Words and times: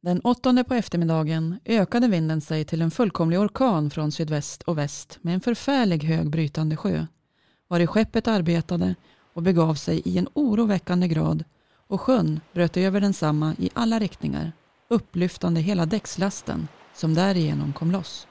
Den 0.00 0.20
åttonde 0.20 0.64
på 0.64 0.74
eftermiddagen 0.74 1.60
ökade 1.64 2.08
vinden 2.08 2.40
sig 2.40 2.64
till 2.64 2.82
en 2.82 2.90
fullkomlig 2.90 3.40
orkan 3.40 3.90
från 3.90 4.12
sydväst 4.12 4.62
och 4.62 4.78
väst 4.78 5.18
med 5.22 5.34
en 5.34 5.40
förfärlig 5.40 6.04
hög 6.04 6.30
brytande 6.30 6.76
sjö, 6.76 7.06
vari 7.68 7.86
skeppet 7.86 8.28
arbetade 8.28 8.94
och 9.34 9.42
begav 9.42 9.74
sig 9.74 10.02
i 10.04 10.18
en 10.18 10.28
oroväckande 10.34 11.08
grad 11.08 11.44
och 11.86 12.00
sjön 12.00 12.40
bröt 12.52 12.76
över 12.76 13.00
densamma 13.00 13.54
i 13.58 13.70
alla 13.74 13.98
riktningar, 13.98 14.52
upplyftande 14.88 15.60
hela 15.60 15.86
däckslasten 15.86 16.68
som 16.94 17.14
därigenom 17.14 17.72
kom 17.72 17.90
loss. 17.90 18.26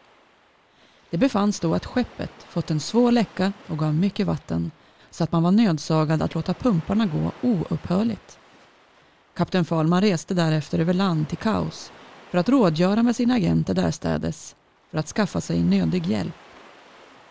Det 1.10 1.18
befanns 1.18 1.60
då 1.60 1.76
att 1.76 1.86
skeppet 1.86 2.32
fått 2.50 2.72
en 2.72 2.80
svår 2.80 3.12
läcka 3.12 3.54
och 3.68 3.78
gav 3.78 3.94
mycket 3.94 4.28
vatten 4.28 4.72
så 5.12 5.24
att 5.24 5.32
man 5.32 5.44
var 5.44 5.52
nödsagad 5.52 6.22
att 6.22 6.36
låta 6.36 6.54
pumparna 6.54 7.06
gå 7.06 7.32
oupphörligt. 7.42 8.40
Kapten 9.38 9.66
Falman 9.66 10.02
reste 10.02 10.34
därefter 10.34 10.80
över 10.80 10.94
land 10.94 11.30
till 11.30 11.38
Kaos 11.38 11.92
för 12.30 12.38
att 12.38 12.50
rådgöra 12.50 13.04
med 13.04 13.16
sina 13.16 13.34
agenter 13.34 13.74
därstädes 13.74 14.56
för 14.92 14.98
att 14.98 15.07
skaffa 15.07 15.42
sig 15.42 15.64
nödig 15.64 16.06
hjälp. 16.06 16.34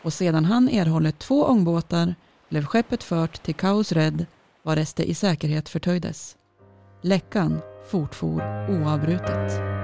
Och 0.03 0.13
sedan 0.13 0.45
han 0.45 0.69
erhållit 0.69 1.19
två 1.19 1.45
ångbåtar 1.45 2.15
blev 2.49 2.65
skeppet 2.65 3.03
fört 3.03 3.43
till 3.43 3.55
Kaos 3.55 3.93
Red 3.93 4.27
varest 4.63 4.97
det 4.97 5.05
i 5.05 5.15
säkerhet 5.15 5.69
förtöjdes. 5.69 6.37
Läckan 7.03 7.61
fortfor 7.91 8.67
oavbrutet. 8.71 9.76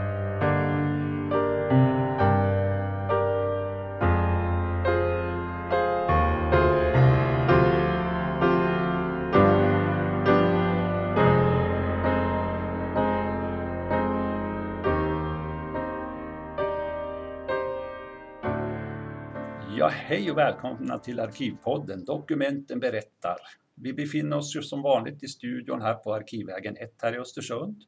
Hej 20.13 20.31
och 20.31 20.39
välkomna 20.39 20.99
till 20.99 21.21
Arkivpodden 21.21 22.05
Dokumenten 22.05 22.81
berättar. 22.81 23.37
Vi 23.75 23.93
befinner 23.93 24.37
oss 24.37 24.57
ju 24.57 24.63
som 24.63 24.83
vanligt 24.83 25.23
i 25.23 25.29
studion 25.29 25.83
här 25.83 25.95
på 25.95 26.15
Arkivvägen 26.15 26.77
1 26.77 26.95
här 27.03 27.15
i 27.15 27.19
Östersund. 27.19 27.85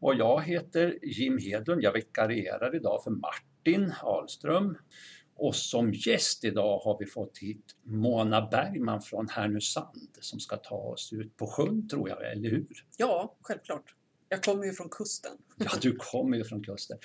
Och 0.00 0.14
jag 0.14 0.42
heter 0.42 0.98
Jim 1.02 1.38
Hedlund, 1.38 1.82
jag 1.82 1.92
vikarierar 1.92 2.76
idag 2.76 3.04
för 3.04 3.10
Martin 3.10 3.92
Ahlström. 4.02 4.78
Och 5.36 5.56
som 5.56 5.92
gäst 5.92 6.44
idag 6.44 6.78
har 6.78 6.98
vi 6.98 7.06
fått 7.06 7.38
hit 7.38 7.76
Mona 7.82 8.48
Bergman 8.48 9.02
från 9.02 9.28
Härnösand 9.28 10.10
som 10.20 10.40
ska 10.40 10.56
ta 10.56 10.76
oss 10.76 11.12
ut 11.12 11.36
på 11.36 11.46
sjön 11.46 11.88
tror 11.88 12.08
jag, 12.08 12.32
eller 12.32 12.50
hur? 12.50 12.66
Ja, 12.96 13.36
självklart. 13.40 13.94
Jag 14.28 14.42
kommer 14.42 14.64
ju 14.64 14.72
från 14.72 14.88
kusten. 14.88 15.32
Ja, 15.56 15.70
du 15.82 15.96
kommer 15.96 16.36
ju 16.36 16.44
från 16.44 16.64
kusten. 16.64 16.98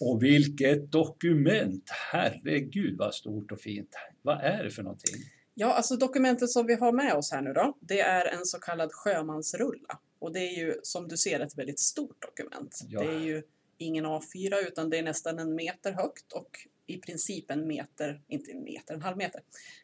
Och 0.00 0.22
vilket 0.22 0.92
dokument! 0.92 1.90
Herregud 2.12 2.98
vad 2.98 3.14
stort 3.14 3.52
och 3.52 3.60
fint. 3.60 3.90
Vad 4.22 4.40
är 4.40 4.64
det 4.64 4.70
för 4.70 4.82
någonting? 4.82 5.14
Ja, 5.54 5.72
alltså 5.74 5.96
dokumentet 5.96 6.50
som 6.50 6.66
vi 6.66 6.74
har 6.74 6.92
med 6.92 7.14
oss 7.14 7.32
här 7.32 7.42
nu 7.42 7.52
då, 7.52 7.76
det 7.80 8.00
är 8.00 8.26
en 8.38 8.44
så 8.44 8.58
kallad 8.58 8.92
sjömansrulla. 8.92 9.98
Och 10.18 10.32
det 10.32 10.38
är 10.40 10.58
ju 10.64 10.74
som 10.82 11.08
du 11.08 11.16
ser 11.16 11.40
ett 11.40 11.58
väldigt 11.58 11.80
stort 11.80 12.22
dokument. 12.22 12.80
Ja. 12.88 13.00
Det 13.00 13.06
är 13.14 13.20
ju 13.20 13.42
ingen 13.78 14.06
A4 14.06 14.54
utan 14.68 14.90
det 14.90 14.98
är 14.98 15.02
nästan 15.02 15.38
en 15.38 15.54
meter 15.54 15.92
högt 15.92 16.32
och 16.32 16.50
i 16.86 16.98
princip 16.98 17.50
en 17.50 17.66
meter, 17.66 18.22
inte 18.28 18.50
en 18.52 18.62
meter, 18.64 18.94
en 18.94 19.02
halv 19.02 19.16
meter 19.16 19.40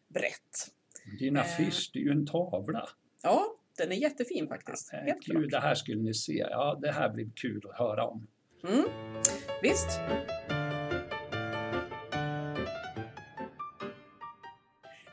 brett. 0.09 0.71
Din 1.19 1.37
Eh. 1.37 1.43
affisch, 1.43 1.91
det 1.93 1.99
är 1.99 2.03
ju 2.03 2.11
en 2.11 2.27
tavla. 2.27 2.89
Ja, 3.23 3.57
den 3.79 3.93
är 3.93 3.97
jättefin 3.97 4.49
faktiskt. 4.49 4.93
Eh, 4.93 4.99
Helt 4.99 5.25
Gud, 5.25 5.37
klart. 5.37 5.51
det 5.51 5.61
här 5.61 5.75
skulle 5.75 6.03
ni 6.03 6.15
se. 6.15 6.47
Ja, 6.51 6.79
det 6.83 6.93
här 6.93 7.09
blir 7.11 7.31
kul 7.37 7.63
att 7.71 7.79
höra 7.79 8.07
om. 8.07 8.27
Mm. 8.65 8.85
Visst. 9.63 9.89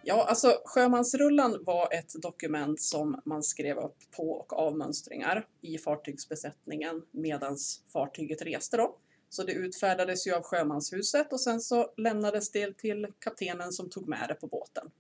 Ja, 0.04 0.26
alltså 0.30 0.62
Sjömansrullan 0.66 1.64
var 1.64 1.94
ett 1.94 2.22
dokument 2.22 2.82
som 2.82 3.22
man 3.26 3.44
skrev 3.44 3.78
upp 3.78 3.98
på 4.18 4.32
och 4.32 4.54
av 4.54 4.78
mönstringar 4.78 5.48
i 5.62 5.78
fartygsbesättningen 5.78 7.04
medan 7.12 7.58
fartyget 7.94 8.42
reste 8.42 8.78
då. 8.78 8.98
Så 9.30 9.44
det 9.44 9.52
utfärdades 9.52 10.28
ju 10.28 10.34
av 10.34 10.44
sjömanshuset 10.44 11.34
och 11.34 11.42
sen 11.42 11.62
så 11.62 11.94
lämnades 11.98 12.52
det 12.52 12.78
till 12.78 13.08
kaptenen 13.20 13.72
som 13.72 13.90
tog 13.90 14.08
med 14.08 14.26
det 14.30 14.36
på 14.36 14.48
båten. 14.48 14.92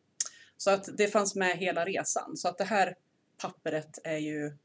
Så 0.57 0.71
att 0.71 0.97
det 0.97 1.07
fanns 1.07 1.35
med 1.35 1.57
hela 1.57 1.85
resan. 1.85 2.38
Så 2.38 2.47
att 2.47 2.57
det 2.57 2.63
här 2.63 2.95
pappret 3.38 4.00
är 4.03 4.17
ju 4.17 4.57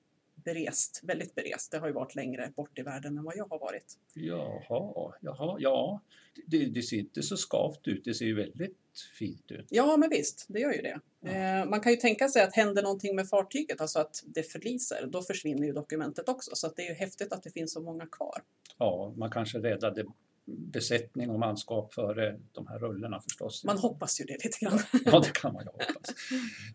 berest, 0.45 1.01
väldigt 1.03 1.35
berest. 1.35 1.71
Det 1.71 1.79
har 1.79 1.87
ju 1.87 1.93
varit 1.93 2.15
längre 2.15 2.53
bort 2.57 2.79
i 2.79 2.83
världen 2.83 3.19
än 3.19 3.25
vad 3.25 3.37
jag 3.37 3.49
har 3.49 3.59
varit. 3.59 3.99
Jaha, 4.15 5.15
jaha, 5.21 5.57
ja. 5.61 6.01
Det, 6.47 6.67
det 6.67 6.83
ser 6.83 6.99
inte 6.99 7.23
så 7.23 7.37
skavt 7.37 7.89
ut, 7.89 8.05
det 8.05 8.15
ser 8.15 8.25
ju 8.25 8.35
väldigt 8.35 8.79
fint 9.19 9.51
ut. 9.51 9.67
Ja, 9.71 9.97
men 9.97 10.11
visst, 10.11 10.47
det 10.49 10.61
gör 10.61 10.73
ju 10.73 10.83
det. 10.83 11.01
Eh, 11.31 11.69
man 11.69 11.81
kan 11.81 11.93
ju 11.93 11.97
tänka 11.97 12.29
sig 12.29 12.43
att 12.43 12.55
händer 12.55 12.83
någonting 12.83 13.17
med 13.17 13.29
fartyget, 13.29 13.81
alltså 13.81 13.99
att 13.99 14.23
det 14.27 14.43
förliser, 14.43 15.07
då 15.07 15.23
försvinner 15.23 15.67
ju 15.67 15.73
dokumentet 15.73 16.29
också. 16.29 16.51
Så 16.55 16.69
det 16.77 16.83
är 16.83 16.89
ju 16.89 16.95
häftigt 16.95 17.33
att 17.33 17.43
det 17.43 17.51
finns 17.51 17.73
så 17.73 17.81
många 17.81 18.07
kvar. 18.07 18.43
Ja, 18.79 19.15
man 19.17 19.31
kanske 19.31 19.59
räddade 19.59 20.05
besättning 20.45 21.31
och 21.31 21.39
manskap 21.39 21.95
före 21.95 22.41
de 22.53 22.67
här 22.67 22.79
rullorna 22.79 23.21
förstås. 23.21 23.65
Man 23.65 23.79
hoppas 23.79 24.21
ju 24.21 24.25
det 24.25 24.45
lite 24.45 24.59
grann. 24.61 24.79
Ja, 25.05 25.21
det 25.21 25.33
kan 25.33 25.53
man 25.53 25.65
ju 25.65 25.71
hoppas. 25.71 26.15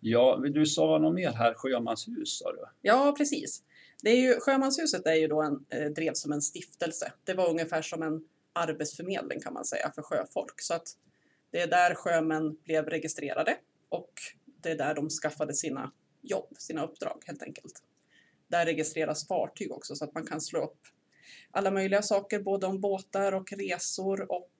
Ja, 0.01 0.43
du 0.49 0.65
sa 0.65 0.97
något 0.97 1.13
mer 1.13 1.31
här, 1.31 1.53
sjömanshus 1.53 2.37
sa 2.37 2.51
du? 2.51 2.65
Ja, 2.81 3.13
precis. 3.17 3.63
Det 4.01 4.09
är 4.09 4.15
ju, 4.15 4.39
Sjömanshuset 4.39 5.05
är 5.05 5.15
ju 5.15 5.27
då 5.27 5.41
en, 5.41 5.65
eh, 5.69 5.91
drevs 5.91 6.21
som 6.21 6.31
en 6.31 6.41
stiftelse. 6.41 7.13
Det 7.23 7.33
var 7.33 7.49
ungefär 7.49 7.81
som 7.81 8.03
en 8.03 8.23
arbetsförmedling 8.53 9.39
kan 9.39 9.53
man 9.53 9.65
säga 9.65 9.91
för 9.95 10.01
sjöfolk. 10.01 10.61
Så 10.61 10.73
att 10.73 10.87
det 11.51 11.61
är 11.61 11.67
där 11.67 11.95
sjömän 11.95 12.57
blev 12.63 12.85
registrerade 12.85 13.57
och 13.89 14.11
det 14.45 14.69
är 14.71 14.77
där 14.77 14.95
de 14.95 15.09
skaffade 15.09 15.53
sina 15.53 15.91
jobb, 16.21 16.55
sina 16.57 16.83
uppdrag 16.83 17.23
helt 17.25 17.43
enkelt. 17.43 17.83
Där 18.47 18.65
registreras 18.65 19.27
fartyg 19.27 19.71
också 19.71 19.95
så 19.95 20.05
att 20.05 20.13
man 20.13 20.25
kan 20.25 20.41
slå 20.41 20.63
upp 20.63 20.79
alla 21.51 21.71
möjliga 21.71 22.01
saker, 22.01 22.39
både 22.39 22.67
om 22.67 22.81
båtar 22.81 23.31
och 23.31 23.53
resor 23.53 24.31
och 24.31 24.51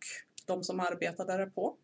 de 0.46 0.64
som 0.64 0.80
arbetar 0.80 1.26
där 1.26 1.46
på. 1.46 1.78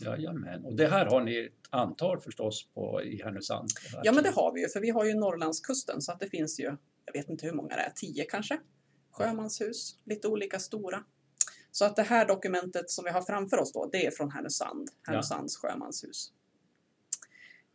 Jajamän, 0.00 0.64
och 0.64 0.76
det 0.76 0.86
här 0.86 1.06
har 1.06 1.20
ni 1.20 1.46
ett 1.46 1.52
antal 1.70 2.20
förstås 2.20 2.68
på, 2.74 3.02
i 3.02 3.22
Härnösand? 3.22 3.68
Ja, 4.02 4.12
men 4.12 4.24
det 4.24 4.30
har 4.30 4.52
vi 4.52 4.60
ju, 4.60 4.68
för 4.68 4.80
vi 4.80 4.90
har 4.90 5.04
ju 5.04 5.14
Norrlandskusten 5.14 6.02
så 6.02 6.12
att 6.12 6.20
det 6.20 6.28
finns 6.28 6.60
ju, 6.60 6.76
jag 7.04 7.12
vet 7.12 7.28
inte 7.28 7.46
hur 7.46 7.52
många 7.52 7.68
det 7.68 7.82
är, 7.82 7.92
tio 7.94 8.24
kanske, 8.24 8.60
sjömanshus, 9.10 9.98
lite 10.04 10.28
olika 10.28 10.58
stora. 10.58 11.04
Så 11.70 11.84
att 11.84 11.96
det 11.96 12.02
här 12.02 12.26
dokumentet 12.26 12.90
som 12.90 13.04
vi 13.04 13.10
har 13.10 13.22
framför 13.22 13.58
oss 13.58 13.72
då, 13.72 13.88
det 13.92 14.06
är 14.06 14.10
från 14.10 14.30
Härnösand, 14.30 14.88
Härnösands 15.06 15.56
sjömanshus. 15.56 16.32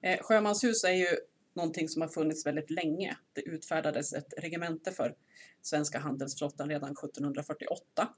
Eh, 0.01 0.19
sjömanshus 0.21 0.83
är 0.83 0.91
ju 0.91 1.07
någonting 1.53 1.89
som 1.89 2.01
har 2.01 2.09
funnits 2.09 2.45
väldigt 2.45 2.69
länge. 2.69 3.17
Det 3.33 3.41
utfärdades 3.41 4.13
ett 4.13 4.33
regemente 4.37 4.91
för 4.91 5.15
svenska 5.61 5.99
handelsflottan 5.99 6.69
redan 6.69 6.91
1748. 6.91 8.09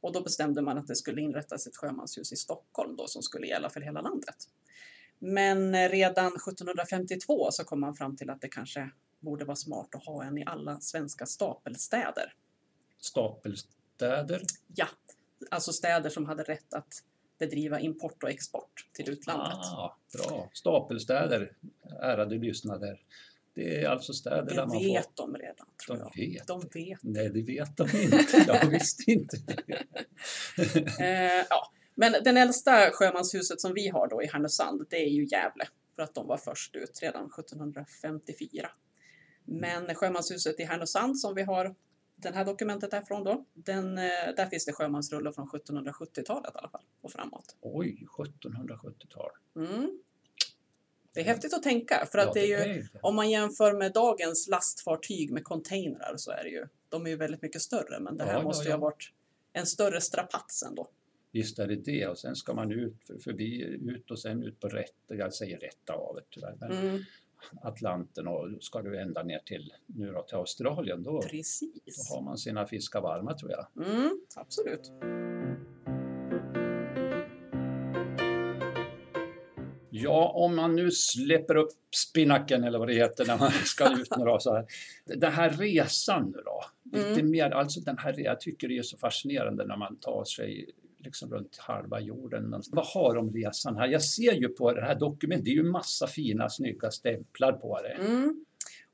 Och 0.00 0.12
då 0.12 0.22
bestämde 0.22 0.62
man 0.62 0.78
att 0.78 0.86
det 0.86 0.96
skulle 0.96 1.20
inrättas 1.20 1.66
ett 1.66 1.76
sjömanshus 1.76 2.32
i 2.32 2.36
Stockholm 2.36 2.96
då, 2.96 3.06
som 3.06 3.22
skulle 3.22 3.46
gälla 3.46 3.70
för 3.70 3.80
hela 3.80 4.00
landet. 4.00 4.36
Men 5.18 5.74
eh, 5.74 5.88
redan 5.88 6.26
1752 6.26 7.48
så 7.50 7.64
kom 7.64 7.80
man 7.80 7.94
fram 7.94 8.16
till 8.16 8.30
att 8.30 8.40
det 8.40 8.48
kanske 8.48 8.90
borde 9.20 9.44
vara 9.44 9.56
smart 9.56 9.94
att 9.94 10.04
ha 10.04 10.24
en 10.24 10.38
i 10.38 10.44
alla 10.44 10.80
svenska 10.80 11.26
stapelstäder. 11.26 12.34
Stapelstäder? 13.00 14.42
Ja, 14.74 14.86
alltså 15.50 15.72
städer 15.72 16.10
som 16.10 16.26
hade 16.26 16.42
rätt 16.42 16.74
att 16.74 17.02
bedriva 17.38 17.80
import 17.80 18.22
och 18.22 18.30
export 18.30 18.86
till 18.92 19.10
utlandet. 19.10 19.56
Ah, 19.56 19.98
bra. 20.18 20.50
Stapelstäder, 20.52 21.52
ärade 22.02 22.34
lyssnare. 22.38 22.98
Det 23.54 23.82
är 23.82 23.88
alltså 23.88 24.12
städer 24.12 24.44
där 24.44 24.54
det 24.54 24.66
man 24.66 24.78
vet 24.78 25.04
får... 25.04 25.12
de 25.16 25.36
redan, 25.36 25.66
tror 25.86 25.96
De 25.96 26.10
jag. 26.14 26.32
vet. 26.32 26.46
De 26.46 26.60
vet. 26.60 26.98
Nej, 27.02 27.28
det 27.30 27.42
vet 27.42 27.76
de 27.76 27.82
inte. 28.02 28.44
Jag 28.46 28.66
visste 28.66 29.10
inte 29.10 29.36
det. 29.46 29.84
Eh, 31.00 31.44
ja. 31.50 31.72
Men 31.94 32.12
den 32.24 32.36
äldsta 32.36 32.90
sjömanshuset 32.90 33.60
som 33.60 33.74
vi 33.74 33.88
har 33.88 34.08
då 34.08 34.22
i 34.22 34.26
Härnösand, 34.26 34.86
det 34.90 34.96
är 34.96 35.10
ju 35.10 35.24
Gävle. 35.24 35.64
För 35.96 36.02
att 36.02 36.14
de 36.14 36.26
var 36.26 36.36
först 36.36 36.76
ut 36.76 36.98
redan 37.02 37.24
1754. 37.38 38.70
Men 39.44 39.94
sjömanshuset 39.94 40.60
i 40.60 40.64
Härnösand 40.64 41.18
som 41.18 41.34
vi 41.34 41.42
har 41.42 41.74
det 42.20 42.30
här 42.30 42.44
dokumentet 42.44 42.92
härifrån 42.92 43.24
då, 43.24 43.44
den, 43.54 43.98
eh, 43.98 44.04
där 44.36 44.46
finns 44.46 44.64
det 44.64 44.72
sjömansrullar 44.72 45.32
från 45.32 45.48
1770-talet 45.48 46.54
i 46.54 46.58
alla 46.58 46.68
fall 46.68 46.84
och 47.00 47.12
framåt. 47.12 47.56
Oj, 47.60 48.06
1770-tal. 48.18 49.30
Mm. 49.56 49.98
Det 51.12 51.20
är 51.20 51.24
häftigt 51.24 51.54
att 51.54 51.62
tänka 51.62 52.06
för 52.12 52.18
att 52.18 52.26
Ja, 52.26 52.32
det 52.34 52.40
är 52.40 52.46
ju, 52.46 52.54
är 52.54 52.68
det. 52.92 52.98
om 53.02 53.14
man 53.16 53.30
jämför 53.30 53.72
med 53.72 53.92
dagens 53.92 54.48
lastfartyg 54.48 55.32
med 55.32 55.44
containrar 55.44 56.14
så 56.16 56.30
är 56.30 56.44
det 56.44 56.50
ju, 56.50 56.66
de 56.88 57.06
är 57.06 57.10
ju 57.10 57.16
väldigt 57.16 57.42
mycket 57.42 57.62
större 57.62 58.00
men 58.00 58.16
det 58.16 58.24
här 58.24 58.32
Ja, 58.32 58.42
måste 58.42 58.64
ju 58.64 58.70
ja. 58.70 58.76
ha 58.76 58.80
varit 58.80 59.12
en 59.52 59.66
större 59.66 60.00
strapats 60.00 60.62
ändå. 60.62 60.88
Visst 61.32 61.58
är 61.58 61.66
det 61.66 61.76
det. 61.76 62.06
Och 62.06 62.18
sen 62.18 62.36
ska 62.36 62.54
man 62.54 62.72
ut 62.72 62.94
för- 63.06 63.18
förbi, 63.18 63.62
ut 63.62 64.10
och 64.10 64.18
sen 64.18 64.42
ut 64.42 64.60
på 64.60 64.68
rätt, 64.68 64.94
jag 65.06 65.34
säger 65.34 65.58
rätta 65.58 65.92
havet 65.92 66.24
tyvärr. 66.30 66.56
Men 66.60 66.72
Mm. 66.72 67.02
Atlanten 67.62 68.28
och 68.28 68.48
ska 68.60 68.82
du 68.82 69.00
ända 69.00 69.22
ner 69.22 69.38
till, 69.38 69.72
nu 69.86 70.12
då, 70.12 70.22
till 70.22 70.36
Australien 70.36 71.02
då, 71.02 71.22
Precis. 71.22 72.10
då 72.10 72.14
har 72.16 72.22
man 72.22 72.38
sina 72.38 72.66
fiskar 72.66 73.00
varma 73.00 73.34
tror 73.34 73.50
jag. 73.50 73.86
Mm, 73.86 74.20
absolut. 74.36 74.90
Ja, 79.90 80.32
om 80.34 80.56
man 80.56 80.76
nu 80.76 80.90
släpper 80.90 81.56
upp 81.56 81.70
spinacken 81.96 82.64
eller 82.64 82.78
vad 82.78 82.88
det 82.88 82.94
heter 82.94 83.26
när 83.26 83.38
man 83.38 83.50
ska 83.50 83.92
ut 84.00 84.16
nu 84.18 84.24
då, 84.24 84.38
så 84.40 84.54
här. 84.54 84.66
Den 85.04 85.32
här 85.32 85.50
resan 85.50 86.32
nu 86.36 86.42
då, 86.44 86.64
lite 86.98 87.20
Mm. 87.20 87.30
mer, 87.30 87.50
alltså 87.50 87.80
den 87.80 87.98
här, 87.98 88.14
jag 88.18 88.40
tycker 88.40 88.68
det 88.68 88.78
är 88.78 88.82
så 88.82 88.96
fascinerande 88.96 89.66
när 89.66 89.76
man 89.76 89.96
tar 89.96 90.24
sig 90.24 90.70
liksom 90.98 91.30
runt 91.30 91.56
halva 91.56 92.00
jorden. 92.00 92.62
Vad 92.70 92.86
har 92.86 93.14
de 93.14 93.32
resan 93.32 93.76
här? 93.76 93.88
Jag 93.88 94.02
ser 94.02 94.32
ju 94.32 94.48
på 94.48 94.72
det 94.72 94.80
här 94.80 94.94
dokumentet, 94.94 95.44
det 95.44 95.50
är 95.50 95.54
ju 95.54 95.62
massa 95.62 96.06
fina 96.06 96.48
snygga 96.50 96.90
stämplar 96.90 97.52
på 97.52 97.80
det. 97.82 97.92
Mm. 97.92 98.44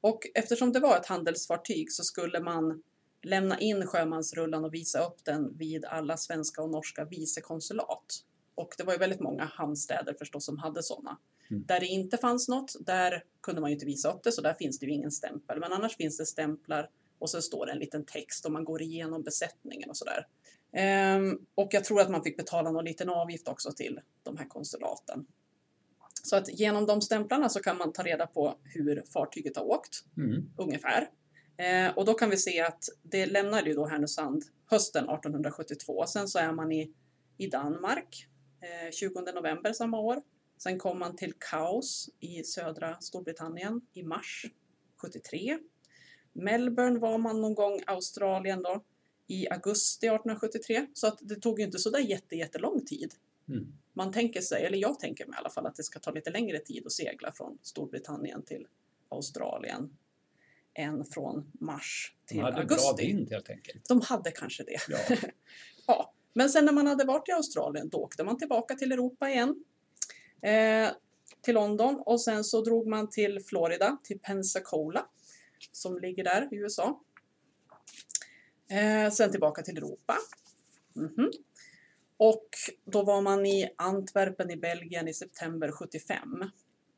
Och 0.00 0.26
eftersom 0.34 0.72
det 0.72 0.80
var 0.80 0.96
ett 0.96 1.06
handelsfartyg 1.06 1.92
så 1.92 2.04
skulle 2.04 2.40
man 2.40 2.82
lämna 3.22 3.58
in 3.60 3.86
sjömansrullan 3.86 4.64
och 4.64 4.74
visa 4.74 5.06
upp 5.06 5.24
den 5.24 5.56
vid 5.56 5.84
alla 5.84 6.16
svenska 6.16 6.62
och 6.62 6.70
norska 6.70 7.04
vicekonsulat. 7.04 8.24
Och 8.54 8.74
det 8.78 8.84
var 8.84 8.92
ju 8.92 8.98
väldigt 8.98 9.20
många 9.20 9.44
hamnstäder 9.44 10.14
förstås 10.18 10.44
som 10.44 10.58
hade 10.58 10.82
sådana. 10.82 11.18
Mm. 11.50 11.64
Där 11.66 11.80
det 11.80 11.86
inte 11.86 12.16
fanns 12.16 12.48
något, 12.48 12.76
där 12.80 13.24
kunde 13.40 13.60
man 13.60 13.70
ju 13.70 13.74
inte 13.74 13.86
visa 13.86 14.12
upp 14.12 14.22
det 14.22 14.32
så 14.32 14.40
där 14.40 14.54
finns 14.54 14.78
det 14.78 14.86
ju 14.86 14.92
ingen 14.92 15.10
stämpel. 15.10 15.60
Men 15.60 15.72
annars 15.72 15.96
finns 15.96 16.16
det 16.16 16.26
stämplar 16.26 16.90
och 17.18 17.30
så 17.30 17.42
står 17.42 17.66
det 17.66 17.72
en 17.72 17.78
liten 17.78 18.04
text 18.04 18.46
och 18.46 18.52
man 18.52 18.64
går 18.64 18.82
igenom 18.82 19.22
besättningen 19.22 19.90
och 19.90 19.96
sådär. 19.96 20.26
Ehm, 20.74 21.38
och 21.54 21.68
jag 21.70 21.84
tror 21.84 22.00
att 22.00 22.10
man 22.10 22.22
fick 22.22 22.36
betala 22.36 22.70
någon 22.70 22.84
liten 22.84 23.08
avgift 23.08 23.48
också 23.48 23.72
till 23.72 24.00
de 24.22 24.36
här 24.36 24.48
konsulaten. 24.48 25.26
Så 26.22 26.36
att 26.36 26.48
genom 26.58 26.86
de 26.86 27.00
stämplarna 27.00 27.48
så 27.48 27.60
kan 27.60 27.78
man 27.78 27.92
ta 27.92 28.02
reda 28.02 28.26
på 28.26 28.58
hur 28.64 29.02
fartyget 29.12 29.56
har 29.56 29.64
åkt, 29.64 30.04
Mm. 30.16 30.50
ungefär. 30.58 31.08
Eh, 31.56 31.96
och 31.96 32.04
då 32.04 32.14
kan 32.14 32.30
vi 32.30 32.36
se 32.36 32.60
att 32.60 32.84
det 33.02 33.26
lämnade 33.26 33.68
ju 33.68 33.74
då 33.74 33.86
Härnösand 33.86 34.42
hösten 34.70 35.04
1872. 35.04 36.06
Sen 36.06 36.28
så 36.28 36.38
är 36.38 36.52
man 36.52 36.72
i, 36.72 36.92
i 37.36 37.46
Danmark 37.46 38.28
eh, 38.60 38.90
20 38.90 39.20
november 39.34 39.72
samma 39.72 39.98
år. 39.98 40.22
Sen 40.58 40.78
kom 40.78 40.98
man 40.98 41.16
till 41.16 41.32
Kaos 41.50 42.10
i 42.20 42.42
södra 42.44 43.00
Storbritannien 43.00 43.80
i 43.92 44.02
mars 44.02 44.46
73. 44.96 45.58
Melbourne 46.32 46.98
var 46.98 47.18
man 47.18 47.40
någon 47.40 47.54
gång, 47.54 47.80
Australien 47.86 48.62
då, 48.62 48.84
i 49.26 49.48
augusti 49.48 50.06
1873. 50.06 50.86
Så 50.94 51.06
att 51.06 51.18
det 51.20 51.36
tog 51.36 51.60
inte 51.60 51.78
så 51.78 51.90
där 51.90 51.98
jätte, 51.98 52.36
jättelång 52.36 52.84
tid. 52.84 53.14
Mm. 53.48 53.72
Man 53.92 54.12
tänker 54.12 54.40
sig, 54.40 54.64
eller 54.64 54.78
jag 54.78 54.98
tänker 55.00 55.26
mig 55.26 55.34
i 55.34 55.38
alla 55.38 55.50
fall, 55.50 55.66
att 55.66 55.74
det 55.76 55.82
ska 55.82 55.98
ta 55.98 56.10
lite 56.10 56.30
längre 56.30 56.58
tid 56.58 56.86
att 56.86 56.92
segla 56.92 57.32
från 57.32 57.58
Storbritannien 57.62 58.42
till 58.42 58.66
Australien 59.08 59.96
än 60.74 61.04
från 61.04 61.50
mars 61.52 62.14
De 62.24 62.34
till 62.34 62.42
hade 62.42 62.52
bra 62.52 62.76
augusti. 62.76 63.06
vind 63.06 63.30
helt 63.30 63.50
enkelt. 63.50 63.88
De 63.88 64.00
hade 64.00 64.30
kanske 64.30 64.62
det. 64.62 64.78
Ja. 64.88 65.16
Ja, 65.86 66.12
men 66.32 66.50
sen 66.50 66.64
när 66.64 66.72
man 66.72 66.86
hade 66.86 67.04
varit 67.04 67.28
i 67.28 67.32
Australien 67.32 67.88
då 67.88 67.98
åkte 67.98 68.24
man 68.24 68.38
tillbaka 68.38 68.74
till 68.74 68.92
Europa 68.92 69.30
igen. 69.30 69.64
Eh, 70.42 70.88
till 71.40 71.54
London 71.54 72.02
och 72.06 72.20
sen 72.20 72.44
så 72.44 72.60
drog 72.64 72.86
man 72.86 73.10
till 73.10 73.40
Florida, 73.44 73.98
till 74.02 74.18
Pensacola 74.18 75.06
som 75.72 75.98
ligger 75.98 76.24
där 76.24 76.48
i 76.52 76.56
USA. 76.56 77.00
Eh, 78.68 79.10
sen 79.10 79.30
tillbaka 79.30 79.62
till 79.62 79.76
Europa. 79.76 80.16
Mhm. 80.94 81.30
Och 82.16 82.48
då 82.84 83.02
var 83.02 83.22
man 83.22 83.46
i 83.46 83.70
Antwerpen 83.76 84.50
i 84.50 84.56
Belgien 84.56 85.08
i 85.08 85.14
september 85.14 85.72
75. 85.72 86.50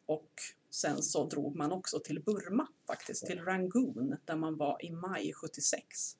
Och 0.06 0.30
sen 0.70 1.02
så 1.02 1.24
drog 1.24 1.56
man 1.56 1.72
också 1.72 2.00
till 2.00 2.22
Burma 2.22 2.68
faktiskt, 2.86 3.26
till 3.26 3.40
Rangoon 3.40 4.16
där 4.24 4.36
man 4.36 4.56
var 4.56 4.84
i 4.84 4.90
maj 4.90 5.32
76. 5.32 6.16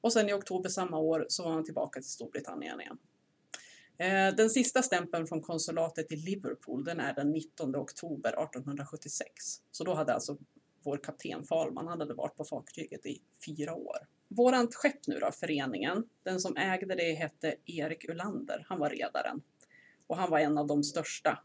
Och 0.00 0.12
sen 0.12 0.28
i 0.28 0.32
oktober 0.32 0.68
samma 0.68 0.98
år 0.98 1.26
så 1.28 1.44
var 1.44 1.54
man 1.54 1.64
tillbaka 1.64 2.00
till 2.00 2.10
Storbritannien 2.10 2.80
igen. 2.80 2.98
Eh, 3.98 4.34
Den 4.36 4.50
sista 4.50 4.82
stämpeln 4.82 5.26
från 5.26 5.40
konsulatet 5.40 6.12
i 6.12 6.16
Liverpool 6.16 6.84
den 6.84 7.00
är 7.00 7.14
den 7.14 7.30
19 7.30 7.76
oktober 7.76 8.30
1876. 8.30 9.62
Så 9.70 9.84
då 9.84 9.94
hade 9.94 10.14
alltså 10.14 10.36
vår 10.82 10.96
kapten 10.96 11.44
Falman 11.44 11.86
han 11.86 12.00
hade 12.00 12.14
varit 12.14 12.36
på 12.36 12.44
fartyget 12.44 13.06
i 13.06 13.22
fyra 13.46 13.74
år. 13.74 13.98
Vårant 14.32 14.74
skepp 14.74 15.06
nu 15.06 15.18
då, 15.18 15.32
föreningen, 15.32 16.08
den 16.22 16.40
som 16.40 16.56
ägde 16.56 16.94
det 16.94 17.12
hette 17.12 17.54
Erik 17.66 18.08
Ulander. 18.08 18.66
Han 18.68 18.78
var 18.78 18.90
redaren. 18.90 19.42
Och 20.06 20.16
han 20.16 20.30
var 20.30 20.38
en 20.38 20.58
av 20.58 20.66
de 20.66 20.82
största 20.82 21.42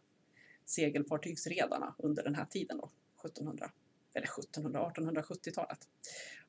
segelfartygsredarna 0.65 1.95
under 1.97 2.23
den 2.23 2.35
här 2.35 2.45
tiden 2.45 2.77
då, 2.77 2.89
1700, 3.25 3.71
eller 4.13 4.27
1700, 4.27 4.91
1870-talet. 4.95 5.79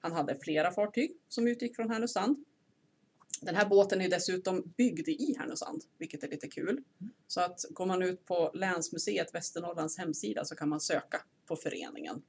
Han 0.00 0.12
hade 0.12 0.38
flera 0.40 0.72
fartyg 0.72 1.16
som 1.28 1.46
utgick 1.46 1.76
från 1.76 1.90
Härnösand. 1.90 2.44
Den 3.40 3.54
här 3.54 3.68
båten 3.68 4.00
är 4.00 4.10
dessutom 4.10 4.72
byggd 4.76 5.08
i 5.08 5.34
Härnösand, 5.38 5.82
vilket 5.98 6.22
är 6.22 6.28
lite 6.28 6.48
kul. 6.48 6.82
Så 7.26 7.40
att 7.40 7.64
går 7.70 7.86
man 7.86 8.02
ut 8.02 8.26
på 8.26 8.50
Länsmuseet 8.54 9.34
Västernorrlands 9.34 9.98
hemsida 9.98 10.44
så 10.44 10.56
kan 10.56 10.68
man 10.68 10.80
söka 10.80 11.22
på 11.46 11.56
föreningen. 11.56 12.22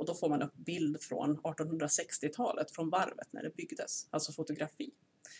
Och 0.00 0.06
då 0.06 0.14
får 0.14 0.28
man 0.28 0.42
upp 0.42 0.56
bild 0.56 1.02
från 1.02 1.38
1860-talet 1.38 2.70
från 2.70 2.90
varvet 2.90 3.32
när 3.32 3.42
det 3.42 3.56
byggdes, 3.56 4.06
alltså 4.10 4.32
fotografi. 4.32 4.90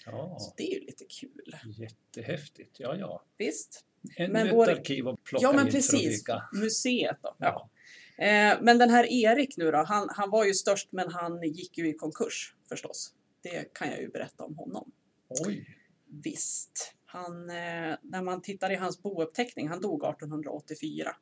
Så 0.05 0.11
ja, 0.11 0.39
det 0.57 0.73
är 0.73 0.75
ju 0.75 0.87
lite 0.87 1.05
kul. 1.05 1.57
jättehäftigt. 1.79 2.81
Ja, 2.81 2.97
ja. 2.97 3.25
Visst? 3.39 3.85
Ännu 4.17 4.33
Men 4.33 4.47
ett 4.47 4.55
vår- 4.55 4.71
arkiv 4.71 5.09
att 5.09 5.25
plocka 5.25 5.43
Ja 5.43 5.53
men 5.53 5.67
precis, 5.67 6.25
museet 6.53 7.17
då. 7.23 7.37
Ja. 7.39 7.71
Ja. 8.17 8.25
Eh, 8.25 8.59
men 8.62 8.79
den 8.79 8.91
här 8.91 9.12
Erik 9.12 9.57
nu 9.57 9.71
då, 9.71 9.79
han, 9.79 10.09
han 10.11 10.31
var 10.31 10.45
ju 10.45 10.55
störst 10.55 10.93
men 10.93 11.11
han 11.11 11.43
gick 11.43 11.79
ju 11.79 11.89
i 11.89 11.93
konkurs 11.95 12.55
förstås. 12.69 13.15
Det 13.43 13.75
kan 13.75 13.89
jag 13.91 14.01
ju 14.01 14.09
berätta 14.09 14.45
om 14.45 14.59
honom. 14.59 14.93
Oj, 15.29 15.77
Visst. 16.07 16.95
Han, 17.05 17.51
eh, 17.51 17.97
när 18.03 18.23
man 18.23 18.43
tittar 18.43 18.73
i 18.73 18.77
hans 18.77 19.03
bouppteckning, 19.03 19.69
han 19.69 19.81
dog 19.81 20.05
1884. 20.05 21.17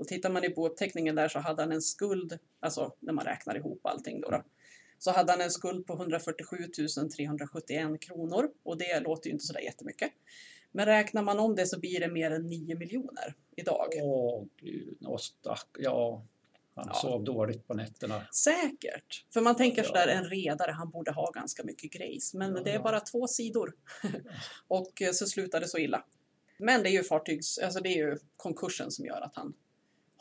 Och 0.00 0.08
tittar 0.08 0.30
man 0.30 0.44
i 0.44 0.48
bouppteckningen 0.48 1.14
där 1.14 1.28
så 1.28 1.38
hade 1.38 1.62
han 1.62 1.72
en 1.72 1.82
skuld, 1.82 2.38
alltså 2.60 2.94
när 3.00 3.12
man 3.12 3.24
räknar 3.24 3.56
ihop 3.56 3.86
allting 3.86 4.20
då, 4.20 4.30
då 4.30 4.42
så 4.98 5.10
hade 5.10 5.32
han 5.32 5.40
en 5.40 5.50
skuld 5.50 5.86
på 5.86 5.92
147 5.92 6.56
371 7.16 8.00
kronor 8.00 8.50
och 8.62 8.78
det 8.78 9.00
låter 9.00 9.26
ju 9.26 9.32
inte 9.32 9.44
sådär 9.44 9.60
jättemycket. 9.60 10.10
Men 10.72 10.86
räknar 10.86 11.22
man 11.22 11.38
om 11.38 11.54
det 11.56 11.66
så 11.66 11.80
blir 11.80 12.00
det 12.00 12.08
mer 12.08 12.30
än 12.30 12.46
9 12.46 12.74
miljoner 12.76 13.34
idag. 13.56 13.88
åh 14.02 14.44
gud, 14.56 14.98
åh, 15.00 15.16
stack. 15.18 15.68
Ja, 15.78 16.24
han 16.74 16.86
Ja. 16.88 16.94
sov 16.94 17.24
dåligt 17.24 17.66
på 17.66 17.74
nätterna. 17.74 18.22
Säkert. 18.34 19.24
För 19.32 19.40
man 19.40 19.56
tänker 19.56 19.82
Ja. 19.82 19.88
sådär, 19.88 20.08
en 20.08 20.24
redare, 20.24 20.70
han 20.72 20.90
borde 20.90 21.12
ha 21.12 21.30
ganska 21.30 21.64
mycket 21.64 21.92
grejs. 21.92 22.34
Men 22.34 22.54
Ja. 22.56 22.62
det 22.62 22.70
är 22.72 22.78
bara 22.78 23.00
två 23.00 23.26
sidor. 23.26 23.74
och 24.68 25.02
så 25.14 25.26
slutar 25.26 25.60
det 25.60 25.68
så 25.68 25.78
illa. 25.78 26.04
Men 26.58 26.82
det 26.82 26.88
är 26.88 26.92
ju 26.92 27.02
fartygs, 27.02 27.58
alltså 27.58 27.80
det 27.80 27.88
är 27.88 27.96
ju 27.96 28.18
konkursen 28.36 28.90
som 28.90 29.04
gör 29.06 29.20
att 29.20 29.34
han 29.34 29.54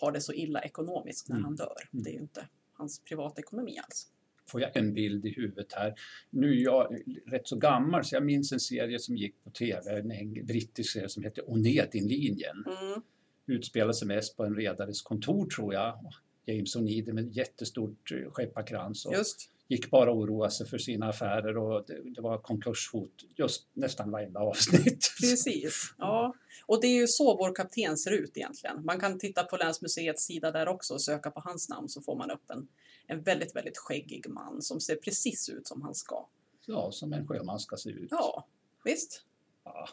har 0.02 0.12
det 0.12 0.22
så 0.22 0.34
illa 0.34 0.62
ekonomiskt 0.62 1.30
när 1.30 1.36
Mm. 1.36 1.46
han 1.46 1.56
dör. 1.56 1.90
Mm. 1.94 2.04
Det 2.04 2.10
är 2.10 2.14
ju 2.14 2.20
inte 2.20 2.48
hans 2.74 3.00
privatekonomi 3.00 3.78
alls. 3.84 4.08
Får 4.48 4.62
jag 4.62 4.78
en 4.78 4.94
bild 4.94 5.26
i 5.26 5.30
huvudet 5.30 5.74
här. 5.74 5.94
Nu 6.30 6.52
är 6.60 6.64
jag 6.64 6.98
rätt 7.26 7.48
så 7.48 7.56
gammal 7.56 8.06
så 8.06 8.16
jag 8.16 8.26
minns 8.26 8.52
en 8.52 8.60
serie 8.60 9.00
som 9.00 9.18
gick 9.18 9.44
på 9.44 9.50
tv, 9.50 10.00
en 10.00 10.46
brittisk 10.46 10.92
serie 10.94 11.10
som 11.10 11.24
hette 11.24 11.42
Onedinlinjen. 11.42 12.66
Mm. 12.68 13.02
Utspelade 13.46 13.94
sig 13.94 14.08
mest 14.08 14.38
på 14.38 14.44
en 14.46 14.56
redares 14.56 15.02
kontor 15.02 15.46
tror 15.50 15.74
jag. 15.74 16.00
James 16.46 16.76
O'Neill 16.76 17.14
med 17.14 17.32
jättestort 17.38 18.12
eh, 18.12 18.32
skepparkrans 18.32 19.06
och 19.06 19.14
Just. 19.14 19.50
Gick 19.70 19.90
bara 19.90 20.12
och 20.12 20.18
oroade 20.18 20.52
sig 20.52 20.68
för 20.68 20.78
sina 20.78 21.10
affärer 21.10 21.58
och 21.58 21.86
det, 21.88 22.14
det 22.16 22.22
var 22.22 22.38
konkurshot 22.38 23.26
just 23.36 23.68
nästan 23.74 24.12
varenda 24.12 24.40
avsnitt. 24.40 25.12
Precis. 25.22 25.94
Ja. 25.98 26.36
Och 26.66 26.82
det 26.82 26.88
är 26.88 26.96
ju 26.96 27.08
så 27.08 27.38
vår 27.38 27.56
kapten 27.56 27.98
ser 27.98 28.12
ut 28.12 28.38
egentligen. 28.38 28.86
Man 28.86 29.00
kan 29.00 29.20
titta 29.20 29.44
på 29.44 29.58
Länsmuseets 29.58 30.24
sida 30.24 30.52
där 30.52 30.68
också 30.68 30.94
och 30.94 31.02
söka 31.02 31.32
på 31.32 31.40
hans 31.40 31.70
namn 31.70 31.90
så 31.90 32.02
får 32.02 32.16
man 32.16 32.32
upp 32.32 32.52
en, 32.52 32.68
en 33.08 33.22
väldigt, 33.22 33.56
väldigt 33.56 33.78
skäggig 33.78 34.30
man 34.30 34.62
som 34.62 34.80
ser 34.80 34.96
precis 34.96 35.50
ut 35.50 35.68
som 35.68 35.82
han 35.82 35.96
ska. 35.96 36.28
Ja, 36.66 36.92
som 36.92 37.14
en 37.14 37.28
sjöman 37.28 37.60
ska 37.60 37.78
se 37.78 37.90
ut. 37.90 38.08
Ja, 38.12 38.48
visst. 38.84 39.26
Ja, 39.64 39.90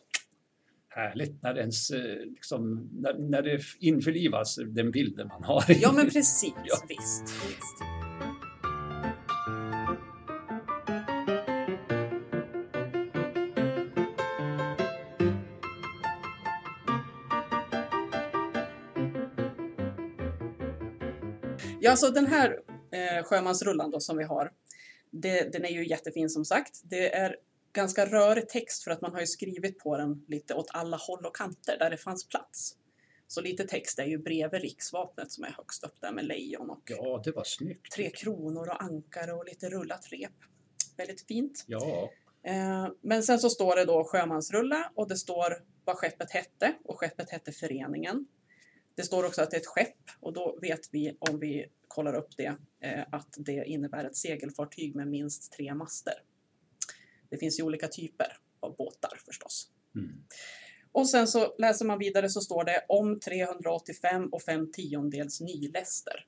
härligt 0.88 1.42
när, 1.42 1.58
ens, 1.58 1.90
eh, 1.90 2.16
liksom, 2.26 2.90
när, 2.92 3.18
när 3.18 3.42
det 3.42 3.60
införlivas, 3.78 4.58
den 4.66 4.90
bilden 4.90 5.28
man 5.28 5.44
har. 5.44 5.64
Ja, 5.68 5.92
men 5.92 6.10
precis. 6.10 6.54
Ja. 6.64 6.76
Visst, 6.88 7.22
visst. 7.22 7.95
Ja, 21.86 21.96
så 21.96 22.10
den 22.10 22.26
här 22.26 22.60
eh, 22.92 23.24
sjömansrullan 23.24 23.90
då 23.90 24.00
som 24.00 24.16
vi 24.16 24.24
har, 24.24 24.52
det, 25.10 25.52
den 25.52 25.64
är 25.64 25.70
ju 25.70 25.88
jättefin 25.88 26.30
som 26.30 26.44
sagt. 26.44 26.80
Det 26.84 27.14
är 27.14 27.36
ganska 27.72 28.06
rörig 28.06 28.48
text 28.48 28.84
för 28.84 28.90
att 28.90 29.00
man 29.00 29.12
har 29.12 29.20
ju 29.20 29.26
skrivit 29.26 29.78
på 29.78 29.96
den 29.96 30.24
lite 30.28 30.54
åt 30.54 30.70
alla 30.72 30.96
håll 30.96 31.26
och 31.26 31.36
kanter 31.36 31.78
där 31.78 31.90
det 31.90 31.96
fanns 31.96 32.28
plats. 32.28 32.76
Så 33.28 33.40
lite 33.40 33.66
text 33.66 33.98
är 33.98 34.04
ju 34.06 34.18
bredvid 34.18 34.60
riksvapnet 34.60 35.32
som 35.32 35.44
är 35.44 35.48
högst 35.56 35.84
upp 35.84 36.00
där 36.00 36.12
med 36.12 36.24
lejon 36.24 36.70
och 36.70 36.82
Ja, 36.86 37.20
det 37.24 37.32
var 37.32 37.44
snyggt. 37.44 37.92
tre 37.92 38.10
kronor 38.10 38.68
och 38.68 38.82
ankare 38.82 39.32
och 39.32 39.44
lite 39.44 39.68
rullat 39.68 40.12
rep. 40.12 40.32
Väldigt 40.96 41.26
fint. 41.26 41.64
Ja, 41.66 42.10
Eh, 42.46 42.88
Men 43.02 43.22
sen 43.22 43.38
så 43.38 43.50
står 43.50 43.76
det 43.76 43.84
då 43.84 44.04
sjömansrulla 44.04 44.92
och 44.94 45.08
det 45.08 45.16
står 45.16 45.52
vad 45.84 45.96
skeppet 45.96 46.30
hette 46.30 46.74
och 46.84 46.98
skeppet 47.00 47.30
hette 47.30 47.52
Föreningen. 47.52 48.26
Det 48.94 49.02
står 49.02 49.26
också 49.26 49.42
att 49.42 49.50
det 49.50 49.56
är 49.56 49.60
ett 49.60 49.66
skepp 49.66 49.96
och 50.20 50.32
då 50.32 50.58
vet 50.62 50.80
vi 50.92 51.16
om 51.20 51.38
vi 51.38 51.66
kollar 51.96 52.14
upp 52.14 52.36
det 52.36 52.56
eh, 52.80 53.04
att 53.12 53.34
det 53.36 53.64
innebär 53.64 54.04
ett 54.04 54.16
segelfartyg 54.16 54.94
med 54.94 55.08
minst 55.08 55.52
tre 55.52 55.74
master. 55.74 56.14
Det 57.30 57.38
finns 57.38 57.58
ju 57.58 57.62
olika 57.62 57.88
typer 57.88 58.26
av 58.60 58.76
båtar 58.76 59.20
förstås. 59.26 59.70
mm. 59.94 60.24
Och 60.92 61.08
sen 61.08 61.28
så 61.28 61.54
läser 61.58 61.84
man 61.84 61.98
vidare 61.98 62.28
så 62.28 62.40
står 62.40 62.64
det 62.64 62.84
om 62.88 63.20
385 63.20 64.28
och 64.32 64.42
5 64.42 64.72
tiondels 64.72 65.40
nyläster. 65.40 66.26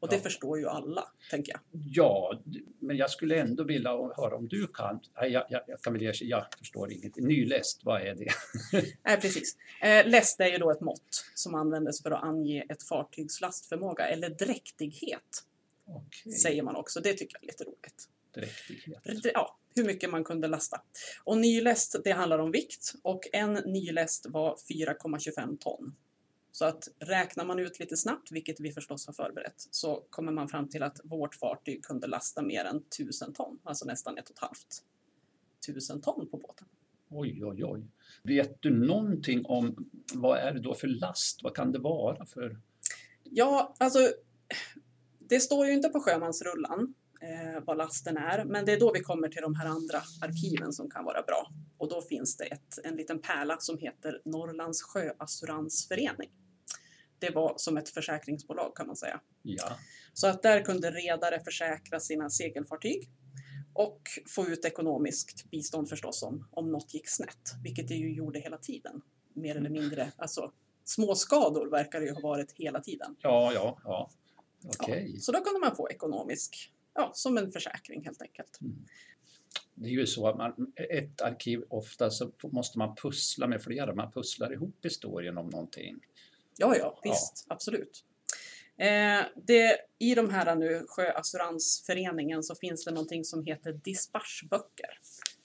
Och 0.00 0.08
det 0.08 0.16
ja. 0.16 0.22
förstår 0.22 0.58
ju 0.58 0.68
alla, 0.68 1.08
tänker 1.30 1.52
jag. 1.52 1.60
Ja, 1.70 2.42
men 2.80 2.96
jag 2.96 3.10
skulle 3.10 3.40
ändå 3.40 3.64
vilja 3.64 3.90
höra 3.90 4.36
om 4.36 4.48
du 4.48 4.66
kan. 4.66 5.00
Nej, 5.20 5.30
jag, 5.30 5.44
jag, 5.48 5.62
jag 5.66 5.80
kan 5.80 5.92
väl 5.92 6.02
erkänna, 6.02 6.30
jag 6.30 6.44
förstår 6.58 6.92
inget. 6.92 7.16
Nyläst, 7.16 7.80
vad 7.84 8.02
är 8.02 8.14
det? 8.14 8.30
Nej, 9.04 9.20
precis. 9.20 9.56
Eh, 9.82 10.06
läst 10.06 10.40
är 10.40 10.46
ju 10.46 10.58
då 10.58 10.70
ett 10.70 10.80
mått 10.80 11.24
som 11.34 11.54
användes 11.54 12.02
för 12.02 12.10
att 12.10 12.22
ange 12.24 12.64
ett 12.68 12.82
fartygs 12.82 13.40
lastförmåga 13.40 14.08
eller 14.08 14.30
dräktighet, 14.30 15.44
Okej, 15.86 16.32
säger 16.32 16.62
man 16.62 16.76
också. 16.76 17.00
Det 17.00 17.12
tycker 17.12 17.36
jag 17.36 17.42
är 17.42 17.46
lite 17.46 17.64
roligt. 17.64 18.08
dräktighet. 18.34 19.32
Ja, 19.34 19.58
hur 19.74 19.84
mycket 19.84 20.10
man 20.10 20.24
kunde 20.24 20.48
lasta. 20.48 20.82
Och 21.24 21.38
nyläst, 21.38 21.96
det 22.04 22.10
handlar 22.10 22.38
om 22.38 22.50
vikt 22.50 22.94
och 23.02 23.28
en 23.32 23.52
nyläst 23.52 24.26
var 24.28 24.56
4,25 24.56 25.58
ton. 25.58 25.96
Så 26.58 26.64
att 26.64 26.88
räknar 26.98 27.44
man 27.44 27.58
ut 27.58 27.80
lite 27.80 27.96
snabbt, 27.96 28.32
vilket 28.32 28.60
vi 28.60 28.72
förstås 28.72 29.06
har 29.06 29.14
förberett, 29.14 29.68
så 29.70 30.06
kommer 30.10 30.32
man 30.32 30.48
fram 30.48 30.68
till 30.68 30.82
att 30.82 31.00
vårt 31.04 31.34
fartyg 31.34 31.84
kunde 31.84 32.06
lasta 32.06 32.42
mer 32.42 32.64
än 32.64 32.76
1000 32.76 33.32
ton, 33.32 33.58
alltså 33.64 33.84
nästan 33.84 34.18
ett 34.18 34.24
och 34.30 34.36
ett 34.36 34.38
halvt 34.38 34.84
tusen 35.66 36.00
ton 36.00 36.28
på 36.30 36.36
båten. 36.36 36.68
Oj, 37.08 37.44
oj, 37.44 37.64
oj. 37.64 37.82
Vet 38.22 38.62
du 38.62 38.86
någonting 38.86 39.44
om 39.44 39.90
vad 40.14 40.38
är 40.38 40.52
det 40.52 40.60
då 40.60 40.74
för 40.74 40.86
last? 40.86 41.42
Vad 41.42 41.54
kan 41.54 41.72
det 41.72 41.78
vara 41.78 42.26
för? 42.26 42.60
Ja, 43.24 43.74
alltså 43.78 43.98
det 45.18 45.40
står 45.40 45.66
ju 45.66 45.72
inte 45.72 45.88
på 45.88 46.00
sjömansrullan 46.00 46.94
eh, 47.20 47.62
vad 47.64 47.76
lasten 47.76 48.16
är, 48.16 48.44
men 48.44 48.64
det 48.64 48.72
är 48.72 48.80
då 48.80 48.92
vi 48.92 49.00
kommer 49.00 49.28
till 49.28 49.42
de 49.42 49.54
här 49.54 49.66
andra 49.66 49.98
arkiven 50.22 50.72
som 50.72 50.90
kan 50.90 51.04
vara 51.04 51.22
bra. 51.22 51.52
Och 51.78 51.88
då 51.88 52.02
finns 52.02 52.36
det 52.36 52.44
ett, 52.44 52.78
en 52.84 52.96
liten 52.96 53.18
pärla 53.18 53.56
som 53.58 53.78
heter 53.78 54.22
Norrlands 54.24 54.82
sjöassuransförening. 54.82 56.30
Det 57.18 57.30
var 57.30 57.54
som 57.56 57.76
ett 57.76 57.88
försäkringsbolag 57.88 58.76
kan 58.76 58.86
man 58.86 58.96
säga. 58.96 59.20
Ja, 59.42 59.76
Så 60.12 60.26
att 60.26 60.42
där 60.42 60.60
kunde 60.60 60.90
redare 60.90 61.40
försäkra 61.44 62.00
sina 62.00 62.30
segelfartyg 62.30 63.10
och 63.72 64.00
få 64.28 64.46
ut 64.46 64.64
ekonomiskt 64.64 65.50
bistånd 65.50 65.88
förstås 65.88 66.22
om, 66.22 66.48
om 66.50 66.72
något 66.72 66.94
gick 66.94 67.08
snett, 67.08 67.54
vilket 67.62 67.88
det 67.88 67.94
ju 67.94 68.14
gjorde 68.14 68.38
hela 68.38 68.58
tiden. 68.58 69.02
Mer 69.32 69.56
eller 69.56 69.70
mindre, 69.70 70.12
alltså 70.16 70.52
små 70.84 71.14
skador 71.14 71.70
verkar 71.70 72.00
det 72.00 72.06
ju 72.06 72.12
ha 72.12 72.20
varit 72.20 72.52
hela 72.52 72.80
tiden. 72.80 73.16
ja, 73.22 73.52
ja. 73.54 73.78
ja. 73.84 74.10
Okej. 74.64 75.12
Ja, 75.14 75.20
så 75.20 75.32
då 75.32 75.40
kunde 75.40 75.60
man 75.60 75.76
få 75.76 75.90
ekonomisk, 75.90 76.72
ja, 76.94 77.10
som 77.14 77.38
en 77.38 77.52
försäkring 77.52 78.04
helt 78.04 78.22
enkelt. 78.22 78.58
Det 79.74 79.88
är 79.88 79.92
ju 79.92 80.06
så 80.06 80.28
att 80.28 80.36
man, 80.36 80.72
ett 80.76 81.20
arkiv 81.20 81.64
ofta 81.68 82.10
så 82.10 82.32
måste 82.42 82.78
man 82.78 82.94
pussla 82.94 83.46
med 83.46 83.62
flera. 83.62 83.94
Man 83.94 84.12
pusslar 84.12 84.52
ihop 84.52 84.84
historien 84.84 85.38
om 85.38 85.46
någonting. 85.46 85.96
Ja, 86.58 86.76
ja, 86.76 87.00
visst, 87.02 87.46
absolut. 87.48 88.04
Eh, 88.78 89.20
det, 89.36 89.76
I 89.98 90.14
de 90.14 90.30
här 90.30 90.56
nu 90.56 90.84
Sjöassuransföreningen 90.88 92.42
så 92.42 92.54
finns 92.54 92.84
det 92.84 92.90
någonting 92.90 93.24
som 93.24 93.44
heter 93.44 93.72
dispatchböcker. 93.72 94.98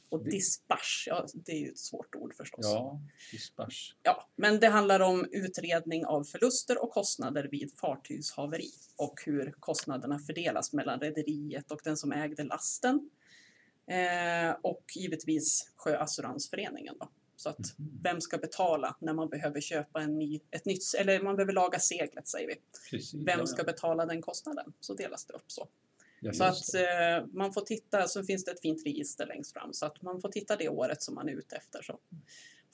Och 0.09 0.23
dispatch, 0.23 1.07
ja, 1.07 1.25
det 1.33 1.51
är 1.51 1.59
ju 1.59 1.69
ett 1.69 1.79
svårt 1.79 2.15
ord 2.15 2.35
förstås. 2.35 2.65
Ja, 2.65 2.99
dispatch. 3.31 3.93
Ja, 4.03 4.29
men 4.35 4.59
det 4.59 4.67
handlar 4.67 4.99
om 4.99 5.27
utredning 5.31 6.05
av 6.05 6.23
förluster 6.23 6.83
och 6.83 6.91
kostnader 6.91 7.47
vid 7.51 7.73
fartygshaveri 7.79 8.71
och 8.95 9.21
hur 9.25 9.55
kostnaderna 9.59 10.19
fördelas 10.19 10.73
mellan 10.73 10.99
rederiet 10.99 11.71
och 11.71 11.81
den 11.83 11.97
som 11.97 12.11
ägde 12.11 12.43
lasten. 12.43 13.09
Eh, 13.87 14.55
och 14.61 14.83
givetvis 14.95 15.71
Sjöassuransföreningen. 15.75 16.95
Då. 16.99 17.09
Så 17.43 17.49
att 17.49 17.75
vem 18.03 18.21
ska 18.21 18.37
betala 18.37 18.95
när 18.99 19.13
man 19.13 19.29
behöver 19.29 19.61
köpa 19.61 20.01
en 20.01 20.19
ny, 20.19 20.39
ett 20.51 20.65
nytt, 20.65 20.81
eller 20.97 21.21
man 21.21 21.35
behöver 21.35 21.53
laga 21.53 21.79
seglet 21.79 22.27
säger 22.27 22.47
vi. 22.47 22.55
Precis. 22.91 23.13
Vem 23.13 23.39
ja, 23.39 23.45
ska 23.45 23.63
betala 23.63 24.05
den 24.05 24.21
kostnaden? 24.21 24.73
Så 24.79 24.93
delas 24.93 25.25
det 25.25 25.33
upp 25.33 25.51
så. 25.51 25.67
ja, 26.19 26.33
Så 26.33 26.43
att 26.43 26.73
eh, 26.73 27.27
man 27.33 27.53
får 27.53 27.61
titta, 27.61 28.07
så 28.07 28.23
finns 28.23 28.45
det 28.45 28.51
ett 28.51 28.61
fint 28.61 28.85
register 28.85 29.25
längst 29.25 29.53
fram 29.53 29.73
så 29.73 29.85
att 29.85 30.01
man 30.01 30.21
får 30.21 30.29
titta 30.29 30.55
det 30.55 30.69
året 30.69 31.03
som 31.03 31.15
man 31.15 31.29
är 31.29 31.33
ute 31.33 31.55
efter. 31.55 31.81
Så 31.81 31.99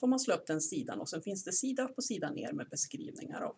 får 0.00 0.06
man 0.06 0.20
slå 0.20 0.34
upp 0.34 0.46
den 0.46 0.60
sidan 0.60 1.00
och 1.00 1.08
sen 1.08 1.22
finns 1.22 1.44
det 1.44 1.52
sida 1.52 1.82
upp 1.82 1.96
och 1.96 2.04
sida 2.04 2.30
ner 2.30 2.52
med 2.52 2.68
beskrivningar 2.68 3.40
av 3.40 3.56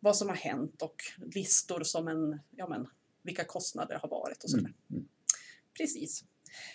vad 0.00 0.16
som 0.16 0.28
har 0.28 0.36
hänt 0.36 0.82
och 0.82 0.96
listor 1.34 1.82
som 1.82 2.08
en, 2.08 2.40
ja 2.50 2.68
men, 2.68 2.88
vilka 3.22 3.44
kostnader 3.44 3.98
har 4.02 4.08
varit 4.08 4.44
och 4.44 4.50
sådär. 4.50 4.64
Mm, 4.64 4.76
mm. 4.90 5.08
Precis. 5.78 6.24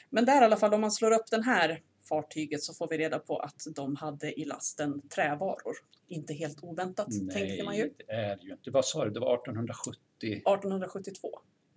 Men 0.10 0.26
där 0.26 0.42
i 0.42 0.46
alla 0.46 0.58
fall, 0.58 0.74
om 0.74 0.82
man 0.82 0.92
slår 0.92 1.12
upp 1.12 1.32
den 1.32 1.44
här 1.44 1.82
fartyget 2.12 2.63
så 2.63 2.74
får 2.74 2.88
vi 2.89 2.98
reda 2.98 3.20
på 3.20 3.38
att 3.38 3.68
de 3.75 3.96
hade 3.96 4.39
i 4.39 4.46
lasten 4.46 5.01
trävaror. 5.10 5.75
Inte 6.08 6.34
helt 6.34 6.63
oväntat, 6.63 7.08
tänker 7.34 7.63
man 7.63 7.75
ju. 7.75 7.84
Nej, 7.84 7.94
det 8.08 8.13
är 8.13 8.38
ju 8.41 8.51
inte. 8.51 8.72
Vad 8.72 8.86
sa 8.86 9.06
du? 9.06 9.12
Det 9.12 9.20
var 9.20 9.36
1870, 9.36 9.98
1872. 10.22 11.30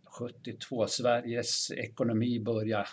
72. 0.05 0.87
Sveriges 0.87 1.71
ekonomi 1.71 2.41
började 2.41 2.89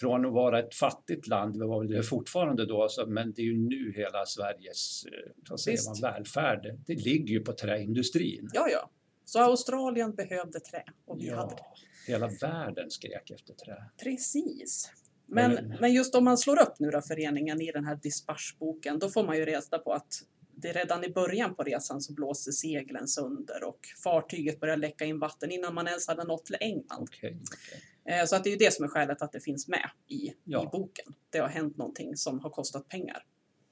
från 0.00 0.26
att 0.26 0.32
vara 0.32 0.58
ett 0.58 0.74
fattigt 0.74 1.26
land, 1.26 1.58
det 1.58 1.66
var 1.66 1.78
väl 1.80 1.90
det 1.90 2.02
fortfarande 2.02 2.66
då, 2.66 2.88
men 3.06 3.32
det 3.32 3.42
är 3.42 3.46
ju 3.46 3.56
nu 3.56 3.92
hela 3.96 4.26
Sveriges 4.26 5.04
eh, 5.04 5.32
vad 5.50 5.60
säger 5.60 5.76
Visst. 5.76 6.02
man, 6.02 6.12
välfärd, 6.12 6.78
det 6.86 6.94
ligger 6.94 7.34
ju 7.34 7.40
på 7.40 7.52
träindustrin. 7.52 8.50
Ja, 8.52 8.68
ja. 8.68 8.90
Så 9.24 9.38
Australien 9.38 10.14
behövde 10.14 10.60
trä 10.60 10.84
och 11.04 11.20
vi 11.20 11.30
hade 11.30 11.54
det. 11.54 12.12
hela 12.12 12.28
världen 12.40 12.90
skrek 12.90 13.30
efter 13.30 13.54
trä. 13.54 13.84
Precis. 14.02 14.92
Men, 15.30 15.52
Men- 15.54 15.76
men 15.80 15.92
just 15.92 16.14
om 16.14 16.24
man 16.24 16.38
slår 16.38 16.60
upp 16.62 16.78
nu 16.78 16.90
då 16.90 17.00
föreningen 17.00 17.60
i 17.60 17.72
den 17.72 17.84
här 17.84 17.96
dispatchboken, 18.02 18.98
då 18.98 19.08
får 19.10 19.24
man 19.24 19.36
ju 19.36 19.44
reda 19.44 19.78
på 19.78 19.92
att 19.92 20.22
det 20.60 20.72
redan 20.72 21.04
i 21.04 21.10
början 21.10 21.54
på 21.54 21.62
resan 21.62 22.00
så 22.00 22.12
blåste 22.12 22.52
seglen 22.52 23.08
sönder 23.08 23.64
och 23.64 23.78
fartyget 24.04 24.60
började 24.60 24.80
läcka 24.80 25.04
in 25.04 25.18
vatten 25.18 25.50
innan 25.50 25.74
man 25.74 25.86
ens 25.86 26.08
hade 26.08 26.24
nått 26.24 26.44
till 26.46 26.56
England. 26.60 27.02
Okej, 27.02 27.38
okej. 27.42 28.18
Eh, 28.20 28.24
Så 28.26 28.36
att 28.36 28.44
det 28.44 28.50
är 28.50 28.52
ju 28.52 28.56
det 28.56 28.72
som 28.74 28.84
är 28.84 28.88
skälet 28.88 29.22
att 29.22 29.32
det 29.32 29.40
finns 29.40 29.68
med 29.68 29.90
i, 30.06 30.32
Ja. 30.44 30.64
i 30.64 30.66
boken. 30.66 31.14
Det 31.30 31.38
har 31.38 31.48
hänt 31.48 31.76
någonting 31.76 32.16
som 32.16 32.40
har 32.40 32.50
kostat 32.50 32.88
pengar 32.88 33.24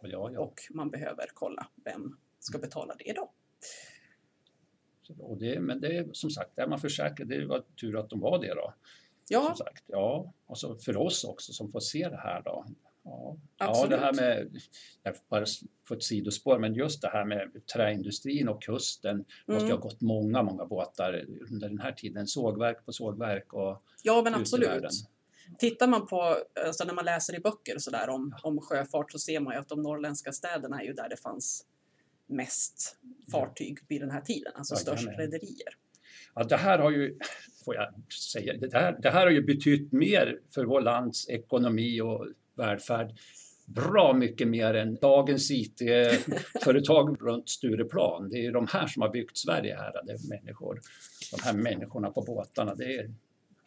Ja, 0.02 0.30
ja. 0.32 0.40
och 0.40 0.54
man 0.70 0.90
behöver 0.90 1.26
kolla 1.34 1.66
vem 1.84 2.16
ska 2.38 2.58
betala 2.58 2.94
det 2.98 3.12
då. 3.12 3.32
Och 5.18 5.38
det, 5.38 5.60
men 5.60 5.80
det 5.80 5.96
är 5.96 6.08
som 6.12 6.30
sagt, 6.30 6.58
är 6.58 6.66
man 6.66 6.80
försäkrad, 6.80 7.28
det 7.28 7.46
var 7.46 7.64
tur 7.80 8.00
att 8.00 8.10
de 8.10 8.20
var 8.20 8.38
det 8.38 8.54
då. 8.54 8.74
Ja, 9.28 9.46
Som 9.46 9.56
sagt, 9.56 9.84
ja. 9.86 10.32
Och 10.46 10.58
så 10.58 10.76
för 10.76 10.96
oss 10.96 11.24
också 11.24 11.52
som 11.52 11.72
får 11.72 11.80
se 11.80 12.08
det 12.08 12.16
här 12.16 12.42
då. 12.42 12.66
Ja, 13.04 13.36
ja 13.58 13.66
Absolut. 13.68 13.90
det 13.90 13.96
här 13.96 14.12
med, 14.12 14.60
jag 15.02 15.16
får 15.16 15.24
bara 15.28 15.44
få 15.88 15.94
ett 15.94 16.02
sidospår, 16.02 16.58
men 16.58 16.74
just 16.74 17.02
det 17.02 17.08
här 17.08 17.24
med 17.24 17.66
träindustrin 17.74 18.48
och 18.48 18.62
kusten. 18.62 19.24
Det 19.46 19.52
måste 19.52 19.66
ju 19.66 19.72
ha 19.72 19.76
Mm. 19.78 19.80
gått 19.88 20.00
många, 20.00 20.42
många 20.42 20.66
båtar 20.66 21.24
under 21.50 21.68
den 21.68 21.78
här 21.78 21.92
tiden. 21.92 22.26
Sågverk 22.26 22.84
på 22.86 22.92
sågverk 22.92 23.52
och 23.52 23.82
ja 24.02 24.22
men 24.22 24.34
absolut. 24.34 24.84
Tittar 25.58 25.86
man 25.86 26.06
på, 26.06 26.36
alltså 26.66 26.84
när 26.84 26.94
man 26.94 27.04
läser 27.04 27.34
i 27.36 27.40
böcker 27.40 27.74
och 27.74 27.82
sådär 27.82 28.08
om, 28.08 28.34
om 28.42 28.60
sjöfart 28.60 29.12
så 29.12 29.18
ser 29.18 29.40
man 29.40 29.54
ju 29.54 29.60
att 29.60 29.68
de 29.68 29.82
norrländska 29.82 30.32
städerna 30.32 30.80
är 30.80 30.84
ju 30.84 30.92
där 30.92 31.08
det 31.08 31.16
fanns 31.16 31.66
mest 32.26 32.96
fartyg 33.32 33.78
vid 33.88 34.00
den 34.00 34.10
här 34.10 34.20
tiden, 34.20 34.52
alltså 34.54 34.76
störst 34.76 35.02
Jajamän. 35.06 35.20
rederier. 35.20 35.76
Ja, 36.34 36.44
det 36.44 36.56
här 36.56 36.78
har 36.78 36.90
ju, 36.90 37.18
får 37.66 37.74
jag 37.74 38.12
säga, 38.32 38.56
det 38.56 38.74
här, 38.74 38.96
det 39.02 39.10
här 39.10 39.24
har 39.24 39.30
ju 39.30 39.42
betytt 39.42 39.92
mer 39.92 40.38
för 40.54 40.64
vår 40.64 40.80
lands 40.80 41.28
ekonomi 41.28 42.00
och 42.00 42.26
välfärd. 42.54 43.14
Bra 43.66 44.12
mycket 44.12 44.48
mer 44.48 44.74
än 44.74 44.94
dagens 44.94 45.50
IT-företag 45.50 47.16
runt 47.20 47.48
Stureplan. 47.48 48.30
Det 48.30 48.46
är 48.46 48.52
de 48.52 48.66
här 48.66 48.86
som 48.86 49.02
har 49.02 49.08
byggt 49.08 49.36
Sverige 49.36 49.76
här, 49.76 49.92
det 50.04 50.12
är 50.12 50.28
människor. 50.28 50.80
De 51.36 51.42
här 51.42 51.52
människorna 51.52 52.10
på 52.10 52.22
båtarna, 52.22 52.74
det 52.74 52.84
är 52.84 53.14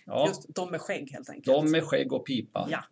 ja, 0.06 0.28
Just 0.28 0.56
de 0.56 0.72
med 0.72 0.82
skägg 0.82 1.12
helt 1.12 1.30
enkelt. 1.30 1.46
de 1.46 1.72
med 1.72 1.84
skägg 1.84 2.14
och 2.14 2.26
pipa. 2.26 2.68
Ja. 2.72 2.84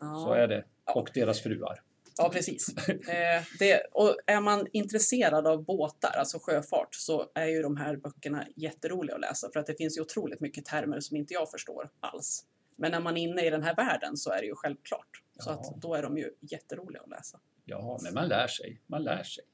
Så 0.00 0.32
är 0.32 0.48
det. 0.48 0.64
Och 0.94 1.10
deras 1.14 1.40
fruar. 1.40 1.82
Ja, 2.16 2.30
precis. 2.32 2.68
Eh, 2.88 3.42
det, 3.58 3.82
och 3.92 4.16
är 4.26 4.40
man 4.40 4.66
intresserad 4.72 5.46
av 5.46 5.64
båtar, 5.64 6.10
alltså 6.18 6.38
sjöfart, 6.42 6.94
så 6.94 7.30
är 7.34 7.46
ju 7.46 7.62
de 7.62 7.76
här 7.76 7.96
böckerna 7.96 8.46
jätteroliga 8.56 9.14
att 9.14 9.20
läsa 9.20 9.50
för 9.52 9.60
att 9.60 9.66
det 9.66 9.74
finns 9.74 9.96
ju 9.96 10.00
otroligt 10.02 10.40
mycket 10.40 10.64
termer 10.64 11.00
som 11.00 11.16
inte 11.16 11.34
jag 11.34 11.50
förstår 11.50 11.90
alls. 12.00 12.44
Men 12.76 12.90
när 12.90 13.00
man 13.00 13.16
är 13.16 13.22
inne 13.22 13.46
i 13.46 13.50
den 13.50 13.62
här 13.62 13.76
världen 13.76 14.16
så 14.16 14.30
är 14.30 14.40
det 14.40 14.46
ju 14.46 14.54
självklart. 14.54 15.22
Så 15.38 15.50
Ja. 15.50 15.54
att 15.54 15.82
då 15.82 15.94
är 15.94 16.02
de 16.02 16.18
ju 16.18 16.30
jätteroliga 16.40 17.02
att 17.02 17.10
läsa. 17.10 17.40
Ja, 17.64 17.98
men 18.02 18.14
man 18.14 18.28
lär 18.28 18.46
sig. 18.46 18.80
Man 18.86 19.02
lär 19.02 19.22
sig. 19.22 19.44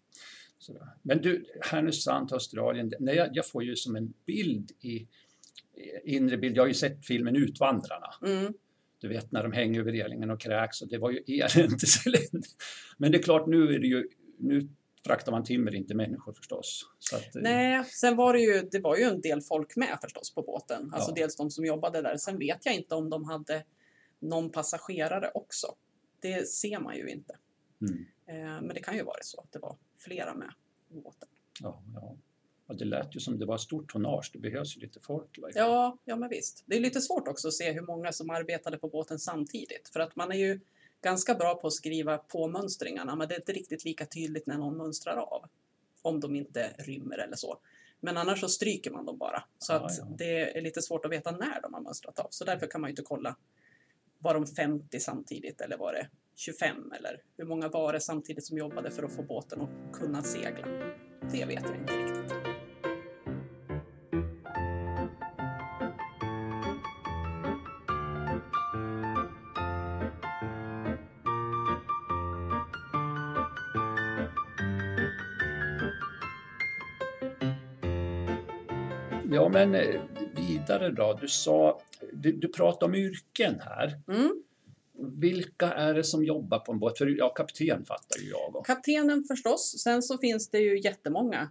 Sådär. 0.58 0.88
Men 1.02 1.22
du, 1.22 1.44
Härnösand, 1.60 2.32
Australien, 2.32 2.92
när 3.00 3.12
jag, 3.12 3.28
jag 3.32 3.46
får 3.46 3.64
ju 3.64 3.76
som 3.76 3.96
en 3.96 4.14
bild 4.26 4.70
i 4.80 5.08
inre 6.04 6.36
bild, 6.36 6.56
jag 6.56 6.62
har 6.62 6.68
ju 6.68 6.74
sett 6.74 7.06
filmen 7.06 7.36
Utvandrarna. 7.36 8.14
Mm. 8.26 8.54
Du 8.98 9.08
vet 9.08 9.32
när 9.32 9.42
de 9.42 9.52
hänger 9.52 9.80
över 9.80 9.92
relingen 9.92 10.30
och 10.30 10.40
kräks 10.40 10.82
och 10.82 10.88
det 10.88 10.98
var 10.98 11.10
ju 11.10 11.18
eländeselände. 11.26 12.48
Men 12.96 13.12
det 13.12 13.18
är 13.18 13.22
klart, 13.22 13.46
nu 13.46 13.74
är 13.74 13.78
det 13.78 13.86
ju, 13.86 14.08
nu 14.38 14.68
fraktar 15.06 15.32
man 15.32 15.44
timmer, 15.44 15.74
inte 15.74 15.94
människor 15.94 16.32
förstås. 16.32 16.82
Att, 17.14 17.36
eh, 17.36 17.42
Nej, 17.42 17.84
sen 17.84 18.16
var 18.16 18.32
det 18.32 18.40
ju, 18.40 18.68
det 18.72 18.80
var 18.80 18.96
ju 18.96 19.02
en 19.02 19.20
del 19.20 19.40
folk 19.40 19.76
med 19.76 19.98
förstås 20.02 20.34
på 20.34 20.42
båten. 20.42 20.90
Alltså 20.94 21.10
Ja. 21.10 21.14
dels 21.14 21.36
de 21.36 21.50
som 21.50 21.64
jobbade 21.64 22.02
där. 22.02 22.16
Sen 22.16 22.38
vet 22.38 22.66
jag 22.66 22.74
inte 22.74 22.94
om 22.94 23.10
de 23.10 23.24
hade 23.24 23.64
någon 24.18 24.50
passagerare 24.50 25.30
också. 25.34 25.66
Det 26.20 26.48
ser 26.48 26.80
man 26.80 26.96
ju 26.96 27.08
inte. 27.08 27.36
Mm. 27.80 28.06
Eh, 28.26 28.62
men 28.62 28.68
det 28.68 28.80
kan 28.80 28.96
ju 28.96 29.02
vara 29.02 29.18
så 29.22 29.40
att 29.40 29.52
det 29.52 29.58
var 29.58 29.76
flera 29.98 30.34
med 30.34 30.52
på 30.88 30.94
båten. 30.94 31.28
Ja, 31.60 31.82
ja. 31.94 32.16
Ja, 32.68 32.74
det 32.74 32.84
lät 32.84 33.16
ju 33.16 33.20
som 33.20 33.38
det 33.38 33.46
var 33.46 33.58
stort 33.58 33.92
tonnage, 33.92 34.30
det 34.32 34.38
behövs 34.38 34.76
ju 34.76 34.80
lite 34.80 35.00
folk. 35.00 35.40
fall. 35.40 35.52
Ja, 35.54 35.98
ja 36.04 36.16
men 36.16 36.28
visst. 36.28 36.64
Det 36.66 36.76
är 36.76 36.80
lite 36.80 37.00
svårt 37.00 37.28
också 37.28 37.48
att 37.48 37.54
se 37.54 37.72
hur 37.72 37.82
många 37.82 38.12
som 38.12 38.30
arbetade 38.30 38.78
på 38.78 38.88
båten 38.88 39.18
samtidigt. 39.18 39.88
För 39.92 40.00
att 40.00 40.16
man 40.16 40.32
är 40.32 40.36
ju 40.36 40.60
ganska 41.02 41.34
bra 41.34 41.54
på 41.54 41.66
att 41.66 41.72
skriva 41.72 42.18
på 42.18 42.48
mönstringarna, 42.48 43.16
men 43.16 43.28
det 43.28 43.34
är 43.34 43.38
inte 43.40 43.52
riktigt 43.52 43.84
lika 43.84 44.06
tydligt 44.06 44.46
när 44.46 44.58
någon 44.58 44.76
mönstrar 44.76 45.16
av. 45.16 45.44
Om 46.02 46.20
de 46.20 46.36
inte 46.36 46.70
rymmer 46.78 47.18
eller 47.18 47.36
så. 47.36 47.58
Men 48.00 48.16
annars 48.16 48.40
så 48.40 48.48
stryker 48.48 48.90
man 48.90 49.06
dem 49.06 49.18
bara. 49.18 49.44
Så 49.58 49.72
Ja, 49.72 49.76
att 49.76 49.98
ja. 49.98 50.04
det 50.18 50.56
är 50.58 50.60
lite 50.60 50.82
svårt 50.82 51.04
att 51.04 51.10
veta 51.10 51.30
när 51.30 51.60
de 51.62 51.74
har 51.74 51.80
mönstrat 51.80 52.18
av. 52.18 52.26
Så 52.30 52.44
därför 52.44 52.66
kan 52.66 52.80
man 52.80 52.88
ju 52.88 52.92
inte 52.92 53.02
kolla. 53.02 53.36
Var 54.18 54.34
de 54.34 54.46
50 54.46 55.00
samtidigt 55.00 55.60
eller 55.60 55.76
var 55.76 55.92
det 55.92 56.08
25? 56.36 56.92
Eller 56.92 57.22
hur 57.36 57.44
många 57.44 57.68
var 57.68 57.92
det 57.92 58.00
samtidigt 58.00 58.46
som 58.46 58.58
jobbade 58.58 58.90
för 58.90 59.02
att 59.02 59.12
få 59.12 59.22
båten 59.22 59.60
att 59.60 59.92
kunna 59.92 60.22
segla? 60.22 60.66
Det 61.32 61.44
vet 61.44 61.62
jag 61.64 61.76
inte 61.76 61.92
riktigt. 61.92 62.37
Ja, 79.48 79.52
men 79.52 79.74
eh, 79.74 80.00
vidare 80.36 80.90
då. 80.90 81.18
Du 81.20 81.28
sa, 81.28 81.80
du, 82.12 82.32
du 82.32 82.48
pratade 82.48 82.84
om 82.84 82.94
yrken 82.94 83.60
här. 83.60 84.00
Mm. 84.08 84.42
Vilka 85.20 85.72
är 85.72 85.94
det 85.94 86.04
som 86.04 86.24
jobbar 86.24 86.58
på 86.58 86.72
en 86.72 86.78
båt? 86.78 86.98
För 86.98 87.06
ja, 87.06 87.28
kapten 87.28 87.84
fattar 87.84 88.18
ju 88.18 88.28
jag. 88.28 88.56
om. 88.56 88.64
Kaptenen 88.64 89.24
förstås. 89.24 89.82
Sen 89.82 90.02
så 90.02 90.18
finns 90.18 90.48
det 90.48 90.58
ju 90.58 90.80
jättemånga 90.80 91.50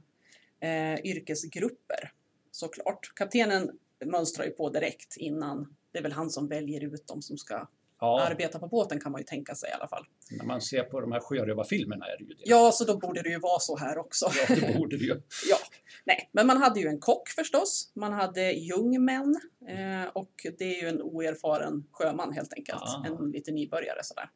eh, 0.60 1.06
yrkesgrupper 1.06 2.12
såklart. 2.52 3.12
Kaptenen 3.16 3.72
mönstrar 4.06 4.46
ju 4.46 4.52
på 4.52 4.70
direkt 4.70 5.18
innan. 5.18 5.76
Det 5.92 6.00
är 6.00 6.04
väl 6.04 6.12
han 6.12 6.30
som 6.30 6.48
väljer 6.48 6.84
ut 6.84 7.08
de 7.08 7.22
som 7.22 7.38
ska 7.38 7.68
Ja, 8.00 8.22
arbeta 8.22 8.60
på 8.60 8.68
båten 8.68 9.00
kan 9.00 9.12
man 9.12 9.22
ju 9.22 9.26
tänka 9.26 9.56
sig 9.56 9.70
i 9.70 9.74
alla 9.74 9.88
fall. 9.88 10.06
när 10.32 10.46
man 10.46 10.62
ser 10.62 10.84
på 10.84 11.02
de 11.02 11.12
här 11.12 11.20
sjörövarfilmerna 11.20 12.06
är 12.06 12.18
det 12.18 12.24
ju 12.24 12.34
det. 12.34 12.44
Ja, 12.46 12.72
så 12.72 12.84
då 12.86 12.98
borde 12.98 13.22
det 13.22 13.30
ju 13.30 13.40
vara 13.40 13.60
så 13.60 13.78
här 13.78 13.98
också. 13.98 14.30
Ja, 14.50 14.56
det 14.56 14.78
borde 14.78 14.98
det 14.98 15.04
ju. 15.04 15.14
Ja, 15.50 15.58
nej, 16.06 16.30
men 16.32 16.48
man 16.48 16.58
hade 16.58 16.80
ju 16.80 16.88
en 16.88 17.00
kock 17.00 17.30
förstås. 17.30 17.92
Man 17.96 18.14
hade 18.14 18.52
jungmän 18.52 19.40
eh, 19.68 20.10
och 20.14 20.46
det 20.58 20.64
är 20.78 20.82
ju 20.82 20.88
en 20.88 21.02
oerfaren 21.02 21.88
sjöman 21.92 22.34
helt 22.34 22.54
enkelt. 22.54 22.82
Ah. 22.82 23.06
En 23.08 23.32
lite 23.32 23.52
nybörjare 23.52 24.04
sådär. 24.04 24.30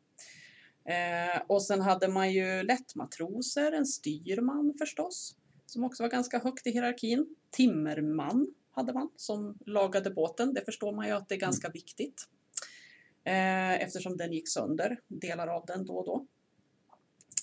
Eh, 0.86 1.41
och 1.48 1.63
sen 1.63 1.82
hade 1.82 2.08
man 2.08 2.34
ju 2.34 2.63
lättmatroser, 2.63 3.72
en 3.72 3.86
styrman 3.86 4.74
förstås, 4.80 5.36
som 5.65 5.84
också 5.84 6.03
var 6.03 6.10
ganska 6.10 6.39
högt 6.39 6.68
i 6.68 6.72
hierarkin. 6.72 7.36
Timmerman 7.51 8.48
hade 8.72 8.94
man 8.94 9.10
som 9.15 9.58
lagade 9.65 10.10
båten. 10.10 10.53
Det 10.53 10.65
förstår 10.65 10.91
man 10.96 11.08
ju 11.08 11.13
att 11.13 11.30
det 11.30 11.36
är 11.36 11.39
ganska 11.39 11.70
viktigt. 11.70 12.27
Eh, 13.24 13.74
eftersom 13.74 14.18
den 14.18 14.34
gick 14.34 14.50
sönder, 14.50 15.00
delar 15.08 15.48
av 15.48 15.66
den 15.66 15.86
då 15.86 15.98
och 15.98 16.06
då. 16.06 16.25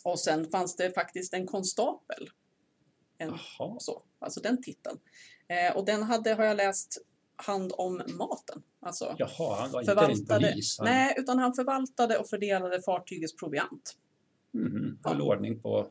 Och 0.05 0.21
sen 0.21 0.51
fanns 0.51 0.77
det 0.77 0.95
faktiskt 0.95 1.35
en 1.35 1.47
konstapel 1.47 2.31
en 3.19 3.39
så, 3.79 4.03
alltså 4.19 4.41
den 4.41 4.63
titeln. 4.63 4.99
Eh, 5.49 5.77
och 5.77 5.85
den 5.85 6.03
hade, 6.03 6.35
har 6.35 6.45
jag 6.45 6.57
läst, 6.57 6.99
hand 7.37 7.73
om 7.77 8.03
maten. 8.19 8.63
Alltså 8.81 9.15
Jaha, 9.19 9.61
han 9.61 9.71
var 9.71 9.81
inte 9.81 9.93
förvaltade, 9.93 10.51
polis. 10.51 10.79
Han 10.79 10.85
nej, 10.85 11.15
utan 11.19 11.39
han 11.39 11.55
förvaltade 11.55 12.19
och 12.19 12.29
fördelade 12.29 12.83
fartygets 12.83 13.37
proviant. 13.37 13.97
mhm, 14.53 14.99
höll 15.05 15.23
ordning 15.23 15.61
på 15.61 15.91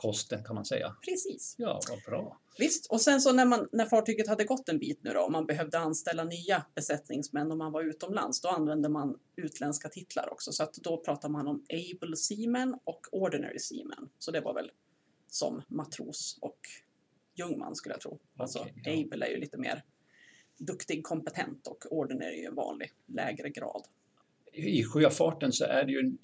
kosten 0.00 0.44
kan 0.44 0.54
man 0.54 0.64
säga. 0.64 0.96
Precis. 1.04 1.54
Ja, 1.58 1.80
vad 1.88 2.02
bra. 2.02 2.40
Visst, 2.58 2.86
och 2.86 3.00
sen 3.00 3.20
så 3.20 3.32
när, 3.32 3.44
man, 3.44 3.68
när 3.72 3.86
fartyget 3.86 4.28
hade 4.28 4.44
gått 4.44 4.68
en 4.68 4.78
bit 4.78 5.02
nu 5.02 5.10
då 5.10 5.20
och 5.20 5.32
man 5.32 5.46
behövde 5.46 5.78
anställa 5.78 6.24
nya 6.24 6.66
besättningsmän 6.74 7.50
och 7.50 7.56
man 7.58 7.72
var 7.72 7.82
utomlands, 7.82 8.40
då 8.40 8.48
använde 8.48 8.88
man 8.88 9.18
utländska 9.36 9.88
titlar 9.88 10.32
också. 10.32 10.52
Så 10.52 10.62
att 10.62 10.74
då 10.74 10.96
pratar 10.96 11.28
man 11.28 11.48
om 11.48 11.64
able 11.68 12.16
seamen 12.16 12.78
och 12.84 13.06
ordinary 13.12 13.58
seamen. 13.58 14.08
Så 14.18 14.30
det 14.30 14.40
var 14.40 14.54
väl 14.54 14.70
som 15.28 15.62
matros 15.68 16.38
och 16.40 16.58
jungman 17.34 17.74
skulle 17.74 17.94
jag 17.94 18.00
tro. 18.00 18.18
Alltså 18.36 18.58
Okej, 18.58 18.82
ja. 18.84 18.92
able 18.92 19.26
är 19.26 19.30
ju 19.30 19.40
lite 19.40 19.58
mer 19.58 19.84
duktig, 20.58 21.04
kompetent 21.04 21.66
och 21.66 21.86
ordinary 21.90 22.34
är 22.34 22.40
ju 22.40 22.44
en 22.44 22.54
vanlig 22.54 22.92
lägre 23.06 23.50
grad. 23.50 23.82
I 24.52 24.84
sjöfarten 24.84 25.52
så 25.52 25.64
är 25.64 25.84
det 25.84 25.92
ju 25.92 26.16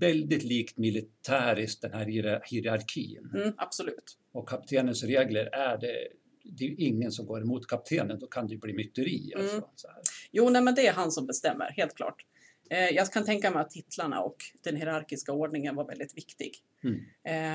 väldigt 0.00 0.44
likt 0.44 0.78
militäriskt 0.78 1.82
den 1.82 1.92
här 1.92 2.04
hier- 2.06 2.40
hierarkin. 2.44 3.30
Mm, 3.34 3.52
absolut. 3.56 4.18
Och 4.32 4.48
kaptenens 4.48 5.04
regler 5.04 5.44
är 5.46 5.78
det, 5.78 6.08
det 6.44 6.64
är 6.64 6.74
ingen 6.80 7.10
som 7.12 7.26
går 7.26 7.42
emot 7.42 7.66
kaptenen, 7.66 8.18
då 8.18 8.26
kan 8.26 8.46
det 8.46 8.56
bli 8.56 8.72
myteri. 8.72 9.32
Alltså, 9.36 9.56
Mm. 9.56 9.68
så 9.74 9.88
här. 9.88 9.96
Jo, 10.32 10.48
nej, 10.50 10.62
men 10.62 10.74
det 10.74 10.86
är 10.86 10.92
han 10.92 11.10
som 11.12 11.26
bestämmer, 11.26 11.70
helt 11.76 11.94
klart. 11.94 12.26
Eh, 12.70 12.88
jag 12.88 13.12
kan 13.12 13.24
tänka 13.24 13.50
mig 13.50 13.60
att 13.60 13.70
titlarna 13.70 14.20
och 14.20 14.36
den 14.62 14.76
hierarkiska 14.76 15.32
ordningen 15.32 15.74
var 15.74 15.84
väldigt 15.86 16.16
viktig. 16.16 16.52
Mm. 16.84 17.00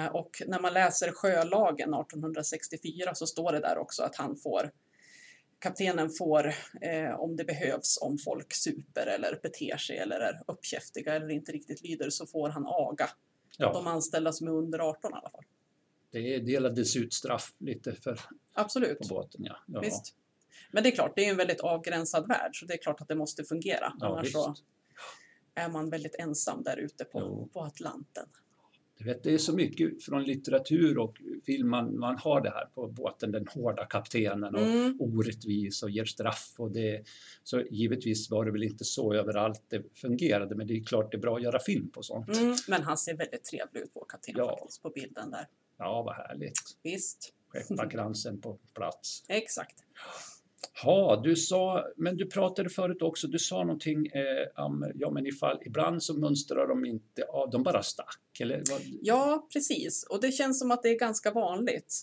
Eh, 0.06 0.16
och 0.16 0.30
när 0.48 0.60
man 0.60 0.74
läser 0.74 1.12
sjölagen 1.12 1.94
1864 1.94 3.16
så 3.16 3.28
står 3.28 3.52
det 3.52 3.60
där 3.60 3.78
också 3.78 4.04
att 4.04 4.16
han 4.16 4.38
får 4.38 4.72
Kaptenen 5.60 6.10
får, 6.10 6.48
eh, 6.82 7.20
om 7.20 7.36
det 7.36 7.44
behövs, 7.44 7.98
om 8.02 8.18
folk 8.18 8.54
super 8.54 9.08
eller 9.08 9.40
beter 9.44 9.78
sig 9.78 9.98
eller 9.98 10.20
är 10.20 10.42
uppkäftiga 10.48 11.16
eller 11.16 11.30
inte 11.30 11.52
riktigt 11.52 11.84
lyder, 11.84 12.10
så 12.10 12.26
får 12.26 12.50
han 12.50 12.64
aga. 12.68 13.10
Ja, 13.58 13.74
De 13.74 13.88
anställda 13.88 14.32
som 14.34 14.48
är 14.48 14.52
under 14.52 14.80
18 14.80 15.12
i 15.12 15.14
alla 15.16 15.30
fall. 15.30 15.44
det 16.12 16.40
delades 16.40 16.96
ut 16.96 17.14
straff 17.14 17.54
lite 17.58 17.94
för, 17.94 18.20
Absolut. 18.54 19.00
på 19.00 19.08
båten. 19.08 19.42
Ja. 19.46 19.58
Ja, 19.68 19.80
Visst. 19.80 20.16
Men 20.72 20.84
det 20.84 20.90
är 20.90 20.96
klart, 20.96 21.14
det 21.16 21.26
är 21.26 21.30
en 21.30 21.38
väldigt 21.38 21.60
avgränsad 21.60 22.28
värld, 22.28 22.60
så 22.60 22.66
det 22.66 22.74
är 22.74 22.78
klart 22.78 23.02
att 23.02 23.08
det 23.08 23.16
måste 23.16 23.44
fungera. 23.44 23.94
Ja, 24.00 24.08
Annars 24.08 24.34
är 25.56 25.70
man 25.70 25.90
väldigt 25.90 26.16
ensam 26.16 26.64
där 26.64 26.78
ute 26.78 27.06
på, 27.06 27.20
Jo. 27.20 27.50
på 27.54 27.62
Atlanten. 27.64 28.30
Du 29.00 29.06
vet, 29.06 29.24
det 29.24 29.34
är 29.34 29.38
så 29.38 29.56
mycket 29.56 30.04
från 30.04 30.24
litteratur 30.24 30.98
och 30.98 31.18
film 31.46 31.70
man, 31.70 32.00
man 32.00 32.18
har 32.18 32.42
det 32.42 32.50
här 32.50 32.66
på 32.66 32.88
båten, 32.88 33.32
den 33.32 33.48
hårda 33.48 33.86
kaptenen 33.86 34.56
och 34.56 34.62
Mm. 34.62 34.98
orättvis 35.00 35.84
och 35.84 35.90
ger 35.90 36.06
straff. 36.06 36.54
Och 36.58 36.72
det, 36.72 37.04
så 37.44 37.62
givetvis 37.62 38.30
var 38.32 38.46
det 38.46 38.52
väl 38.52 38.64
inte 38.64 38.86
så 38.86 39.14
överallt 39.14 39.64
det 39.68 39.84
fungerade, 39.98 40.56
men 40.56 40.68
det 40.68 40.74
är 40.74 40.84
klart 40.84 41.12
det 41.12 41.18
är 41.18 41.22
bra 41.22 41.36
att 41.36 41.44
göra 41.44 41.60
film 41.60 41.90
på 41.90 42.04
sånt. 42.04 42.38
Mm. 42.38 42.56
Men 42.68 42.84
han 42.84 42.98
ser 42.98 43.18
väldigt 43.18 43.44
trevlig 43.44 43.82
ut, 43.82 43.92
vår 43.94 44.06
kapten, 44.10 44.34
Ja. 44.38 44.58
faktiskt, 44.60 44.82
på 44.82 44.90
bilden 44.90 45.32
där. 45.32 45.48
Ja, 45.78 46.04
vad 46.04 46.16
härligt. 46.16 46.60
Visst, 46.84 47.34
Skepparkransen 47.54 48.42
på 48.42 48.60
plats. 48.74 49.24
exakt. 49.30 49.76
Ja, 50.84 51.22
du 51.24 51.36
sa, 51.36 51.86
men 51.98 52.18
du 52.18 52.26
pratade 52.26 52.70
förut 52.70 53.02
också, 53.02 53.28
du 53.28 53.40
sa 53.40 53.64
någonting 53.64 54.08
eh, 54.08 54.64
om, 54.66 54.92
ja 54.96 55.12
men 55.12 55.28
ifall, 55.28 55.60
ibland 55.66 56.04
så 56.04 56.14
mönstrar 56.14 56.68
de 56.68 56.86
inte 56.86 57.24
av, 57.24 57.50
de 57.50 57.64
bara 57.64 57.84
stack, 57.84 58.40
eller? 58.40 58.64
Vad? 58.72 58.82
Ja, 59.02 59.48
precis. 59.54 60.04
Och 60.10 60.22
det 60.22 60.32
känns 60.32 60.60
som 60.60 60.72
att 60.72 60.84
det 60.84 60.90
är 60.90 61.00
ganska 61.00 61.32
vanligt. 61.32 62.02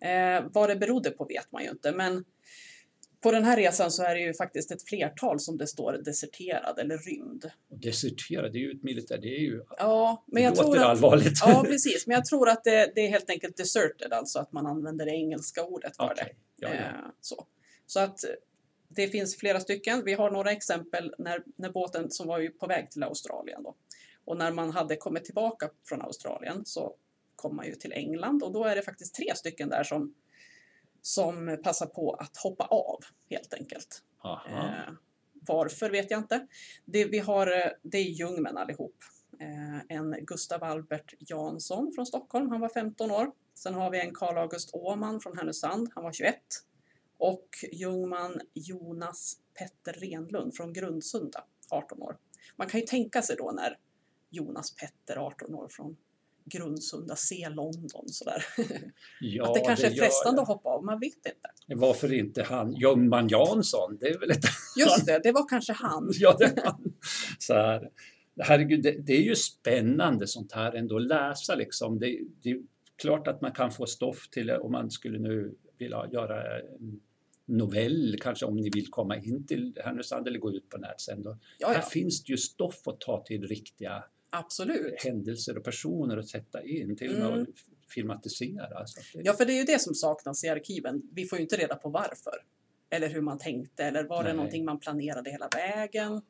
Eh, 0.00 0.44
vad 0.52 0.68
det 0.68 0.76
berodde 0.76 1.10
på 1.10 1.24
vet 1.24 1.52
man 1.52 1.62
ju 1.62 1.70
inte, 1.70 1.92
men 1.92 2.24
på 3.24 3.32
den 3.32 3.44
här 3.44 3.56
resan 3.56 3.90
så 3.90 4.02
är 4.02 4.14
det 4.14 4.20
ju 4.20 4.34
faktiskt 4.34 4.70
ett 4.70 4.88
flertal 4.88 5.40
som 5.40 5.58
det 5.58 5.66
står 5.66 5.92
deserterad 5.92 6.78
eller 6.78 6.98
rymd. 6.98 7.50
Och 7.70 7.78
desertera, 7.78 8.48
det 8.48 8.58
är 8.58 8.60
ju 8.60 8.70
ett 8.70 8.82
militär, 8.82 9.18
det 9.18 9.36
är 9.36 9.40
ju, 9.40 9.62
Ja, 9.78 10.24
men 10.26 10.34
det 10.34 10.48
jag 10.48 10.56
tror 10.56 10.78
att, 10.78 10.84
allvarligt. 10.84 11.38
Ja, 11.40 11.64
precis. 11.68 12.06
Men 12.06 12.14
jag 12.14 12.24
tror 12.24 12.48
att 12.48 12.64
det, 12.64 12.92
det 12.94 13.00
är 13.00 13.08
helt 13.08 13.30
enkelt 13.30 13.56
deserted, 13.56 14.12
alltså 14.12 14.38
att 14.38 14.52
man 14.52 14.66
använder 14.66 15.04
det 15.04 15.12
engelska 15.12 15.64
ordet 15.64 15.96
för 15.96 16.14
det. 16.14 16.22
Okej, 16.22 16.36
ja, 16.56 16.68
ja. 16.68 16.74
Eh, 16.74 17.10
så. 17.20 17.46
Så 17.86 18.00
att 18.00 18.24
eh, 18.24 18.30
det 18.88 19.08
finns 19.08 19.36
flera 19.36 19.60
stycken. 19.60 20.04
Vi 20.04 20.12
har 20.12 20.30
några 20.30 20.52
exempel 20.52 21.14
när, 21.18 21.42
när 21.56 21.70
båten 21.70 22.10
som 22.10 22.26
var 22.26 22.38
ju 22.38 22.50
på 22.50 22.66
väg 22.66 22.90
till 22.90 23.02
Australien 23.02 23.62
då. 23.62 23.74
Och 24.24 24.36
när 24.36 24.52
man 24.52 24.70
hade 24.70 24.96
kommit 24.96 25.24
tillbaka 25.24 25.70
från 25.88 26.02
Australien 26.02 26.64
så 26.64 26.96
kom 27.36 27.56
man 27.56 27.66
ju 27.66 27.74
till 27.74 27.92
England 27.92 28.42
och 28.42 28.52
då 28.52 28.64
är 28.64 28.76
det 28.76 28.82
faktiskt 28.82 29.14
tre 29.14 29.32
stycken 29.34 29.68
där 29.68 29.84
som, 29.84 30.14
som 31.02 31.60
passar 31.62 31.86
på 31.86 32.12
att 32.12 32.36
hoppa 32.36 32.64
av 32.64 32.98
helt 33.30 33.54
enkelt. 33.54 34.02
Eh, 34.48 34.94
varför 35.32 35.90
vet 35.90 36.10
jag 36.10 36.20
inte. 36.20 36.46
Det, 36.84 37.04
vi 37.04 37.18
har, 37.18 37.46
eh, 37.46 37.70
det 37.82 37.98
är 37.98 38.02
jungmän 38.02 38.56
allihop. 38.56 38.96
eh, 39.40 39.96
en 39.96 40.16
Gustav 40.26 40.64
Albert 40.64 41.14
Jansson 41.18 41.92
från 41.94 42.06
Stockholm, 42.06 42.50
han 42.50 42.60
var 42.60 42.68
15 42.68 43.10
år. 43.10 43.30
Sen 43.54 43.74
har 43.74 43.90
vi 43.90 44.00
en 44.00 44.14
Karl 44.14 44.38
August 44.38 44.70
Åman 44.72 45.20
från 45.20 45.38
Härnösand, 45.38 45.90
han 45.94 46.04
var 46.04 46.12
21. 46.12 46.36
Och 47.18 47.48
Ljungman 47.72 48.40
Jonas 48.54 49.36
Petter 49.58 50.00
Renlund 50.00 50.54
från 50.54 50.72
Grundsunda, 50.72 51.44
18 51.70 52.02
år. 52.02 52.16
Man 52.56 52.68
kan 52.68 52.80
ju 52.80 52.86
tänka 52.86 53.22
sig 53.22 53.36
då 53.36 53.52
när 53.52 53.78
Jonas 54.30 54.74
Petter, 54.74 55.16
18 55.16 55.54
år 55.54 55.68
från 55.70 55.96
Grundsunda, 56.44 57.16
se 57.16 57.48
London 57.48 58.08
sådär. 58.08 58.44
Ja, 59.20 59.48
att 59.48 59.54
det 59.54 59.60
kanske 59.60 59.86
är 59.86 59.90
gör 59.90 60.04
frestande 60.04 60.38
det. 60.38 60.42
att 60.42 60.48
hoppa 60.48 60.68
av, 60.68 60.84
man 60.84 61.00
vet 61.00 61.16
inte. 61.16 61.80
Varför 61.80 62.12
inte 62.12 62.42
han 62.42 62.72
Ljungman 62.72 63.28
Jansson? 63.28 63.98
Det 64.00 64.06
är 64.06 64.18
väl 64.18 64.30
ett... 64.30 64.44
Just 64.76 65.06
det, 65.06 65.20
det 65.22 65.32
var 65.32 65.48
kanske 65.48 65.72
han. 65.72 66.10
ja, 66.12 66.36
det 66.38 66.44
är 66.44 66.64
han. 66.64 66.94
Så 67.38 67.54
här. 67.54 67.90
Herregud, 68.38 68.82
det, 68.82 68.92
det 68.92 69.12
är 69.12 69.22
ju 69.22 69.36
spännande 69.36 70.26
sånt 70.26 70.52
här 70.52 70.72
ändå 70.72 70.96
att 70.96 71.06
läsa 71.06 71.54
liksom. 71.54 71.98
Det, 71.98 72.18
det 72.42 72.50
är 72.50 72.62
klart 72.96 73.28
att 73.28 73.40
man 73.40 73.52
kan 73.52 73.70
få 73.70 73.86
stoff 73.86 74.28
till 74.30 74.46
det 74.46 74.58
om 74.58 74.72
man 74.72 74.90
skulle 74.90 75.18
nu 75.18 75.54
vilja 75.78 76.06
göra 76.12 76.58
en 76.60 77.00
novell, 77.46 78.16
kanske 78.20 78.46
om 78.46 78.56
ni 78.56 78.70
vill 78.70 78.86
komma 78.90 79.16
in 79.16 79.46
till 79.46 79.78
Härnösand 79.84 80.28
eller 80.28 80.38
gå 80.38 80.52
ut 80.52 80.68
på 80.68 80.78
nät 80.78 81.00
sen. 81.00 81.22
Då. 81.22 81.38
Ja, 81.58 81.68
Här 81.68 81.74
ja, 81.74 81.82
finns 81.82 82.24
det 82.24 82.30
ju 82.32 82.36
stoff 82.36 82.88
att 82.88 83.00
ta 83.00 83.24
till 83.24 83.46
riktiga 83.46 84.04
absolut. 84.30 84.94
händelser 85.04 85.58
och 85.58 85.64
personer 85.64 86.16
att 86.16 86.28
sätta 86.28 86.62
in, 86.64 86.96
till 86.96 87.10
och 87.14 87.18
med 87.18 87.32
Mm. 87.32 87.46
filmatisera. 87.88 88.68
Det, 89.14 89.20
Ja, 89.24 89.32
för 89.32 89.44
det 89.46 89.52
är 89.52 89.58
ju 89.58 89.64
det 89.64 89.80
som 89.80 89.94
saknas 89.94 90.44
i 90.44 90.48
arkiven. 90.48 91.02
Vi 91.12 91.24
får 91.26 91.38
ju 91.38 91.42
inte 91.42 91.56
reda 91.56 91.74
på 91.76 91.88
varför. 91.88 92.34
Eller 92.90 93.08
hur 93.08 93.20
man 93.20 93.38
tänkte, 93.38 93.84
eller 93.84 94.04
var 94.04 94.22
det 94.22 94.28
Nej. 94.28 94.36
någonting 94.36 94.64
man 94.64 94.78
planerade 94.80 95.30
hela 95.30 95.48
vägen? 95.54 96.22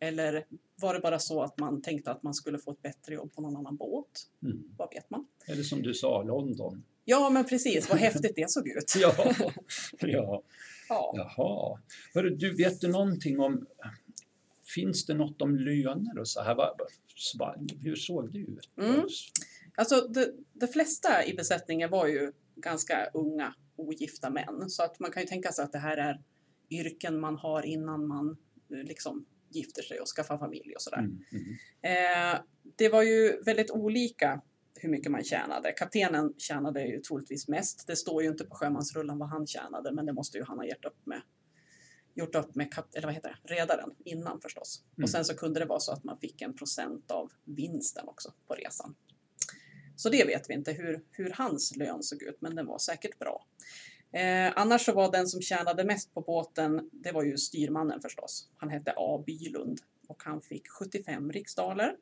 Eller 0.00 0.46
var 0.76 0.94
det 0.94 1.00
bara 1.00 1.18
så 1.18 1.42
att 1.42 1.58
man 1.58 1.82
tänkte 1.82 2.10
att 2.10 2.22
man 2.22 2.34
skulle 2.34 2.58
få 2.58 2.70
ett 2.72 2.82
bättre 2.82 3.14
jobb 3.14 3.32
på 3.34 3.40
någon 3.42 3.56
annan 3.56 3.76
båt? 3.76 4.06
mm. 4.42 4.62
Vad 4.76 4.88
vet 4.94 5.10
man? 5.10 5.26
Eller 5.46 5.62
som 5.62 5.82
du 5.82 5.94
sa, 5.94 6.22
London. 6.22 6.84
Ja, 7.04 7.30
men 7.30 7.44
precis, 7.44 7.88
vad 7.88 7.98
häftigt 7.98 8.36
det 8.36 8.50
såg 8.50 8.68
ut. 8.68 8.94
Ja, 9.00 9.14
ja. 10.00 10.42
Ja. 10.88 11.12
Jaha. 11.16 11.78
Hörru, 12.14 12.30
du, 12.30 12.54
vet 12.54 12.80
du 12.80 12.88
någonting 12.88 13.40
om... 13.40 13.66
Finns 14.74 15.06
det 15.06 15.14
något 15.14 15.42
om 15.42 15.56
löner 15.56 16.18
och 16.18 16.28
så 16.28 16.42
här? 16.42 16.56
Hur 17.80 17.96
såg 17.96 18.32
det 18.32 18.38
ut? 18.38 18.70
Mm. 18.76 19.06
Alltså, 19.74 20.08
de, 20.08 20.26
de 20.52 20.66
flesta 20.66 21.26
i 21.26 21.34
besättningen 21.34 21.90
var 21.90 22.06
ju 22.06 22.32
ganska 22.56 23.10
unga, 23.14 23.54
ogifta 23.76 24.30
män. 24.30 24.70
Så 24.70 24.82
att 24.82 25.00
man 25.00 25.10
kan 25.10 25.22
ju 25.22 25.28
tänka 25.28 25.52
sig 25.52 25.64
att 25.64 25.72
det 25.72 25.78
här 25.78 25.96
är 25.96 26.20
yrken 26.70 27.20
man 27.20 27.36
har 27.36 27.62
innan 27.62 28.06
man 28.06 28.36
eh, 28.72 28.84
liksom 28.84 29.26
gifter 29.50 29.82
sig 29.82 30.00
och 30.00 30.06
skaffar 30.06 30.38
familj 30.38 30.74
och 30.74 30.82
sådär. 30.82 30.98
Mm, 30.98 31.24
mm. 31.32 32.34
Eh, 32.34 32.40
det 32.76 32.88
var 32.88 33.02
ju 33.02 33.42
väldigt 33.42 33.70
olika 33.70 34.40
hur 34.74 34.88
mycket 34.88 35.12
man 35.12 35.24
tjänade. 35.24 35.72
Kaptenen 35.72 36.34
tjänade 36.38 36.82
ju 36.82 37.00
troligtvis 37.00 37.48
mest. 37.48 37.86
Det 37.86 37.96
står 37.96 38.22
ju 38.22 38.28
inte 38.28 38.44
på 38.44 38.54
sjömansrullan 38.54 39.18
vad 39.18 39.28
han 39.28 39.46
tjänade, 39.46 39.92
men 39.92 40.06
det 40.06 40.12
måste 40.12 40.38
ju 40.38 40.44
han 40.44 40.58
ha 40.58 40.64
gjort 40.64 40.84
upp 40.84 41.06
med, 41.06 41.22
gjort 42.14 42.34
upp 42.34 42.54
med 42.54 42.72
kap, 42.72 42.94
eller 42.94 43.06
vad 43.06 43.14
heter 43.14 43.38
det, 43.42 43.54
redaren 43.54 43.90
innan 44.04 44.40
förstås. 44.40 44.84
Mm. 44.96 45.04
Och 45.04 45.10
sen 45.10 45.24
så 45.24 45.36
kunde 45.36 45.60
det 45.60 45.66
vara 45.66 45.80
så 45.80 45.92
att 45.92 46.04
man 46.04 46.18
fick 46.18 46.42
en 46.42 46.54
procent 46.54 47.10
av 47.10 47.32
vinsten 47.44 48.08
också 48.08 48.32
på 48.46 48.54
resan. 48.54 48.94
Så 49.96 50.08
det 50.08 50.24
vet 50.24 50.50
vi 50.50 50.54
inte 50.54 50.72
hur, 50.72 51.04
hur 51.10 51.30
hans 51.30 51.76
lön 51.76 52.02
såg 52.02 52.22
ut, 52.22 52.36
men 52.40 52.54
den 52.54 52.66
var 52.66 52.78
säkert 52.78 53.18
bra. 53.18 53.46
Eh, 54.12 54.52
annars 54.56 54.84
så 54.84 54.92
var 54.92 55.12
den 55.12 55.26
som 55.26 55.40
tjänade 55.40 55.84
mest 55.84 56.14
på 56.14 56.20
båten, 56.20 56.90
det 56.92 57.12
var 57.12 57.22
ju 57.22 57.36
styrmannen 57.36 58.00
förstås. 58.00 58.48
Han 58.56 58.70
hette 58.70 58.94
A. 58.96 59.22
Bylund 59.26 59.80
och 60.08 60.22
han 60.24 60.40
fick 60.40 60.68
75 60.68 61.32
riksdaler 61.32 61.96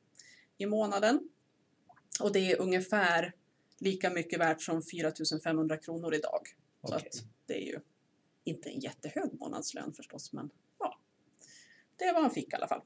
i 0.59 0.67
månaden. 0.67 1.21
Och 2.21 2.33
det 2.33 2.53
är 2.53 2.61
ungefär 2.61 3.33
lika 3.79 4.11
mycket 4.11 4.41
värt 4.41 4.63
som 4.63 4.83
4 4.83 5.13
500 5.45 5.77
kronor 5.77 6.15
idag. 6.15 6.41
Så 6.85 6.95
Okej. 6.95 7.09
att 7.09 7.25
det 7.47 7.55
är 7.55 7.67
ju 7.67 7.81
inte 8.45 8.69
en 8.71 8.81
jättehög 8.81 9.31
månadslön 9.41 9.93
förstås, 9.93 10.33
men 10.33 10.51
ja, 10.79 10.99
det 11.97 12.05
är 12.05 12.13
vad 12.15 12.23
han 12.23 12.31
fick 12.31 12.53
i 12.53 12.57
alla 12.57 12.69
fall. 12.69 12.83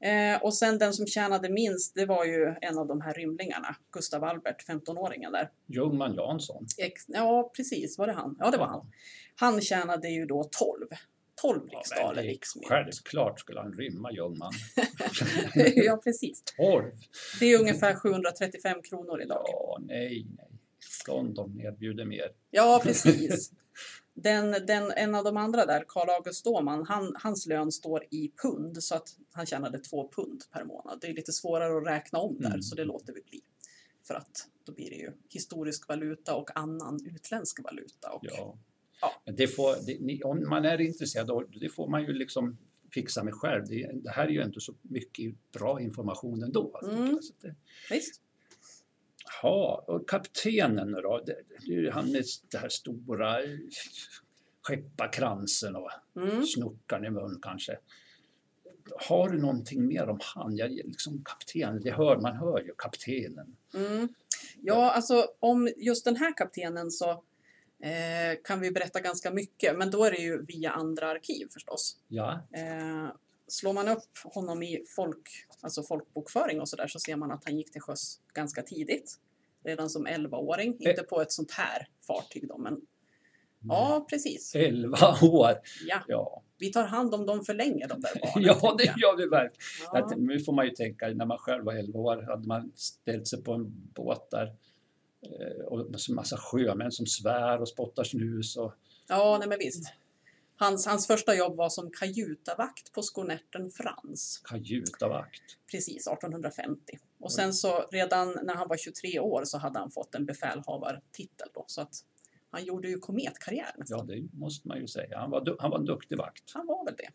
Eh, 0.00 0.42
och 0.42 0.54
sen 0.54 0.78
den 0.78 0.92
som 0.92 1.06
tjänade 1.06 1.48
minst, 1.48 1.94
det 1.94 2.06
var 2.06 2.24
ju 2.24 2.54
en 2.60 2.78
av 2.78 2.86
de 2.86 3.00
här 3.00 3.14
rymlingarna, 3.14 3.76
Gustav 3.90 4.24
Albert, 4.24 4.68
15-åringen 4.68 5.32
där. 5.32 5.50
Ljungman 5.66 6.14
Jansson. 6.14 6.66
Ex- 6.78 7.04
ja, 7.08 7.50
precis, 7.56 7.98
var 7.98 8.06
det 8.06 8.12
han? 8.12 8.36
Ja, 8.38 8.50
det 8.50 8.58
var 8.58 8.66
han. 8.66 8.92
Han 9.36 9.60
tjänade 9.60 10.08
ju 10.08 10.26
då 10.26 10.44
12. 10.44 10.86
12 11.42 11.60
Ja, 11.62 11.68
men 11.70 11.78
riksdaler 11.78 12.22
är 12.22 12.26
riksmynt. 12.26 12.68
Självklart 12.68 13.40
skulle 13.40 13.60
han 13.60 13.72
rymma 13.72 14.12
Ljungman. 14.12 14.52
ja, 15.74 15.96
precis. 16.04 16.42
12? 16.56 16.92
Det 17.40 17.46
är 17.46 17.60
ungefär 17.60 17.94
735 17.94 18.82
kronor 18.82 19.22
idag. 19.22 19.44
Ja, 19.46 19.78
nej, 19.80 20.26
nej. 20.38 20.48
London 21.08 21.60
erbjuder 21.60 22.04
mer. 22.04 22.32
Ja, 22.50 22.80
precis. 22.82 23.52
Den, 24.14 24.50
den, 24.66 24.90
en 24.96 25.14
av 25.14 25.24
de 25.24 25.36
andra 25.36 25.66
där, 25.66 25.84
Karl 25.88 26.10
August 26.10 26.46
Åman, 26.46 26.86
han, 26.86 27.16
hans 27.22 27.46
lön 27.46 27.72
står 27.72 28.04
i 28.10 28.32
pund 28.42 28.82
så 28.82 28.94
att 28.94 29.08
han 29.32 29.46
tjänade 29.46 29.78
två 29.78 30.08
pund 30.08 30.42
per 30.52 30.64
månad. 30.64 30.98
Det 31.00 31.06
är 31.06 31.14
lite 31.14 31.32
svårare 31.32 31.76
att 31.78 31.86
räkna 31.86 32.18
om 32.18 32.36
där 32.38 32.46
Mm. 32.48 32.62
så 32.62 32.74
det 32.74 32.84
låter 32.84 33.12
vi 33.12 33.22
bli. 33.22 33.40
För 34.06 34.14
att 34.14 34.48
då 34.64 34.72
blir 34.72 34.90
det 34.90 34.96
ju 34.96 35.12
historisk 35.28 35.88
valuta 35.88 36.34
och 36.34 36.56
annan 36.58 36.98
utländsk 37.06 37.62
valuta. 37.64 38.10
Och, 38.10 38.20
Ja. 38.24 38.58
Ja. 39.02 39.12
Men 39.24 39.36
Det 39.36 39.46
får, 39.46 39.74
det, 39.86 40.22
om 40.24 40.48
man 40.48 40.64
är 40.64 40.80
intresserad, 40.80 41.48
det 41.60 41.68
får 41.68 41.88
man 41.88 42.02
ju 42.04 42.12
liksom 42.12 42.58
fixa 42.94 43.24
med 43.24 43.34
själv. 43.34 43.64
Det, 43.68 43.90
det 43.94 44.10
här 44.10 44.24
är 44.24 44.30
ju 44.30 44.42
inte 44.44 44.60
så 44.60 44.74
mycket 44.82 45.34
bra 45.52 45.80
information 45.80 46.42
ändå. 46.42 46.80
tycker 46.82 46.96
Mm. 46.96 47.10
jag. 47.10 47.24
Så 47.24 47.32
det, 47.40 47.54
Visst? 47.90 48.20
Ja, 49.42 49.84
och 49.86 50.08
kaptenen 50.08 50.92
då? 50.92 51.22
Det, 51.26 51.36
det 51.48 51.72
är 51.72 51.78
ju 51.78 51.90
han 51.90 52.12
med 52.12 52.24
det 52.50 52.58
här 52.58 52.68
stora 52.68 53.36
skepparkransen 54.62 55.76
och 55.76 55.90
Mm. 56.16 56.46
snockaren 56.46 57.04
i 57.04 57.10
mun 57.10 57.38
kanske. 57.42 57.78
Har 59.08 59.28
du 59.28 59.38
någonting 59.40 59.86
mer 59.86 60.08
om 60.08 60.18
han? 60.22 60.56
Jag, 60.56 60.70
liksom 60.70 61.24
kapten, 61.24 61.80
det 61.82 61.90
hör, 61.90 62.16
man 62.16 62.36
hör 62.36 62.60
ju 62.62 62.74
kaptenen. 62.78 63.56
Mm. 63.74 64.08
Ja, 64.60 64.90
alltså 64.90 65.26
om 65.40 65.68
just 65.76 66.04
den 66.04 66.16
här 66.16 66.36
kaptenen 66.36 66.90
så 66.90 67.22
eh, 67.82 68.38
kan 68.44 68.60
vi 68.60 68.70
berätta 68.70 69.00
ganska 69.00 69.30
mycket, 69.30 69.78
men 69.78 69.90
då 69.90 70.04
är 70.04 70.10
det 70.10 70.16
ju 70.16 70.44
via 70.44 70.70
andra 70.70 71.08
arkiv 71.08 71.48
förstås. 71.52 71.96
Ja, 72.08 72.46
Eh, 72.52 73.10
slår 73.48 73.72
man 73.72 73.88
upp 73.88 74.18
honom 74.24 74.62
i 74.62 74.84
folk, 74.96 75.28
alltså 75.60 75.82
folkbokföring 75.82 76.60
och 76.60 76.68
sådär 76.68 76.86
så 76.86 76.98
ser 76.98 77.16
man 77.16 77.30
att 77.30 77.44
han 77.44 77.56
gick 77.56 77.72
till 77.72 77.80
sjöss 77.80 78.20
ganska 78.34 78.62
tidigt. 78.62 79.18
Redan 79.64 79.90
som 79.90 80.06
11-åring, 80.06 80.76
inte 80.80 81.02
på 81.02 81.20
ett 81.20 81.32
sånt 81.32 81.50
här 81.50 81.88
fartyg 82.06 82.48
då, 82.48 82.58
men 82.58 82.80
ja, 83.68 84.06
precis. 84.10 84.54
11 84.54 84.98
år. 85.22 85.52
Ja, 85.86 86.02
Ja, 86.08 86.42
vi 86.58 86.72
tar 86.72 86.84
hand 86.84 87.14
om 87.14 87.26
dem 87.26 87.44
för 87.44 87.54
länge 87.54 87.86
de 87.86 88.00
där 88.00 88.20
barnen. 88.20 88.44
ja 88.62 88.74
det 88.78 88.84
gör 88.84 89.16
vi 89.16 89.26
verkligen. 89.26 89.66
Ja. 89.92 90.14
Nu 90.16 90.40
får 90.40 90.52
man 90.52 90.64
ju 90.64 90.70
tänka, 90.70 91.08
när 91.08 91.26
man 91.26 91.38
själv 91.38 91.64
var 91.64 91.74
11 91.74 91.98
år 91.98 92.22
hade 92.22 92.46
man 92.46 92.72
ställt 92.74 93.28
sig 93.28 93.42
på 93.42 93.52
en 93.52 93.90
båt 93.94 94.30
där 94.30 94.46
eh, 94.46 94.52
och 95.66 96.00
så 96.00 96.14
massa 96.14 96.36
sjömän 96.36 96.92
som 96.92 97.06
svär 97.06 97.60
och 97.60 97.68
spottar 97.68 98.04
snus. 98.04 98.56
Och, 98.56 98.72
Ja, 99.08 99.36
nej 99.38 99.48
men 99.48 99.58
visst. 99.58 99.92
Hans, 100.56 100.86
hans 100.86 101.06
första 101.06 101.34
jobb 101.34 101.56
var 101.56 101.68
som 101.68 101.90
kajutavakt 101.90 102.92
på 102.92 103.02
skonerten 103.02 103.70
Frans. 103.70 104.42
kajutavakt. 104.44 105.42
Precis, 105.70 106.06
1850. 106.06 106.98
Och 107.20 107.32
sen 107.32 107.54
så 107.54 107.86
redan 107.90 108.38
när 108.42 108.54
han 108.54 108.68
var 108.68 108.76
23 108.76 109.20
år 109.20 109.44
så 109.44 109.58
hade 109.58 109.78
han 109.78 109.90
fått 109.90 110.14
en 110.14 110.26
befälhavartitel 110.26 111.48
då. 111.54 111.64
Så 111.66 111.80
att 111.80 111.94
han 112.50 112.64
gjorde 112.64 112.88
ju 112.88 112.98
kometkarriär 112.98 113.72
nästan. 113.76 113.98
Ja, 114.08 114.14
det 114.14 114.28
måste 114.38 114.68
man 114.68 114.78
ju 114.80 114.86
säga. 114.86 115.18
Han 115.18 115.30
var, 115.30 115.56
han 115.58 115.70
var 115.70 115.78
en 115.78 115.84
duktig 115.84 116.18
vakt. 116.18 116.50
Han 116.54 116.66
var 116.66 116.84
väl 116.84 116.94
det, 116.96 117.08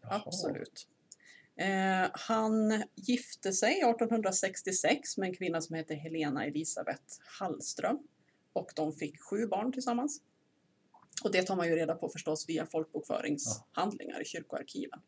Jaha. 0.00 0.22
absolut. 0.26 0.88
Eh, 1.56 2.10
han 2.12 2.82
gifte 2.94 3.52
sig 3.52 3.80
1866 3.80 5.16
med 5.18 5.28
en 5.28 5.34
kvinna 5.34 5.60
som 5.60 5.76
heter 5.76 5.94
Helena 5.94 6.46
Elisabeth 6.46 7.02
Hallström. 7.40 7.98
Och 8.52 8.70
de 8.76 8.92
fick 8.92 9.22
sju 9.22 9.46
barn 9.46 9.72
tillsammans. 9.72 10.20
Och 11.24 11.32
det 11.32 11.42
tar 11.42 11.56
man 11.56 11.68
ju 11.68 11.76
reda 11.76 11.94
på 11.94 12.08
förstås 12.08 12.48
via 12.48 12.66
folkbokföringshandlingar 12.66 14.22
i 14.22 14.24
kyrkoarkiven. 14.24 15.00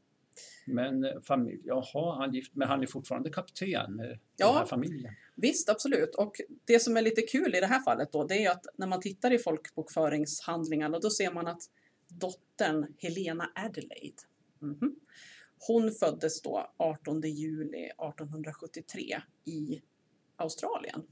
Men 0.66 1.04
eh, 1.04 1.20
familj, 1.22 1.60
jaha, 1.64 2.16
han 2.18 2.34
gift, 2.34 2.54
men 2.54 2.68
han 2.68 2.82
är 2.82 2.86
fortfarande 2.86 3.30
kapten 3.30 3.96
med 3.96 4.18
Ja. 4.36 4.46
den 4.48 4.56
här 4.56 4.66
familjen. 4.66 5.14
Visst, 5.36 5.68
absolut. 5.68 6.14
Och 6.14 6.40
det 6.64 6.80
som 6.80 6.96
är 6.96 7.02
lite 7.02 7.22
kul 7.22 7.54
i 7.54 7.60
det 7.60 7.66
här 7.66 7.80
fallet 7.80 8.12
då, 8.12 8.24
det 8.24 8.44
är 8.44 8.50
att 8.50 8.66
när 8.76 8.86
man 8.86 9.00
tittar 9.00 9.32
i 9.32 9.38
folkbokföringshandlingarna, 9.38 10.98
då 10.98 11.10
ser 11.10 11.32
man 11.32 11.46
att 11.46 11.62
dottern 12.08 12.94
Helena 12.98 13.50
Adelaide, 13.54 14.18
mhm, 14.60 14.96
hon 15.66 15.92
föddes 15.92 16.42
då 16.42 16.74
18 16.76 17.20
juli 17.20 17.84
1873 17.84 19.20
i 19.44 19.82
Australien. 20.36 21.02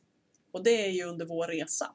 Och 0.52 0.64
det 0.64 0.86
är 0.86 0.90
ju 0.90 1.04
under 1.04 1.26
vår 1.26 1.46
resa 1.46 1.94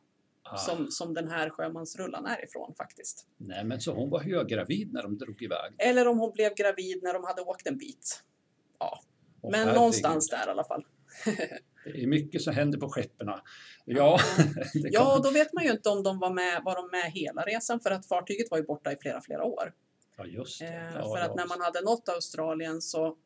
Ah, 0.51 0.57
som, 0.57 0.91
som 0.91 1.13
den 1.13 1.27
här 1.27 1.49
sjömansrullan 1.49 2.25
är 2.25 2.45
ifrån 2.45 2.73
faktiskt. 2.77 3.27
Nej, 3.37 3.63
men 3.63 3.81
så 3.81 3.93
hon 3.93 4.09
var 4.09 4.19
höggravid 4.19 4.93
när 4.93 5.03
de 5.03 5.17
drog 5.17 5.41
iväg. 5.43 5.73
Eller 5.77 6.07
om 6.07 6.19
hon 6.19 6.31
blev 6.33 6.53
gravid 6.55 7.03
när 7.03 7.13
de 7.13 7.23
hade 7.23 7.41
åkt 7.41 7.67
en 7.67 7.77
bit. 7.77 8.23
Ja, 8.79 8.99
Åh, 9.41 9.51
men 9.51 9.75
någonstans 9.75 10.29
där 10.29 10.47
i 10.47 10.49
alla 10.49 10.63
fall. 10.63 10.85
Det 11.85 12.03
är 12.03 12.07
mycket 12.07 12.41
som 12.41 12.53
händer 12.53 12.79
på 12.79 12.89
skeppen. 12.89 13.27
Ja, 13.85 14.19
Ja, 14.73 15.15
och 15.17 15.23
då 15.23 15.31
vet 15.31 15.53
man 15.53 15.63
ju 15.63 15.71
inte 15.71 15.89
om 15.89 16.03
de 16.03 16.19
var 16.19 16.33
med, 16.33 16.61
var 16.63 16.75
de 16.75 16.91
med 16.91 17.11
hela 17.11 17.41
resan 17.41 17.79
för 17.79 17.91
att 17.91 18.07
fartyget 18.07 18.51
var 18.51 18.57
ju 18.57 18.63
borta 18.63 18.91
i 18.91 18.95
flera, 19.01 19.21
flera 19.21 19.43
år. 19.43 19.73
Ja 20.19 20.25
just 20.25 20.59
det. 20.59 20.65
Eh, 20.67 20.93
Ja, 20.95 21.15
för 21.15 21.21
att 21.21 21.35
när 21.35 21.47
man 21.47 21.61
hade 21.61 21.81
nått 21.81 22.09
Australien 22.09 22.81
så 22.81 23.17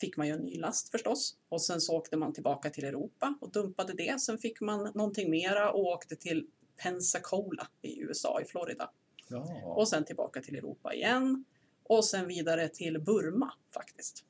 fick 0.00 0.16
man 0.16 0.26
ju 0.26 0.32
en 0.32 0.40
ny 0.40 0.58
last 0.58 0.88
förstås. 0.90 1.36
Och 1.48 1.62
sen 1.62 1.80
så 1.80 1.96
åkte 1.96 2.16
man 2.16 2.32
tillbaka 2.32 2.70
till 2.70 2.84
Europa 2.84 3.34
och 3.40 3.50
dumpade 3.50 3.92
det. 3.92 4.20
Sen 4.20 4.38
fick 4.38 4.60
man 4.60 4.92
någonting 4.94 5.30
mera 5.30 5.72
och 5.72 5.84
åkte 5.84 6.16
till 6.16 6.46
Pensacola 6.76 7.68
i 7.82 8.00
USA, 8.00 8.40
i 8.40 8.44
Florida. 8.44 8.90
Ja. 9.28 9.62
Och 9.64 9.88
sen 9.88 10.04
tillbaka 10.04 10.42
till 10.42 10.56
Europa 10.56 10.94
igen. 10.94 11.44
Och 11.82 12.04
sen 12.04 12.28
vidare 12.28 12.68
till 12.68 13.00
Burma 13.00 13.52
faktiskt. 13.74 14.24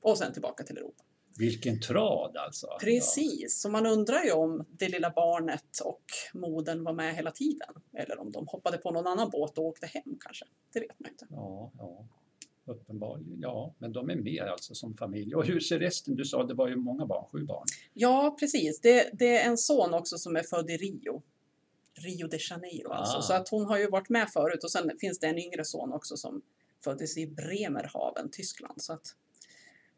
Och 0.00 0.18
sen 0.18 0.32
tillbaka 0.32 0.64
till 0.64 0.78
Europa. 0.78 1.04
Vilken 1.38 1.80
trad 1.80 2.36
alltså. 2.36 2.66
Precis, 2.80 3.60
så 3.60 3.70
man 3.70 3.86
undrar 3.86 4.24
ju 4.24 4.32
om 4.32 4.66
det 4.70 4.88
lilla 4.88 5.10
barnet 5.10 5.80
och 5.84 6.04
modern 6.34 6.84
var 6.84 6.92
med 6.92 7.14
hela 7.14 7.30
tiden. 7.30 7.74
Eller 7.92 8.20
om 8.20 8.32
de 8.32 8.46
hoppade 8.46 8.78
på 8.78 8.90
någon 8.90 9.06
annan 9.06 9.30
båt 9.30 9.58
och 9.58 9.64
åkte 9.64 9.86
hem 9.86 10.18
kanske. 10.20 10.44
Det 10.72 10.80
vet 10.80 11.00
man 11.00 11.10
inte. 11.10 11.26
Ja, 11.30 11.72
ja. 11.78 12.06
Uppenbarligen. 12.66 13.38
Ja, 13.40 13.74
men 13.78 13.92
de 13.92 14.10
är 14.10 14.16
med 14.16 14.42
alltså 14.42 14.74
som 14.74 14.96
familj. 14.96 15.34
Och 15.34 15.46
hur 15.46 15.60
ser 15.60 15.78
resten? 15.78 16.14
Du 16.14 16.24
sa 16.24 16.44
det 16.44 16.54
var 16.54 16.68
ju 16.68 16.76
många 16.76 17.06
barn, 17.06 17.26
sju 17.32 17.44
barn. 17.44 17.66
Ja, 17.94 18.36
precis. 18.40 18.80
Det, 18.80 19.10
det 19.12 19.38
är 19.38 19.48
en 19.48 19.58
son 19.58 19.94
också 19.94 20.18
som 20.18 20.36
är 20.36 20.42
född 20.42 20.70
i 20.70 20.76
Rio. 20.76 21.22
Rio 21.94 22.26
de 22.26 22.38
Janeiro 22.50 22.90
alltså. 22.90 23.18
Ah. 23.18 23.22
Så 23.22 23.32
att 23.32 23.48
hon 23.48 23.66
har 23.66 23.78
ju 23.78 23.90
varit 23.90 24.08
med 24.08 24.30
förut 24.30 24.64
och 24.64 24.70
sen 24.70 24.90
finns 25.00 25.18
det 25.18 25.26
en 25.26 25.38
yngre 25.38 25.64
son 25.64 25.92
också 25.92 26.16
som 26.16 26.42
föddes 26.84 27.18
i 27.18 27.26
Bremerhaven, 27.26 28.30
Tyskland. 28.30 28.82
Så 28.82 28.92
att 28.92 29.14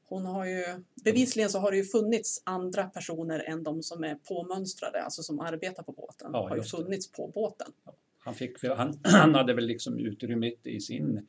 hon 0.09 0.27
har 0.27 0.47
ju, 0.47 0.64
bevisligen 1.05 1.51
så 1.51 1.59
har 1.59 1.71
det 1.71 1.77
ju 1.77 1.85
funnits 1.85 2.42
andra 2.45 2.85
personer 2.85 3.38
än 3.40 3.62
de 3.62 3.83
som 3.83 4.05
är 4.05 4.14
påmönstrade, 4.14 5.03
alltså 5.03 5.23
som 5.23 5.40
arbetar 5.40 5.83
på 5.83 5.92
båten. 5.92 6.31
Ja, 6.33 6.49
har 6.49 6.57
ju 6.57 6.57
just 6.57 6.71
det. 6.71 6.77
funnits 6.77 7.12
på 7.12 7.29
båten. 7.35 7.73
Han, 8.19 8.35
fick, 8.35 8.64
han, 8.64 9.01
han 9.03 9.35
hade 9.35 9.55
väl 9.55 9.66
liksom 9.66 9.99
utrymmet 9.99 10.66
i 10.66 10.81
sin, 10.81 11.29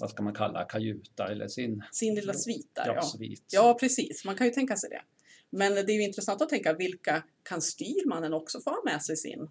vad 0.00 0.10
ska 0.10 0.22
man 0.22 0.34
kalla, 0.34 0.64
kajuta 0.64 1.28
eller 1.28 1.48
sin 1.48 1.82
Sin 1.92 2.14
lilla 2.14 2.34
svit 2.34 2.70
där, 2.72 2.86
ja, 2.86 2.94
ja. 2.94 3.02
svit. 3.02 3.44
Ja, 3.52 3.76
precis. 3.80 4.24
Man 4.24 4.36
kan 4.36 4.46
ju 4.46 4.52
tänka 4.52 4.76
sig 4.76 4.90
det. 4.90 5.02
Men 5.50 5.74
det 5.74 5.92
är 5.92 5.96
ju 5.96 6.02
intressant 6.02 6.42
att 6.42 6.48
tänka 6.48 6.72
vilka 6.72 7.24
kan 7.42 7.62
styrmannen 7.62 8.34
också 8.34 8.60
få 8.60 8.70
ha 8.70 8.82
med 8.84 9.02
sig 9.02 9.16
sin 9.16 9.48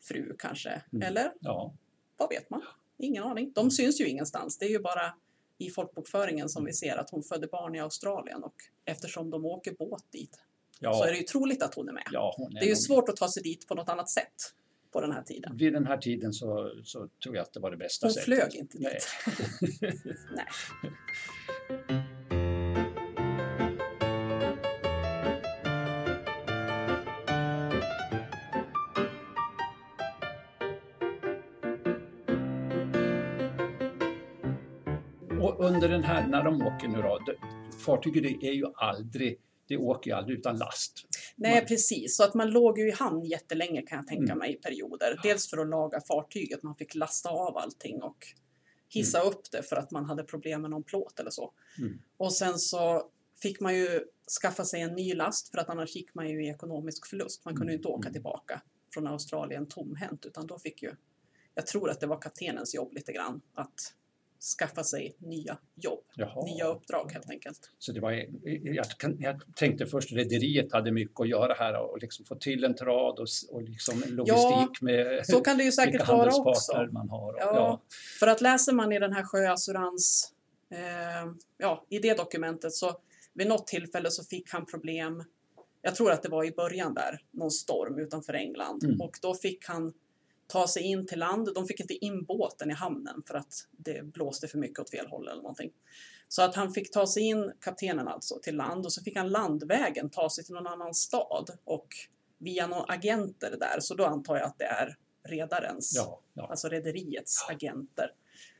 fru 0.00 0.36
kanske? 0.38 0.82
Mm. 0.92 1.08
Eller 1.08 1.32
Ja, 1.40 1.74
vad 2.16 2.28
vet 2.28 2.50
man? 2.50 2.62
Ingen 2.98 3.24
aning. 3.24 3.52
De 3.54 3.70
syns 3.70 4.00
ju 4.00 4.06
ingenstans. 4.08 4.58
Det 4.58 4.66
är 4.66 4.70
ju 4.70 4.78
bara 4.78 5.14
i 5.58 5.70
folkbokföringen 5.70 6.48
som 6.48 6.64
vi 6.64 6.72
ser 6.72 6.96
att 6.96 7.10
hon 7.10 7.22
födde 7.22 7.46
barn 7.46 7.74
i 7.74 7.80
Australien 7.80 8.42
och 8.42 8.54
eftersom 8.84 9.30
de 9.30 9.44
åker 9.44 9.72
båt 9.72 10.12
dit 10.12 10.40
ja, 10.80 10.92
så 10.94 11.04
är 11.04 11.10
det 11.10 11.16
ju 11.18 11.22
troligt 11.22 11.62
att 11.62 11.74
hon 11.74 11.88
är 11.88 11.92
med. 11.92 12.06
ja, 12.12 12.34
hon 12.36 12.54
Det 12.54 12.60
är 12.60 12.68
ju 12.68 12.76
svårt 12.76 13.08
att 13.08 13.16
ta 13.16 13.28
sig 13.28 13.42
dit 13.42 13.66
på 13.68 13.74
något 13.74 13.88
annat 13.88 14.10
sätt 14.10 14.54
på 14.92 15.00
den 15.00 15.12
här 15.12 15.22
tiden. 15.22 15.56
Vid 15.56 15.72
den 15.72 15.86
här 15.86 15.96
tiden 15.98 16.32
så, 16.32 16.72
så 16.84 17.08
tror 17.22 17.36
jag 17.36 17.42
att 17.42 17.52
det 17.52 17.60
var 17.60 17.70
det 17.70 17.76
bästa 17.76 18.06
Hon 18.06 18.12
sättet. 18.12 18.24
flög 18.24 18.54
inte 18.54 18.78
Nej. 18.78 18.92
dit. 18.92 19.08
Nej. 20.34 20.46
Och 21.92 21.92
under 35.78 35.88
den 35.88 36.04
här, 36.04 36.26
när 36.26 36.44
de 36.44 36.62
åker 36.62 36.88
nu 36.88 37.02
då, 37.02 37.20
fartyget 37.84 38.42
är 38.42 38.52
ju 38.52 38.64
aldrig, 38.74 39.40
det 39.68 39.76
åker 39.76 40.10
ju 40.10 40.16
aldrig 40.16 40.38
utan 40.38 40.58
last. 40.58 41.06
Nej, 41.36 41.54
Man- 41.60 41.66
precis. 41.66 42.16
Så 42.16 42.24
att 42.24 42.34
man 42.34 42.50
låg 42.50 42.78
ju 42.78 42.88
i 42.88 42.90
hamn 42.90 43.24
jättelänge 43.24 43.82
kan 43.82 43.96
jag 43.98 44.06
tänka 44.06 44.22
Mm. 44.32 44.38
mig 44.38 44.52
i 44.52 44.56
perioder. 44.56 45.20
Dels 45.22 45.50
för 45.50 45.58
att 45.58 45.68
laga 45.68 46.00
fartyget, 46.00 46.62
man 46.62 46.74
fick 46.76 46.94
lasta 46.94 47.30
av 47.30 47.56
allting 47.56 48.02
och 48.02 48.16
hissa 48.88 49.18
Mm. 49.20 49.32
upp 49.32 49.50
det 49.52 49.62
för 49.62 49.76
att 49.76 49.90
man 49.90 50.04
hade 50.04 50.24
problem 50.24 50.62
med 50.62 50.70
någon 50.70 50.82
plåt 50.84 51.20
eller 51.20 51.30
så. 51.30 51.52
Mm. 51.78 51.98
Och 52.16 52.32
sen 52.32 52.58
så 52.58 53.10
fick 53.42 53.60
man 53.60 53.74
ju 53.76 54.00
skaffa 54.42 54.64
sig 54.64 54.80
en 54.80 54.94
ny 54.94 55.14
last 55.14 55.48
för 55.50 55.58
att 55.58 55.68
annars 55.70 55.96
gick 55.96 56.14
man 56.14 56.28
ju 56.28 56.44
i 56.46 56.48
ekonomisk 56.48 57.06
förlust. 57.06 57.44
Man 57.44 57.56
kunde 57.56 57.72
ju 57.72 57.76
inte 57.76 57.88
åka 57.88 58.06
Mm. 58.08 58.12
tillbaka 58.12 58.62
från 58.94 59.06
Australien 59.06 59.66
tomhänt 59.68 60.26
utan 60.26 60.46
då 60.46 60.58
fick 60.58 60.82
ju, 60.82 60.94
jag 61.54 61.66
tror 61.66 61.90
att 61.90 62.00
det 62.00 62.06
var 62.06 62.18
kaptenens 62.20 62.74
jobb 62.74 62.92
lite 62.92 63.12
grann, 63.12 63.40
att 63.54 63.94
skaffa 64.58 64.84
sig 64.84 65.16
nya 65.18 65.58
jobb, 65.74 66.04
Jaha. 66.16 66.44
nya 66.44 66.66
uppdrag 66.66 67.12
helt 67.12 67.30
enkelt. 67.30 67.70
Så 67.78 67.92
det 67.92 68.00
var, 68.00 68.10
jag, 68.64 68.86
jag 69.18 69.42
tänkte 69.54 69.86
först 69.86 70.12
rederiet 70.12 70.72
hade 70.72 70.92
mycket 70.92 71.20
att 71.20 71.28
göra 71.28 71.54
här 71.54 71.80
och 71.80 71.98
liksom 72.00 72.24
få 72.24 72.34
till 72.34 72.64
en 72.64 72.74
trad 72.74 73.18
och, 73.18 73.26
och 73.50 73.62
liksom 73.62 74.02
logistik 74.06 74.82
med 74.82 75.26
Så 75.26 75.40
kan 75.40 75.58
det 75.58 75.64
ju 75.64 75.72
säkert 75.72 76.08
vara 76.08 76.34
också. 76.34 76.88
man 76.92 77.08
har. 77.08 77.32
Och, 77.32 77.38
Ja. 77.40 77.54
ja. 77.54 77.82
För 78.20 78.26
att 78.26 78.40
läser 78.40 78.72
man 78.72 78.92
i 78.92 78.98
den 78.98 79.12
här 79.12 79.22
Sjöassurans, 79.22 80.32
eh, 80.70 81.32
ja, 81.58 81.86
i 81.88 81.98
det 81.98 82.16
dokumentet 82.16 82.72
så 82.72 83.00
vid 83.34 83.48
något 83.48 83.66
tillfälle 83.66 84.10
så 84.10 84.24
fick 84.24 84.50
han 84.52 84.66
problem, 84.66 85.24
jag 85.82 85.94
tror 85.94 86.12
att 86.12 86.22
det 86.22 86.28
var 86.28 86.44
i 86.44 86.52
början 86.52 86.94
där, 86.94 87.20
någon 87.30 87.50
storm 87.50 87.98
utanför 87.98 88.34
England 88.34 88.84
Mm. 88.84 89.00
och 89.00 89.18
då 89.22 89.34
fick 89.34 89.64
han 89.68 89.92
ta 90.48 90.68
sig 90.68 90.82
in 90.82 91.06
till 91.06 91.18
land. 91.18 91.54
De 91.54 91.66
fick 91.66 91.80
inte 91.80 91.94
in 91.94 92.24
båten 92.24 92.70
i 92.70 92.74
hamnen 92.74 93.22
för 93.26 93.34
att 93.34 93.68
det 93.70 94.04
blåste 94.04 94.48
för 94.48 94.58
mycket 94.58 94.78
åt 94.78 94.90
fel 94.90 95.06
håll 95.06 95.28
eller 95.28 95.42
någonting. 95.42 95.72
Så 96.28 96.42
att 96.42 96.54
han 96.54 96.72
fick 96.72 96.92
ta 96.92 97.06
sig 97.06 97.22
in, 97.22 97.52
kaptenen 97.60 98.08
alltså, 98.08 98.38
till 98.42 98.56
land 98.56 98.86
och 98.86 98.92
så 98.92 99.02
fick 99.02 99.16
han 99.16 99.28
landvägen 99.28 100.10
ta 100.10 100.30
sig 100.30 100.44
till 100.44 100.54
någon 100.54 100.66
annan 100.66 100.94
stad 100.94 101.50
och 101.64 101.88
via 102.38 102.66
några 102.66 102.84
agenter 102.84 103.56
där, 103.60 103.80
så 103.80 103.94
då 103.94 104.04
antar 104.04 104.36
jag 104.36 104.46
att 104.46 104.58
det 104.58 104.64
är 104.64 104.96
redarens 105.22 105.92
Ja, 105.96 106.20
ja. 106.34 106.46
alltså 106.50 106.68
rederiets 106.68 107.46
agenter, 107.48 108.12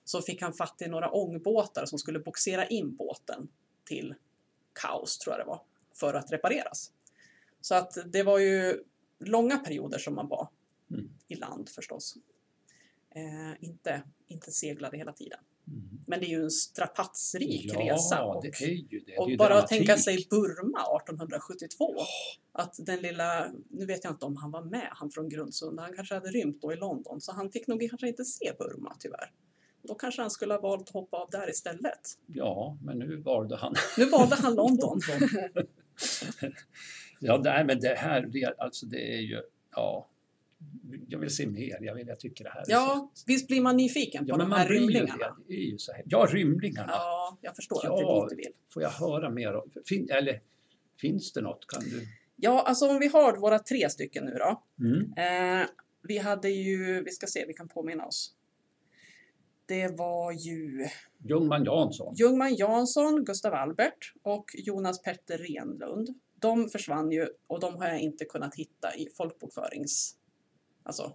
så 0.04 0.22
fick 0.22 0.42
han 0.42 0.52
fatt 0.52 0.82
i 0.82 0.88
några 0.88 1.10
ångbåtar 1.10 1.86
som 1.86 1.98
skulle 1.98 2.18
boxera 2.18 2.66
in 2.66 2.96
båten 2.96 3.48
till 3.84 4.14
kaos, 4.72 5.18
tror 5.18 5.36
jag 5.36 5.46
det 5.46 5.48
var, 5.48 5.62
för 5.94 6.14
att 6.14 6.32
repareras. 6.32 6.92
Så 7.60 7.74
att 7.74 7.98
det 8.06 8.22
var 8.22 8.38
ju 8.38 8.84
långa 9.18 9.58
perioder 9.58 9.98
som 9.98 10.14
man 10.14 10.28
var 10.28 10.48
Mm. 10.90 11.10
i 11.28 11.34
land 11.34 11.68
förstås. 11.68 12.16
Eh, 13.14 13.64
inte, 13.64 14.02
inte 14.26 14.50
seglade 14.50 14.96
hela 14.96 15.12
tiden. 15.12 15.38
Mm. 15.66 15.88
Men 16.06 16.20
det 16.20 16.26
är 16.26 16.30
ju 16.30 16.42
en 16.42 16.50
strapatsrik 16.50 17.70
ja, 17.74 17.80
resa. 17.80 18.24
Och, 18.24 18.42
det 18.42 18.48
är 18.48 18.68
ju 18.68 18.98
det. 18.98 19.04
det 19.06 19.18
och 19.18 19.30
ju 19.30 19.36
bara 19.36 19.58
att 19.58 19.68
tänka 19.68 19.96
sig 19.96 20.26
Burma 20.30 21.00
1872. 21.00 21.94
Att 22.52 22.74
den 22.78 23.00
lilla, 23.00 23.52
nu 23.70 23.86
vet 23.86 24.04
jag 24.04 24.12
inte 24.12 24.26
om 24.26 24.36
han 24.36 24.50
var 24.50 24.62
med, 24.62 24.88
han 24.90 25.10
från 25.10 25.28
Grundsunda, 25.28 25.82
han 25.82 25.94
kanske 25.94 26.14
hade 26.14 26.28
rymt 26.28 26.62
då 26.62 26.72
i 26.72 26.76
London, 26.76 27.20
så 27.20 27.32
han 27.32 27.50
fick 27.50 27.66
nog 27.66 27.88
kanske 27.90 28.08
inte 28.08 28.24
se 28.24 28.52
Burma 28.58 28.96
tyvärr. 29.00 29.32
Då 29.82 29.94
kanske 29.94 30.22
han 30.22 30.30
skulle 30.30 30.54
ha 30.54 30.60
valt 30.60 30.82
att 30.82 30.88
hoppa 30.88 31.16
av 31.16 31.30
där 31.30 31.50
istället. 31.50 32.00
Ja, 32.26 32.78
men 32.82 32.98
nu 32.98 33.16
valde 33.16 33.56
han 33.56 33.74
Nu 33.98 34.04
valde 34.04 34.36
han 34.36 34.54
London. 34.54 35.00
ja, 37.20 37.40
nej, 37.44 37.64
men 37.64 37.80
det 37.80 37.94
här, 37.94 38.22
det, 38.22 38.54
alltså 38.58 38.86
det 38.86 39.16
är 39.16 39.20
ju, 39.20 39.42
ja, 39.70 40.08
jag 41.08 41.18
vill 41.18 41.30
se 41.30 41.46
mer. 41.46 41.78
Jag, 41.80 41.94
vill, 41.94 42.06
jag 42.08 42.20
tycker 42.20 42.44
det 42.44 42.50
här 42.50 42.60
är 42.60 42.64
Ja, 42.68 43.10
så... 43.14 43.24
visst 43.26 43.48
blir 43.48 43.60
man 43.60 43.76
nyfiken 43.76 44.24
på 44.26 44.30
Ja, 44.32 44.36
de 44.36 44.52
här 44.52 44.68
rymlingarna? 44.68 45.16
det. 45.16 45.34
Det 45.48 45.54
är 45.54 45.70
ju 45.70 45.78
så 45.78 45.92
här. 45.92 46.02
Ja, 46.06 46.28
rymlingarna. 46.30 46.88
Ja, 46.92 47.38
jag 47.40 47.56
förstår 47.56 47.80
Ja. 47.84 47.92
att 47.92 47.98
det 47.98 48.04
är 48.04 48.20
dit 48.20 48.30
du 48.30 48.36
vill. 48.36 48.52
Får 48.74 48.82
jag 48.82 48.90
höra 48.90 49.30
mer 49.30 49.54
om, 49.54 49.70
fin, 49.88 50.10
eller 50.10 50.40
finns 51.00 51.32
det 51.32 51.40
något? 51.40 51.66
Kan 51.66 51.82
du? 51.82 52.06
Ja, 52.36 52.62
alltså 52.62 52.88
om 52.88 52.98
vi 52.98 53.06
har 53.08 53.36
våra 53.36 53.58
tre 53.58 53.90
stycken 53.90 54.24
nu 54.24 54.30
då. 54.34 54.62
Mm. 54.80 55.12
Eh, 55.62 55.66
vi 56.02 56.18
hade 56.18 56.48
ju, 56.50 57.02
vi 57.04 57.10
ska 57.10 57.26
se, 57.26 57.44
vi 57.46 57.54
kan 57.54 57.68
påminna 57.68 58.06
oss. 58.06 58.34
Det 59.66 59.88
var 59.98 60.32
ju 60.32 60.86
Ljungman 61.18 61.64
Jansson. 61.64 62.14
Ljungman 62.14 62.54
Jansson, 62.54 63.24
Gustav 63.24 63.54
Albert 63.54 64.12
och 64.22 64.44
Jonas 64.54 65.02
Petter 65.02 65.38
Renlund. 65.38 66.08
De 66.40 66.68
försvann 66.68 67.10
ju 67.12 67.26
och 67.46 67.60
de 67.60 67.74
har 67.76 67.88
jag 67.88 68.00
inte 68.00 68.24
kunnat 68.24 68.54
hitta 68.54 68.94
i 68.96 69.08
folkbokförings... 69.16 70.14
Alltså, 70.88 71.12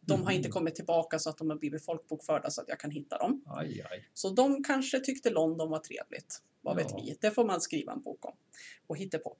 de 0.00 0.24
har 0.24 0.32
inte 0.32 0.48
kommit 0.48 0.74
tillbaka 0.74 1.18
så 1.18 1.30
att 1.30 1.38
de 1.38 1.50
har 1.50 1.56
blivit 1.56 1.84
folkbokförda 1.84 2.50
så 2.50 2.60
att 2.60 2.68
jag 2.68 2.80
kan 2.80 2.90
hitta 2.90 3.18
dem. 3.18 3.44
Aj, 3.46 3.86
aj. 3.90 4.08
Så 4.14 4.30
de 4.30 4.64
kanske 4.64 5.00
tyckte 5.00 5.30
London 5.30 5.70
var 5.70 5.78
trevligt. 5.78 6.42
Vad 6.60 6.76
vet 6.76 6.90
Ja. 6.90 7.00
vi? 7.04 7.16
Det 7.20 7.30
får 7.30 7.44
man 7.44 7.60
skriva 7.60 7.92
en 7.92 8.02
bok 8.02 8.24
om 8.24 8.34
och 8.86 8.96
hitta 8.96 9.18
på. 9.18 9.36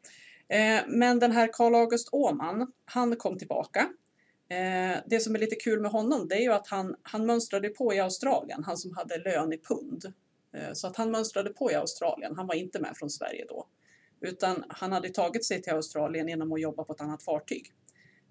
Eh, 0.49 0.81
men 0.89 1.19
den 1.19 1.33
här 1.33 1.53
Karl 1.53 1.75
August 1.75 2.09
Åman, 2.13 2.73
han 2.85 3.17
kom 3.17 3.39
tillbaka. 3.39 3.89
Eh, 4.49 4.97
det 5.07 5.21
som 5.21 5.35
är 5.35 5.39
lite 5.39 5.57
kul 5.57 5.81
med 5.81 5.91
honom 5.91 6.29
det 6.29 6.35
är 6.35 6.41
ju 6.43 6.53
att 6.53 6.67
han, 6.67 6.97
han 7.03 7.27
mönstrade 7.27 7.69
på 7.69 7.95
i 7.95 8.01
Australien, 8.01 8.65
han 8.65 8.77
som 8.77 8.97
hade 8.97 9.19
lön 9.19 9.53
i 9.53 9.59
pund. 9.59 10.13
Eh, 10.55 10.73
så 10.73 10.87
att 10.87 10.97
han 10.97 11.11
mönstrade 11.11 11.51
på 11.51 11.71
i 11.71 11.75
Australien, 11.75 12.37
han 12.37 12.47
var 12.47 12.55
inte 12.55 12.81
med 12.81 12.97
från 12.97 13.11
Sverige 13.11 13.45
då. 13.49 13.67
Utan 14.21 14.65
han 14.69 14.93
hade 14.93 15.09
tagit 15.09 15.45
sig 15.45 15.63
till 15.63 15.73
Australien 15.73 16.29
genom 16.29 16.53
att 16.53 16.61
jobba 16.61 16.85
på 16.85 16.93
ett 16.93 17.01
annat 17.01 17.23
fartyg. 17.23 17.73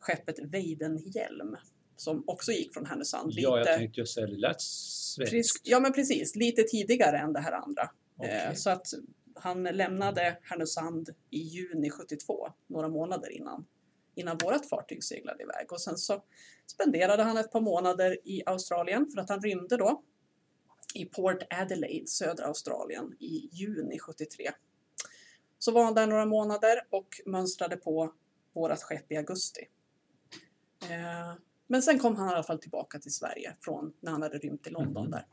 Skeppet 0.01 0.39
Weidenhjelm, 0.39 1.57
som 1.95 2.23
också 2.27 2.51
gick 2.51 2.73
från 2.73 2.85
Härnösand. 2.85 3.31
Ja, 3.35 3.41
jag 3.49 3.59
lite- 3.59 3.77
tänkte 3.77 3.99
just 3.99 4.13
säga 4.13 4.27
det 4.27 4.37
lät 4.37 4.61
svenskt. 4.61 5.61
Ja 5.63 5.79
men 5.79 5.93
precis, 5.93 6.35
lite 6.35 6.63
tidigare 6.63 7.17
än 7.17 7.33
det 7.33 7.39
här 7.39 7.51
andra. 7.51 7.89
Eh, 8.23 8.53
så 8.53 8.69
att 8.69 8.87
han 9.35 9.63
lämnade 9.63 10.37
Härnösand 10.43 11.09
i 11.29 11.37
juni 11.39 11.89
72, 11.89 12.53
några 12.67 12.87
månader 12.87 13.31
innan, 13.31 13.65
innan 14.15 14.37
vårt 14.43 14.65
fartyg 14.65 15.03
seglade 15.03 15.43
iväg. 15.43 15.71
Och 15.71 15.81
sen 15.81 15.97
så 15.97 16.23
spenderade 16.65 17.23
han 17.23 17.37
ett 17.37 17.51
par 17.51 17.61
månader 17.61 18.17
i 18.23 18.43
Australien 18.45 19.09
för 19.13 19.21
att 19.21 19.29
han 19.29 19.41
rymde 19.41 19.77
då 19.77 20.03
i 20.95 21.05
Port 21.05 21.43
Adelaide, 21.49 22.09
södra 22.09 22.45
Australien, 22.45 23.15
i 23.19 23.49
juni 23.51 23.99
73. 23.99 24.51
Så 25.59 25.71
var 25.71 25.83
han 25.83 25.93
där 25.93 26.07
några 26.07 26.25
månader 26.25 26.87
och 26.89 27.07
mönstrade 27.25 27.77
på 27.77 28.13
vårat 28.53 28.83
skepp 28.83 29.11
i 29.11 29.17
augusti. 29.17 29.61
Eh, 30.89 31.33
men 31.67 31.81
sen 31.81 31.99
kom 31.99 32.15
han 32.15 32.29
i 32.29 32.33
alla 32.33 32.43
fall 32.43 32.59
tillbaka 32.59 32.99
till 32.99 33.13
Sverige 33.13 33.55
från 33.61 33.93
när 33.99 34.11
han 34.11 34.21
hade 34.21 34.37
rymt 34.37 34.63
till 34.63 34.73
London 34.73 35.03
Mhm. 35.03 35.11
där. 35.11 35.25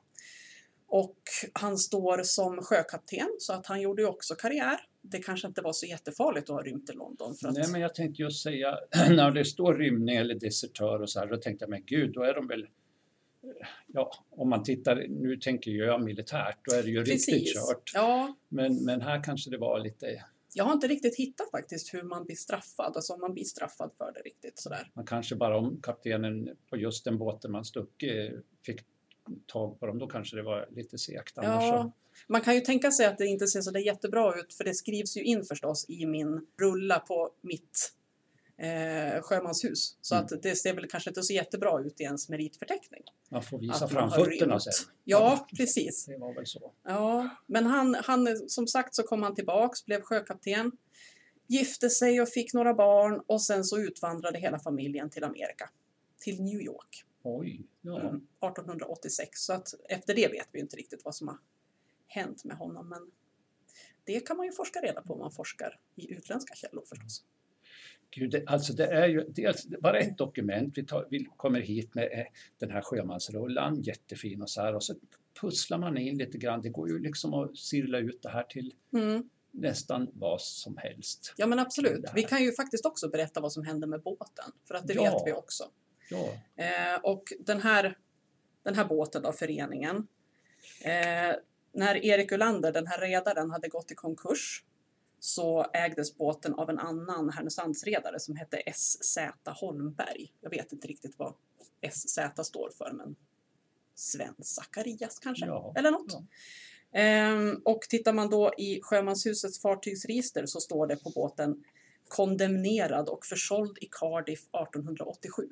Och 0.91 1.19
han 1.53 1.79
står 1.79 2.23
som 2.23 2.63
sjökapten 2.63 3.29
så 3.39 3.53
att 3.53 3.67
han 3.67 3.81
gjorde 3.81 4.03
ju 4.03 4.09
också 4.09 4.35
karriär. 4.35 4.81
Det 5.01 5.19
kanske 5.19 5.49
inte 5.49 5.61
var 5.63 5.73
så 5.73 5.87
jättefarligt 5.87 6.51
att 6.51 6.57
ha 6.57 6.63
rymt 6.63 6.87
till 6.87 6.97
London. 6.97 7.31
Att, 7.45 7.55
Nej, 7.55 7.69
men 7.73 7.81
jag 7.81 7.95
tänkte 7.95 8.23
just 8.23 8.43
säga, 8.43 8.79
när 9.11 9.31
det 9.31 9.45
står 9.45 9.75
rymning 9.75 10.17
eller 10.17 10.35
desertör 10.35 11.03
och 11.03 11.11
så 11.11 11.19
här, 11.21 11.27
då 11.27 11.37
tänkte 11.37 11.63
jag, 11.63 11.71
men 11.71 11.85
gud, 11.85 12.13
då 12.13 12.23
är 12.23 12.35
de 12.35 12.47
väl... 12.49 12.67
Ja, 13.87 14.13
om 14.31 14.49
man 14.51 14.63
tittar, 14.63 15.07
nu 15.09 15.37
tänker 15.37 15.71
jag 15.71 16.03
militärt, 16.05 16.59
då 16.65 16.77
är 16.77 16.83
det 16.83 16.91
ju 16.91 17.05
riktigt 17.05 17.55
kört. 17.55 17.91
Ja, 17.95 18.37
Men, 18.49 18.85
men 18.85 19.01
här 19.01 19.25
kanske 19.25 19.51
det 19.51 19.59
var 19.59 19.79
lite, 19.81 20.25
jag 20.55 20.65
har 20.65 20.73
inte 20.73 20.87
riktigt 20.87 21.17
hittat 21.17 21.51
faktiskt 21.51 21.95
hur 21.95 22.03
man 22.03 22.25
blir 22.25 22.37
straffad, 22.37 22.97
alltså 22.97 23.13
om 23.13 23.21
man 23.21 23.33
blir 23.33 23.45
straffad 23.45 23.91
för 23.99 24.13
det 24.13 24.21
riktigt 24.21 24.59
sådär. 24.59 24.91
man 24.95 25.07
kanske 25.07 25.37
bara 25.37 25.59
om 25.59 25.81
kaptenen 25.83 26.49
på 26.71 26.77
just 26.77 27.05
den 27.05 27.19
båten 27.19 27.53
man 27.53 27.65
stuckit 27.65 28.33
fick 28.67 28.81
tag 29.47 29.81
på 29.81 29.87
dem, 29.87 29.99
då 29.99 30.07
kanske 30.07 30.37
det 30.37 30.43
var 30.43 30.69
lite 30.71 30.99
segt. 30.99 31.33
Ja, 31.37 31.93
man 32.27 32.41
kan 32.41 32.55
ju 32.55 32.61
tänka 32.61 32.91
sig 32.91 33.07
att 33.07 33.19
det 33.19 33.27
inte 33.27 33.47
ser 33.47 33.61
så 33.61 33.71
där 33.71 33.81
jättebra 33.81 34.35
ut 34.41 34.55
för 34.55 34.65
det 34.65 34.75
skrivs 34.75 35.17
ju 35.17 35.23
in 35.23 35.45
förstås 35.45 35.87
i 35.89 36.07
min 36.07 36.47
rulla 36.61 36.99
på 36.99 37.31
mitt 37.41 37.93
eh, 38.59 39.23
sjömanshus. 39.23 39.97
Så 40.01 40.15
Mm. 40.15 40.25
att 40.25 40.43
det 40.43 40.57
ser 40.57 40.75
väl 40.75 40.89
kanske 40.89 41.11
inte 41.11 41.23
så 41.23 41.33
jättebra 41.33 41.81
ut 41.81 42.01
i 42.01 42.05
ens 42.05 42.29
meritförteckning. 42.29 43.03
man 43.31 43.43
får 43.43 43.59
visa 43.59 43.75
att 43.75 43.81
man 43.81 43.89
fram 43.91 44.09
har 44.11 44.25
fötterna 44.31 44.55
rymt. 44.55 44.63
sen. 44.63 44.73
Ja, 45.05 45.47
precis. 45.57 46.05
Det 46.07 46.17
var 46.19 46.35
väl 46.35 46.47
så. 46.47 46.73
Ja, 46.85 47.29
men 47.47 47.67
han, 47.67 47.95
han, 47.95 48.49
som 48.49 48.67
sagt 48.67 48.95
så 48.95 49.03
kom 49.03 49.23
han 49.23 49.35
tillbaks, 49.35 49.85
blev 49.85 50.03
sjökapten, 50.03 50.73
gifte 51.47 51.91
sig 51.91 52.21
och 52.21 52.29
fick 52.29 52.55
några 52.55 52.75
barn 52.75 53.23
och 53.27 53.43
sen 53.43 53.65
så 53.65 53.79
utvandrade 53.79 54.39
hela 54.39 54.59
familjen 54.59 55.11
till 55.11 55.25
Amerika, 55.25 55.71
till 56.19 56.43
New 56.43 56.61
York, 56.61 57.05
Oj, 57.23 57.61
ja. 57.81 58.01
mm, 58.01 58.17
1886. 58.17 59.41
Så 59.41 59.53
att 59.53 59.75
efter 59.89 60.15
det 60.15 60.29
vet 60.29 60.49
vi 60.53 60.61
inte 60.61 60.77
riktigt 60.77 61.05
vad 61.05 61.15
som 61.15 61.29
har 61.29 61.39
hänt 62.07 62.45
med 62.45 62.57
honom, 62.57 62.89
men 62.89 63.11
det 64.05 64.21
kan 64.21 64.37
man 64.37 64.47
ju 64.47 64.53
forska 64.53 64.81
reda 64.81 65.03
på 65.03 65.13
om 65.13 65.19
man 65.19 65.33
forskar 65.33 65.81
i 65.97 66.13
utländska 66.13 66.55
källor 66.55 66.85
förstås. 66.89 67.25
Gud, 68.11 68.43
alltså 68.47 68.73
det 68.73 68.87
är 68.87 69.09
ju 69.09 69.25
dels 69.29 69.67
bara 69.67 69.99
ett 69.99 70.19
dokument, 70.19 70.79
vi, 70.79 70.85
tar, 70.87 71.07
vi 71.11 71.25
kommer 71.37 71.61
hit 71.61 71.95
med 71.95 72.05
eh, 72.13 72.27
den 72.59 72.71
här 72.71 72.81
sjömansrullan, 72.83 73.83
jättefin 73.83 74.43
och 74.43 74.51
så 74.51 74.61
här 74.63 74.75
och 74.75 74.85
så 74.85 74.95
pusslar 75.41 75.79
man 75.79 75.99
in 75.99 76.19
lite 76.19 76.39
grann. 76.39 76.63
Det 76.63 76.69
går 76.69 76.89
ju 76.89 76.99
liksom 76.99 77.35
att 77.35 77.57
sirla 77.57 77.99
ut 77.99 78.23
det 78.23 78.29
här 78.29 78.43
till 78.43 78.75
Mm. 78.93 79.29
nästan 79.51 80.09
vad 80.13 80.41
som 80.41 80.77
helst. 80.77 81.35
Ja 81.37 81.47
men 81.47 81.59
absolut. 81.59 82.05
Vi 82.15 82.23
kan 82.23 82.43
ju 82.43 82.53
faktiskt 82.53 82.87
också 82.87 83.09
berätta 83.09 83.41
vad 83.41 83.53
som 83.53 83.65
hände 83.65 83.87
med 83.87 84.03
båten, 84.03 84.53
för 84.69 84.75
att 84.75 84.87
det 84.87 84.95
Ja. 84.95 85.03
vet 85.03 85.23
vi 85.27 85.33
också. 85.33 85.65
Ja, 86.11 86.33
Eh, 86.65 87.01
och 87.03 87.23
den 87.41 87.61
här, 87.61 87.99
den 88.63 88.75
här 88.75 88.85
båten 88.85 89.23
då, 89.23 89.33
föreningen. 89.33 89.97
Eh, 90.85 91.37
när 91.73 92.05
Erik 92.05 92.33
Ulander, 92.33 92.73
den 92.73 92.87
här 92.87 93.01
redaren, 93.01 93.51
hade 93.51 93.69
gått 93.69 93.91
i 93.93 93.95
konkurs 93.95 94.65
så 95.21 95.67
ägdes 95.73 96.17
båten 96.17 96.55
av 96.55 96.71
en 96.71 96.79
annan 96.79 97.31
Härnösandsredare 97.31 98.21
som 98.21 98.37
hette 98.37 98.63
SZ 98.75 99.19
Holmberg. 99.45 100.33
Jag 100.41 100.51
vet 100.51 100.73
inte 100.73 100.89
riktigt 100.89 101.19
vad 101.19 101.35
SZ 101.93 102.19
står 102.43 102.71
för, 102.71 102.93
men 102.93 103.17
Sven 103.95 104.35
Zacharias 104.41 105.19
kanske? 105.19 105.47
Ja, 105.47 105.73
Eller 105.77 105.91
något. 105.91 106.13
ja. 106.13 106.25
Ehm, 106.93 107.63
och 107.65 107.81
tittar 107.81 108.13
man 108.13 108.31
då 108.31 108.53
i 108.59 108.81
Sjömanshusets 108.83 109.61
fartygsregister 109.63 110.47
så 110.47 110.61
står 110.61 110.87
det 110.87 110.97
på 110.97 111.11
båten 111.11 111.65
kondemnerad 112.09 113.09
och 113.09 113.27
försåld 113.27 113.79
i 113.81 113.89
Cardiff 113.91 114.41
1887. 114.41 115.49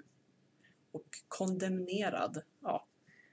Och 0.93 1.07
kondemnerad, 1.29 2.43
ja, 2.63 2.87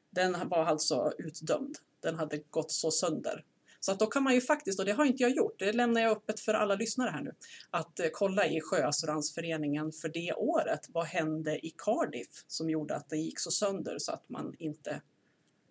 den 0.09 0.49
var 0.49 0.65
alltså 0.65 1.13
utdömd. 1.17 1.77
Den 1.99 2.15
hade 2.15 2.37
gått 2.37 2.71
så 2.71 2.91
sönder. 2.91 3.45
Så 3.85 3.91
att 3.91 3.99
då 3.99 4.05
kan 4.05 4.23
man 4.23 4.33
ju 4.33 4.41
faktiskt, 4.41 4.79
och 4.79 4.85
det 4.85 4.91
har 4.91 5.05
inte 5.05 5.23
jag 5.23 5.31
gjort, 5.31 5.59
det 5.59 5.73
lämnar 5.73 6.01
jag 6.01 6.11
öppet 6.11 6.39
för 6.39 6.53
alla 6.53 6.75
lyssnare 6.75 7.09
här 7.09 7.21
nu, 7.21 7.33
att 7.69 7.99
eh, 7.99 8.05
kolla 8.13 8.47
i 8.47 8.61
Sjöassuransföreningen 8.61 9.91
för 9.91 10.09
det 10.09 10.33
året. 10.33 10.79
Vad 10.89 11.05
hände 11.05 11.65
i 11.65 11.73
Cardiff 11.77 12.43
som 12.47 12.69
gjorde 12.69 12.95
att 12.95 13.09
den 13.09 13.21
gick 13.21 13.39
så 13.39 13.51
sönder 13.51 13.95
så 13.99 14.11
att 14.11 14.29
man 14.29 14.55
inte 14.59 15.01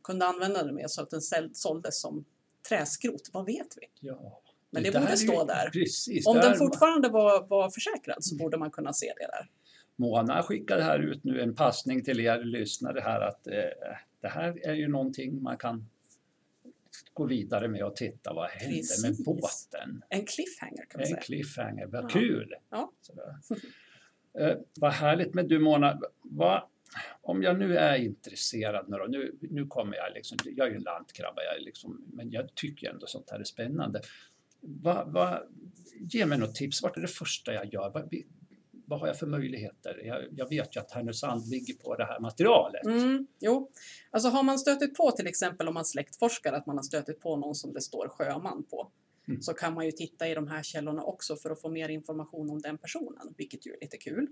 kunde 0.05 0.27
använda 0.27 0.63
den 0.65 0.75
mer 0.75 0.87
så 0.89 1.03
att 1.03 1.11
den 1.11 1.21
såldes 1.53 2.01
som 2.01 2.25
träskrot? 2.69 3.31
Vad 3.33 3.47
vet 3.47 3.77
vi? 3.77 4.09
ja. 4.09 4.41
Men 4.71 4.83
det 4.83 4.91
där 4.91 5.01
borde 5.01 5.13
är 5.13 5.17
ju- 5.17 5.27
stå 5.29 5.45
där. 5.45 5.71
Precis, 5.71 6.27
Om 6.27 6.37
där 6.37 6.49
den 6.49 6.59
fortfarande 6.59 7.09
var, 7.09 7.47
var 7.49 7.71
försäkrad 7.71 8.25
så 8.25 8.37
borde 8.37 8.59
man 8.59 8.71
kunna 8.71 8.93
se 8.93 9.13
det 9.17 9.27
där. 9.27 9.51
Mona 9.97 10.43
skickar 10.43 10.81
här 10.81 10.99
ut 10.99 11.25
nu 11.25 11.41
en 11.41 11.55
passning 11.55 12.05
till 12.05 12.21
er 12.21 12.45
lyssnare 12.45 13.01
här 13.01 13.21
att 13.21 13.47
eh, 13.47 13.55
det 14.21 14.29
här 14.29 14.67
är 14.67 14.75
ju 14.75 14.89
någonting 14.89 15.43
man 15.43 15.57
kan 15.57 15.89
gå 17.13 17.27
vidare 17.27 17.69
med 17.69 17.85
och 17.85 17.97
titta 17.97 18.33
vad 18.33 18.51
hände 18.51 18.83
med 19.03 19.17
båten. 19.25 20.03
En 20.09 20.25
cliffhanger 20.27 20.85
kan 20.89 20.99
man 20.99 21.01
En 21.01 21.07
säga. 21.07 21.21
cliffhanger, 21.21 21.87
vad 21.87 22.05
Ja. 22.05 22.09
kul! 22.09 22.55
Ja. 22.71 22.93
Eh, 24.39 24.57
vad 24.75 24.93
härligt 24.93 25.35
med 25.35 25.49
du 25.49 25.59
Mona. 25.59 26.01
Vad, 26.23 26.63
om 27.23 27.43
jag 27.43 27.59
nu 27.59 27.77
är 27.77 27.97
intresserad 27.97 28.89
nu 28.89 28.97
då, 28.97 29.05
nu, 29.05 29.37
nu 29.41 29.67
kommer 29.67 29.97
jag 29.97 30.13
liksom, 30.15 30.39
jag 30.45 30.67
är 30.67 30.71
ju 30.71 30.77
en 30.77 30.83
lantkrabba, 30.83 31.43
jag 31.43 31.63
liksom, 31.63 32.05
men 32.13 32.31
jag 32.31 32.55
tycker 32.55 32.91
ändå 32.91 33.07
sånt 33.07 33.31
här 33.31 33.41
är 33.41 33.45
spännande. 33.45 34.01
Vad, 34.61 35.13
vad, 35.13 35.43
ge 36.01 36.27
mig 36.27 36.39
något 36.39 36.55
tips, 36.55 36.83
vart 36.83 36.97
är 36.97 37.01
det 37.01 37.09
första 37.09 37.55
jag 37.55 37.73
gör? 37.75 38.09
Vad, 38.93 39.01
har 39.01 39.07
jag 39.07 39.19
för 39.19 39.27
möjligheter? 39.27 40.01
Jag, 40.05 40.25
jag 40.31 40.49
vet 40.49 40.77
ju 40.77 40.81
att 40.81 40.93
Härnösand 40.93 41.49
ligger 41.49 41.75
på 41.75 41.97
det 41.97 42.05
här 42.05 42.21
materialet. 42.21 42.85
Mm, 42.85 43.27
jo, 43.41 43.71
alltså 44.11 44.29
har 44.29 44.43
man 44.43 44.59
stötit 44.59 44.95
på 44.95 45.11
till 45.11 45.27
exempel 45.27 45.69
om 45.69 45.75
man 45.75 45.85
släktforskar 45.85 46.53
att 46.53 46.67
man 46.67 46.77
har 46.77 46.83
stötit 46.83 47.21
på 47.21 47.37
någon 47.37 47.55
som 47.55 47.73
det 47.73 47.81
står 47.81 48.09
sjöman 48.09 48.65
på 48.71 48.93
Mm. 49.29 49.43
så 49.43 49.55
kan 49.55 49.75
man 49.75 49.87
ju 49.87 49.93
titta 49.93 50.29
i 50.29 50.35
de 50.35 50.49
här 50.49 50.63
källorna 50.63 51.03
också 51.03 51.37
för 51.37 51.51
att 51.51 51.61
få 51.61 51.69
mer 51.69 51.89
information 51.89 52.51
om 52.51 52.61
den 52.61 52.79
personen, 52.79 53.35
vilket 53.37 53.67
ju 53.67 53.73
är 53.73 53.79
lite 53.81 53.97
kul. 53.97 54.29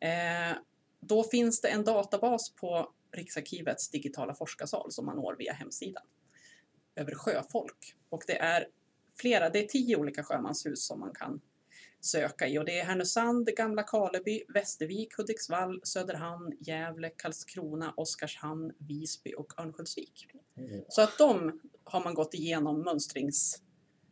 Eh, 0.00 0.56
då 1.00 1.24
finns 1.24 1.60
det 1.60 1.68
en 1.68 1.84
databas 1.84 2.54
på 2.54 2.92
Riksarkivets 3.12 3.90
digitala 3.90 4.34
forskarsal 4.34 4.92
som 4.92 5.06
man 5.06 5.16
når 5.16 5.36
via 5.38 5.52
hemsidan 5.52 6.02
över 6.96 7.14
sjöfolk. 7.14 7.96
Och 8.08 8.22
det 8.26 8.38
är 8.38 8.68
flera, 9.20 9.50
det 9.50 9.64
är 9.64 9.66
tio 9.66 9.96
olika 9.96 10.24
sjömanshus 10.24 10.86
som 10.86 11.00
man 11.00 11.14
kan 11.14 11.40
söka 12.04 12.48
i 12.48 12.58
och 12.58 12.64
det 12.64 12.78
är 12.78 12.84
Härnösand, 12.84 13.46
Gamla 13.56 13.82
Karleby, 13.82 14.42
Västervik, 14.54 15.16
Hudiksvall, 15.16 15.80
Söderhamn, 15.84 16.52
Gävle, 16.60 17.10
Karlskrona, 17.10 17.94
Oskarshamn, 17.96 18.72
Visby 18.78 19.34
och 19.34 19.60
Örnsköldsvik. 19.60 20.26
Så 20.88 21.02
att 21.02 21.18
de 21.18 21.60
har 21.84 22.04
man 22.04 22.14
gått 22.14 22.34
igenom 22.34 22.82
mönstrings, 22.82 23.62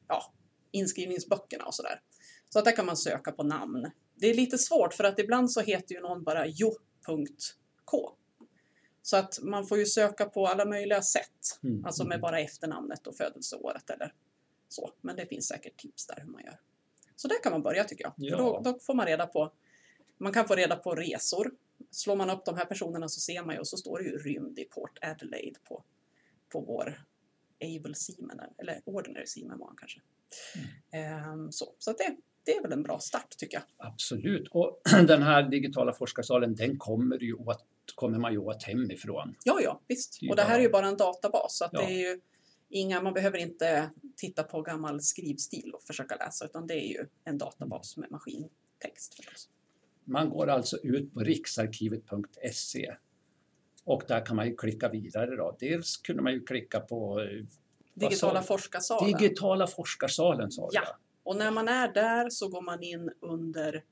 ja, 0.09 0.33
inskrivningsböckerna 0.71 1.65
och 1.65 1.75
sådär. 1.75 2.01
Så 2.49 2.59
att 2.59 2.65
där 2.65 2.77
kan 2.77 2.87
man 2.87 2.97
söka 2.97 3.33
på 3.33 3.43
namn. 3.43 3.91
Det 4.15 4.27
är 4.27 4.35
lite 4.35 4.59
svårt 4.59 4.95
för 4.95 5.05
att 5.05 5.19
ibland 5.19 5.53
så 5.53 5.61
heter 5.61 5.95
ju 5.95 6.01
någon 6.01 6.25
bara 6.25 6.47
jo.k. 6.47 8.17
Så 9.03 9.17
att 9.17 9.39
man 9.43 9.67
får 9.67 9.79
ju 9.79 9.87
söka 9.87 10.25
på 10.25 10.47
alla 10.47 10.65
möjliga 10.65 11.03
sätt. 11.03 11.61
Mm, 11.63 11.85
Alltså 11.85 12.05
med 12.05 12.15
mm. 12.15 12.21
bara 12.21 12.41
efternamnet 12.41 13.07
och 13.07 13.17
födelseåret 13.17 13.91
eller 13.91 14.15
så. 14.69 14.91
Men 15.01 15.17
det 15.17 15.27
finns 15.27 15.49
säkert 15.49 15.77
tips 15.77 16.07
där 16.07 16.21
hur 16.21 16.33
man 16.33 16.45
gör. 16.45 16.59
Så 17.17 17.29
där 17.29 17.43
kan 17.43 17.53
man 17.53 17.63
börja 17.63 17.85
tycker 17.85 18.05
jag. 18.05 18.13
Ja. 18.17 18.37
För 18.37 18.45
då, 18.45 18.61
då 18.65 18.79
får 18.79 18.95
man 18.95 19.07
reda 19.07 19.27
på, 19.27 19.53
man 20.19 20.33
kan 20.33 20.49
få 20.49 20.55
reda 20.55 20.77
på 20.77 20.95
resor. 20.95 21.51
Slår 21.91 22.17
man 22.17 22.31
upp 22.31 22.45
de 22.45 22.57
här 22.57 22.65
personerna 22.65 23.09
så 23.09 23.21
ser 23.21 23.43
man 23.45 23.55
ju 23.55 23.61
och 23.61 23.69
så 23.69 23.77
står 23.77 23.99
det 23.99 24.05
ju 24.05 24.19
rymd 24.19 24.59
i 24.59 24.65
Port 24.65 24.99
Adelaide 25.03 25.57
på, 25.65 25.85
på 26.53 26.61
vår 26.61 27.03
Able 27.65 27.95
Seaman, 27.95 28.41
eller 28.59 28.81
Ordinary 28.85 29.27
Seaman 29.27 29.59
var 29.59 29.67
han 29.67 29.77
kanske. 29.77 30.01
Ehm, 30.93 31.53
så 31.53 31.75
så 31.79 31.91
att 31.91 31.99
det, 31.99 32.17
det 32.45 32.57
är 32.57 32.63
väl 32.63 32.73
en 32.73 32.83
bra 32.83 32.99
start 32.99 33.31
tycker 33.39 33.57
jag. 33.57 33.89
Absolut. 33.89 34.49
Och 34.51 34.81
den 35.07 35.23
här 35.23 35.43
digitala 35.43 35.93
forskarsalen, 35.93 36.55
den 36.55 36.79
kommer, 36.79 37.19
ju 37.19 37.35
åt, 37.35 37.65
kommer 37.95 38.19
man 38.19 38.33
ju 38.33 38.39
åt 38.39 38.63
hemifrån. 38.63 39.35
Ja, 39.45 39.61
ja, 39.61 39.81
visst. 39.89 40.19
Och 40.31 40.37
det 40.37 40.43
här 40.43 40.59
är 40.59 40.63
ju 40.63 40.69
bara 40.69 40.87
en 40.87 40.97
databas 40.97 41.57
så 41.59 41.65
att 41.65 41.71
Ja. 41.73 41.81
det 41.81 41.87
är 41.87 42.11
ju 42.11 42.21
inga, 42.73 43.03
man 43.03 43.13
behöver 43.15 43.39
inte 43.39 43.91
titta 44.17 44.43
på 44.43 44.63
gammal 44.63 45.01
skrivstil 45.01 45.71
och 45.75 45.83
försöka 45.83 46.17
läsa 46.17 46.45
utan 46.45 46.67
det 46.67 46.75
är 46.75 46.89
ju 46.89 47.07
en 47.25 47.39
databas 47.39 47.97
med 47.97 48.11
maskintext 48.11 49.15
förstås. 49.15 49.49
Man 50.05 50.31
går 50.31 50.47
alltså 50.47 50.79
ut 50.83 51.15
på 51.15 51.21
riksarkivet.se 51.21 52.97
och 53.85 54.03
där 54.09 54.27
kan 54.27 54.37
man 54.37 54.47
ju 54.47 54.57
klicka 54.57 54.89
vidare. 54.89 55.37
Då. 55.37 55.57
Dels 55.61 55.97
kunde 55.97 56.23
man 56.23 56.33
ju 56.33 56.45
klicka 56.45 56.81
på 56.81 57.21
eh, 57.21 57.45
Digitala 57.95 58.43
forskarsalen. 58.43 59.13
Digitala 59.19 59.67
forskarsalen 59.67 60.51
sa 60.51 60.69
Ja. 60.73 60.99
Och 61.23 61.37
när 61.37 61.51
man 61.51 61.69
är 61.69 61.93
där 61.93 62.31
så 62.31 62.49
går 62.49 62.63
man 62.63 62.83
in 62.83 63.11
under 63.21 63.85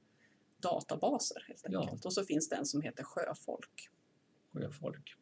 databaser 0.62 1.45
helt 1.49 1.64
Ja. 1.68 1.81
enkelt. 1.81 2.05
Och 2.05 2.12
så 2.12 2.24
finns 2.24 2.49
det 2.49 2.57
en 2.57 2.66
som 2.66 2.83
heter 2.83 3.05
Sjöfolk. 3.05 3.91
Sjöfolk. 4.53 5.14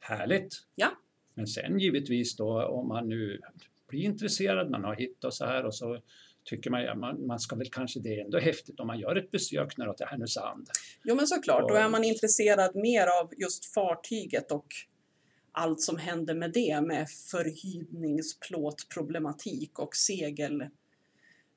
Härligt! 0.00 0.54
Ja. 0.74 0.90
Men 1.34 1.46
sen 1.46 1.78
givetvis 1.78 2.36
då 2.36 2.64
om 2.66 2.88
man 2.88 3.08
nu 3.08 3.40
blir 3.88 4.00
intresserad, 4.00 4.70
man 4.70 4.84
har 4.84 4.94
hittat 4.94 5.34
så 5.34 5.44
här 5.44 5.64
och 5.66 5.74
så 5.74 5.98
tycker 6.44 6.70
man, 6.70 6.82
ja, 6.82 6.94
man, 6.94 7.26
man 7.26 7.40
ska 7.40 7.56
väl 7.56 7.70
kanske, 7.70 8.00
det 8.00 8.20
är 8.20 8.24
ändå 8.24 8.38
häftigt 8.38 8.80
om 8.80 8.86
man 8.86 8.98
gör 8.98 9.16
ett 9.16 9.30
besök 9.30 9.76
när 9.76 9.92
till 9.92 10.06
Härnösand. 10.06 10.68
Jo 11.04 11.14
men 11.14 11.26
såklart, 11.26 11.68
då 11.68 11.74
Och- 11.74 11.80
är 11.80 11.88
man 11.88 12.04
intresserad 12.04 12.74
mer 12.76 13.06
av 13.22 13.32
just 13.38 13.74
fartyget 13.74 14.52
och 14.52 14.66
allt 15.52 15.80
som 15.80 15.96
händer 15.96 16.34
med 16.34 16.52
det 16.52 16.80
med 16.80 17.06
förhydningsplåtproblematik 17.30 19.78
och 19.78 19.96
segel, 19.96 20.66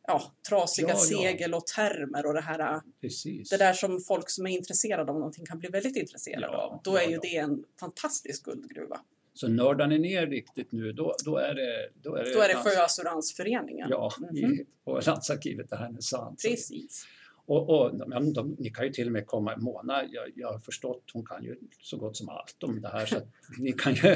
ja, 0.08 0.34
trasiga 0.50 0.88
Ja, 0.88 0.94
ja. 0.94 1.00
segel 1.00 1.54
och 1.54 1.68
termer 1.68 2.26
och 2.26 2.34
det 2.34 2.42
här 2.42 2.82
Precis. 3.02 3.50
det 3.50 3.58
där 3.58 3.74
som 3.74 4.00
folk 4.02 4.30
som 4.30 4.46
är 4.48 4.52
intresserade 4.52 5.12
av 5.12 5.18
någonting 5.20 5.46
kan 5.46 5.60
bli 5.60 5.70
väldigt 5.70 5.96
intresserade 5.96 6.46
Ja, 6.46 6.58
av. 6.58 6.82
Då 6.84 6.96
är 6.98 7.10
ju 7.10 7.18
det 7.22 7.38
en 7.38 7.64
fantastisk 7.80 8.46
guldgruva. 8.46 9.00
Så 9.38 9.48
nördar 9.48 9.88
ni 9.88 10.00
ner 10.00 10.28
riktigt 10.28 10.72
nu, 10.72 10.92
då, 10.92 11.16
då 11.26 11.38
är 11.38 11.54
det... 11.54 11.90
Då 12.04 12.16
är 12.16 12.24
det, 12.24 12.34
Då 12.34 12.40
är 12.42 12.48
det 12.48 12.56
Sjöassuransföreningen. 12.56 13.88
Ja, 13.90 14.12
Mhm. 14.20 14.36
i, 14.38 14.66
på 14.86 15.00
Landsarkivet 15.06 15.72
i 15.72 15.76
Härnösand. 15.76 16.40
Så- 16.40 16.50
Precis. 16.50 17.06
Och, 17.48 17.70
och 17.70 17.98
de, 17.98 18.34
de, 18.34 18.56
ni 18.60 18.70
kan 18.70 18.86
ju 18.86 18.92
till 18.92 19.06
och 19.08 19.12
med 19.14 19.28
komma, 19.28 19.58
Mona, 19.58 20.04
jag, 20.10 20.32
jag 20.36 20.52
har 20.52 20.60
förstått, 20.60 21.04
hon 21.14 21.26
kan 21.26 21.44
ju 21.44 21.56
så 21.82 21.98
gott 21.98 22.18
som 22.18 22.30
allt 22.30 22.64
om 22.64 22.82
det 22.82 22.88
här 22.90 23.06
så 23.06 23.18
att 23.18 23.28
ni 23.60 23.72
kan 23.74 23.94
ju 23.94 24.02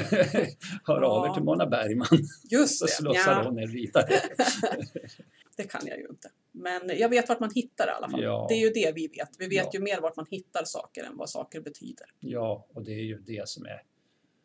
höra 0.84 1.06
av 1.08 1.24
er 1.24 1.28
Ja. 1.28 1.34
till 1.34 1.42
Mona 1.42 1.66
Bergman 1.66 2.06
Just 2.50 2.78
så 2.78 2.84
det. 2.86 2.90
slussar 2.92 3.32
Ja, 3.32 3.42
hon 3.48 3.58
er 3.58 3.66
vidare. 3.66 4.08
det 5.56 5.64
kan 5.64 5.80
jag 5.86 5.98
ju 5.98 6.06
inte. 6.10 6.30
Men 6.52 6.98
jag 6.98 7.08
vet 7.08 7.28
vart 7.28 7.40
man 7.40 7.50
hittar 7.54 7.86
i 7.86 7.90
alla 7.90 8.08
fall. 8.10 8.22
Ja. 8.22 8.46
Det 8.48 8.54
är 8.54 8.58
ju 8.60 8.70
det 8.70 8.92
vi 8.94 9.06
vet. 9.08 9.28
Vi 9.38 9.46
vet 9.48 9.64
Ja. 9.64 9.70
ju 9.74 9.80
mer 9.80 10.00
vart 10.00 10.16
man 10.16 10.26
hittar 10.30 10.64
saker 10.64 11.04
än 11.04 11.16
vad 11.16 11.30
saker 11.30 11.60
betyder. 11.60 12.06
Ja, 12.20 12.66
och 12.74 12.84
det 12.84 12.92
är 12.92 13.04
ju 13.04 13.18
det 13.18 13.48
som 13.48 13.64
är... 13.64 13.82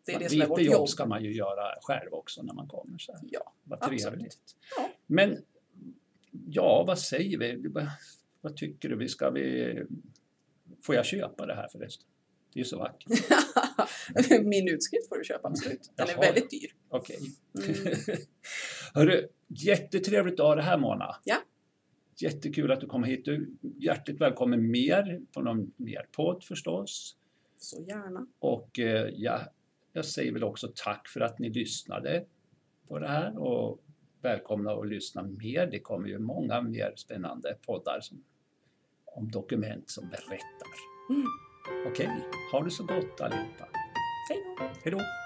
Det 0.06 0.14
är 0.14 0.20
det 0.20 0.30
som 0.30 0.42
är 0.42 0.48
vårt 0.48 0.62
jobb 0.62 0.74
jobb. 0.74 0.90
ska 0.90 1.06
man 1.06 1.24
ju 1.24 1.34
göra 1.34 1.76
själv 1.82 2.14
också 2.14 2.42
när 2.42 2.54
man 2.54 2.68
kommer. 2.68 2.98
Så 2.98 3.12
här. 3.12 3.22
Ja, 3.32 3.54
Vad 3.64 3.82
trevligt. 3.82 4.38
Ja. 4.78 4.90
Men 5.08 5.44
ja, 6.48 6.84
vad 6.88 7.00
säger 7.00 7.38
vi? 7.38 7.72
Vad, 8.42 8.58
tycker 8.58 8.90
du? 8.90 8.96
Vi 8.96 9.08
ska 9.08 9.30
vi... 9.30 9.84
Får 10.82 10.96
jag 10.96 11.06
köpa 11.06 11.46
det 11.46 11.56
här 11.56 11.68
förresten? 11.72 12.08
Det 12.54 12.60
är 12.60 12.62
ju 12.62 12.66
så 12.66 12.80
vackert. 12.80 13.10
Min 14.46 14.68
utskrift 14.68 15.10
får 15.10 15.18
du 15.18 15.24
köpa 15.24 15.48
absolut. 15.48 15.92
Den 15.96 16.10
är 16.10 16.18
väldigt 16.18 16.50
dyr. 16.50 16.74
Okej. 16.90 17.20
Mm. 17.58 17.96
Hörru, 18.94 19.28
jättetrevligt 19.48 20.40
att 20.40 20.46
ha 20.46 20.56
det 20.56 20.62
här 20.62 20.78
Mona. 20.78 21.16
Ja. 21.24 21.36
Jättekul 22.18 22.72
att 22.72 22.82
du 22.82 22.88
kom 22.88 23.04
hit. 23.04 23.26
Du 23.26 23.36
är 23.36 23.48
hjärtligt 23.62 24.22
välkommen 24.22 24.72
mer 24.72 25.22
på 25.34 25.42
någon 25.42 25.74
mer 25.78 26.08
podd 26.12 26.44
förstås. 26.44 27.18
Så 27.58 27.82
gärna. 27.82 28.28
Och 28.40 28.80
eh, 28.80 29.10
ja, 29.16 29.42
jag 29.96 30.06
säger 30.06 30.32
väl 30.32 30.44
också 30.44 30.72
tack 30.76 31.08
för 31.08 31.22
att 31.22 31.40
ni 31.40 31.50
lyssnade 31.50 32.26
på 32.88 33.00
det 33.00 33.08
här 33.08 33.38
och 33.38 33.84
välkomna 34.22 34.72
att 34.72 34.88
lyssna 34.88 35.24
mer. 35.24 35.68
Det 35.72 35.80
kommer 35.80 36.08
ju 36.08 36.20
många 36.20 36.62
mer 36.62 36.94
spännande 36.96 37.58
poddar 37.66 38.00
som, 38.02 38.24
om 39.06 39.32
dokument 39.32 39.90
som 39.90 40.10
berättar. 40.10 40.70
Mm. 41.10 41.28
Okej, 41.88 42.10
ha 42.52 42.64
det 42.64 42.72
så 42.72 42.84
gott 42.84 43.22
allihopa. 43.22 43.68
Hej 44.84 44.92
då! 44.92 45.25